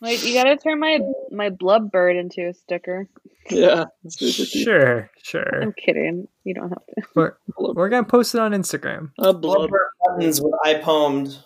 Wait, 0.00 0.22
you 0.22 0.34
gotta 0.34 0.56
turn 0.56 0.78
my 0.80 1.00
my 1.30 1.48
blood 1.50 1.90
bird 1.90 2.16
into 2.16 2.46
a 2.46 2.52
sticker. 2.54 3.08
yeah. 3.50 3.84
it's 4.04 4.16
just 4.16 4.38
a- 4.38 4.44
Sure, 4.44 5.10
sure. 5.22 5.62
I'm 5.62 5.72
kidding. 5.72 6.28
You 6.44 6.54
don't 6.54 6.68
have 6.68 6.84
to. 6.86 7.02
We're, 7.14 7.36
we're 7.56 7.88
gonna 7.88 8.04
post 8.06 8.34
it 8.34 8.40
on 8.40 8.52
Instagram. 8.52 9.12
A 9.18 9.32
blood. 9.32 9.56
Blubber 9.70 9.90
buttons 10.06 10.40
with 10.42 10.52
I 10.64 10.74
poemed. 10.74 11.38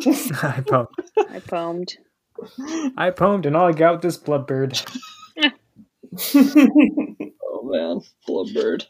I 0.06 0.62
poemed. 0.66 0.88
I 1.30 1.38
poemed. 1.40 1.96
I 2.96 3.10
poemed, 3.10 3.46
and 3.46 3.56
all 3.56 3.68
I 3.68 3.72
got 3.72 4.02
was 4.02 4.16
this 4.16 4.18
bloodbird. 4.22 4.84
Oh 7.54 7.68
man, 7.70 8.00
Bloodbird. 8.28 8.86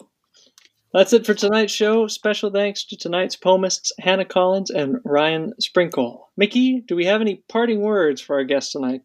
That's 0.95 1.13
it 1.13 1.27
for 1.27 1.35
tonight's 1.35 1.73
show. 1.73 2.07
Special 2.07 2.51
thanks 2.51 2.85
to 2.87 2.97
tonight's 2.97 3.37
poemists 3.37 3.93
Hannah 3.99 4.25
Collins 4.25 4.71
and 4.71 4.97
Ryan 5.05 5.53
Sprinkle. 5.59 6.31
Mickey, 6.37 6.81
do 6.81 6.97
we 6.97 7.05
have 7.07 7.21
any 7.21 7.43
parting 7.49 7.81
words 7.81 8.21
for 8.21 8.37
our 8.37 8.45
guest 8.45 8.73
tonight? 8.73 9.03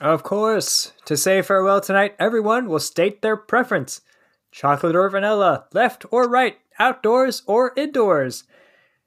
Of 0.00 0.22
course. 0.22 0.92
To 1.06 1.16
say 1.16 1.42
farewell 1.42 1.80
tonight, 1.80 2.14
everyone 2.18 2.68
will 2.68 2.78
state 2.78 3.22
their 3.22 3.36
preference 3.36 4.00
chocolate 4.52 4.94
or 4.94 5.08
vanilla, 5.08 5.66
left 5.72 6.04
or 6.10 6.28
right, 6.28 6.58
outdoors 6.78 7.42
or 7.46 7.72
indoors. 7.76 8.44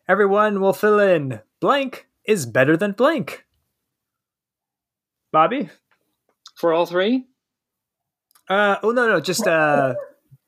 Everyone 0.08 0.60
will 0.60 0.74
fill 0.74 1.00
in 1.00 1.42
blank 1.60 2.08
is 2.26 2.46
better 2.46 2.76
than 2.76 2.92
blank. 2.92 3.46
Bobby? 5.32 5.70
For 6.56 6.74
all 6.74 6.86
three? 6.86 7.28
Uh, 8.50 8.78
oh, 8.84 8.92
no, 8.92 9.08
no, 9.08 9.20
just 9.20 9.48
uh, 9.48 9.96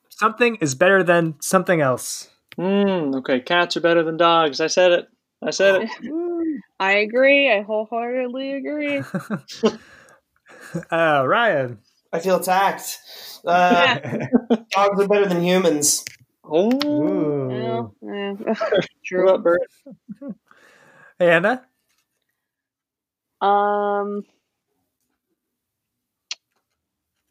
something 0.09 0.55
is 0.57 0.75
better 0.75 1.03
than 1.03 1.35
something 1.41 1.81
else. 1.81 2.29
Hmm, 2.55 3.15
okay, 3.15 3.39
cats 3.39 3.77
are 3.77 3.81
better 3.81 4.03
than 4.03 4.17
dogs. 4.17 4.61
I 4.61 4.67
said 4.67 4.91
it. 4.91 5.07
I 5.41 5.51
said 5.51 5.83
it. 5.83 6.61
I 6.79 6.93
agree. 6.93 7.51
I 7.51 7.61
wholeheartedly 7.61 8.53
agree. 8.53 9.03
uh, 10.91 11.23
Ryan. 11.25 11.79
I 12.11 12.19
feel 12.19 12.37
attacked. 12.37 12.99
Uh, 13.45 13.99
dogs 14.71 15.01
are 15.01 15.07
better 15.07 15.27
than 15.27 15.43
humans. 15.43 16.03
Oh, 16.43 16.71
Ooh. 16.83 17.47
Well, 17.49 17.95
eh, 18.09 18.33
what 18.33 18.85
true. 19.05 19.29
about 19.29 19.43
Bert? 19.43 19.61
Anna? 21.19 21.65
Um. 23.41 24.23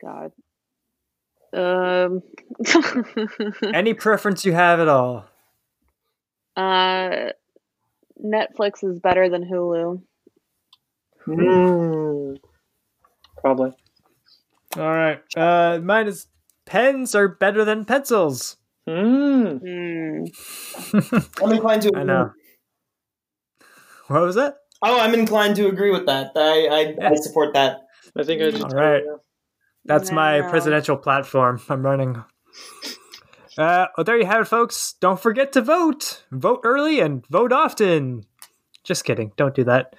God. 0.01 0.33
Um. 1.57 2.23
Any 3.75 3.95
preference 3.95 4.45
you 4.45 4.53
have 4.53 4.79
at 4.79 4.89
all? 4.89 5.25
uh, 6.57 7.31
Netflix 8.23 8.83
is 8.83 8.99
better 9.01 9.29
than 9.29 9.45
Hulu. 9.45 10.03
Hmm, 11.25 12.35
probably. 13.39 13.73
All 14.77 14.91
right. 14.91 15.21
Uh, 15.37 15.81
mine 15.83 16.07
is 16.07 16.27
pens 16.65 17.15
are 17.15 17.29
better 17.29 17.65
than 17.65 17.85
pencils. 17.85 18.57
Hmm. 18.87 19.57
Hmm. 19.57 20.25
I'm 21.43 21.53
inclined 21.53 21.83
to. 21.83 21.93
I 21.95 22.05
know. 22.05 22.31
What 24.09 24.23
was 24.23 24.37
that? 24.37 24.59
Oh, 24.83 25.01
I'm 25.01 25.15
inclined 25.15 25.57
to 25.57 25.67
agree 25.67 25.91
with 25.91 26.07
that. 26.07 26.33
I 26.37 26.95
I, 27.01 27.11
I 27.11 27.15
support 27.17 27.55
that. 27.55 27.81
I 28.17 28.23
think 28.23 28.41
I 28.41 28.51
did. 28.51 28.63
All 28.63 28.69
right. 28.69 29.03
That's 29.87 30.11
my 30.11 30.43
presidential 30.43 30.97
platform 30.97 31.61
I'm 31.69 31.83
running. 31.85 32.23
Uh, 33.57 33.87
well, 33.97 34.05
there 34.05 34.19
you 34.19 34.27
have 34.27 34.43
it, 34.43 34.49
folks. 34.49 34.95
Don't 35.01 35.21
forget 35.21 35.53
to 35.53 35.63
vote. 35.63 36.25
Vote 36.31 36.61
early 36.65 37.01
and 37.01 37.27
vote 37.29 37.53
often. 37.53 38.25
Just 38.85 39.05
kidding. 39.05 39.33
Don't 39.37 39.55
do 39.55 39.65
that. 39.65 39.97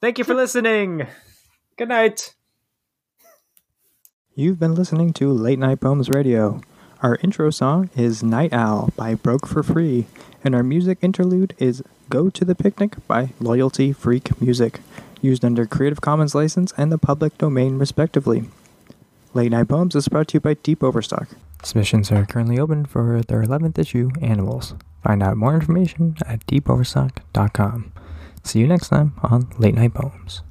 Thank 0.00 0.18
you 0.18 0.24
for 0.24 0.34
listening. 0.44 1.06
Good 1.76 1.88
night. 1.88 2.34
You've 4.34 4.58
been 4.58 4.74
listening 4.74 5.12
to 5.14 5.32
Late 5.32 5.58
Night 5.58 5.80
Poems 5.80 6.10
Radio. 6.10 6.60
Our 7.02 7.16
intro 7.22 7.50
song 7.50 7.88
is 7.96 8.22
Night 8.22 8.52
Owl 8.52 8.90
by 8.96 9.14
Broke 9.14 9.46
for 9.46 9.62
Free, 9.62 10.06
and 10.44 10.54
our 10.54 10.62
music 10.62 10.98
interlude 11.00 11.54
is 11.58 11.82
Go 12.10 12.28
to 12.28 12.44
the 12.44 12.54
Picnic 12.54 13.06
by 13.06 13.30
Loyalty 13.40 13.92
Freak 13.92 14.40
Music, 14.40 14.80
used 15.22 15.44
under 15.44 15.64
Creative 15.66 16.00
Commons 16.00 16.34
license 16.34 16.72
and 16.76 16.92
the 16.92 16.98
public 16.98 17.38
domain, 17.38 17.78
respectively. 17.78 18.44
Late 19.32 19.52
Night 19.52 19.68
Poems 19.68 19.94
is 19.94 20.08
brought 20.08 20.26
to 20.28 20.34
you 20.34 20.40
by 20.40 20.54
Deep 20.54 20.82
Overstock. 20.82 21.28
Submissions 21.62 22.10
are 22.10 22.26
currently 22.26 22.58
open 22.58 22.84
for 22.84 23.22
their 23.28 23.44
11th 23.44 23.78
issue, 23.78 24.10
Animals. 24.20 24.74
Find 25.04 25.22
out 25.22 25.36
more 25.36 25.54
information 25.54 26.16
at 26.26 26.44
deepoverstock.com. 26.46 27.92
See 28.42 28.58
you 28.58 28.66
next 28.66 28.88
time 28.88 29.14
on 29.22 29.48
Late 29.56 29.76
Night 29.76 29.94
Poems. 29.94 30.42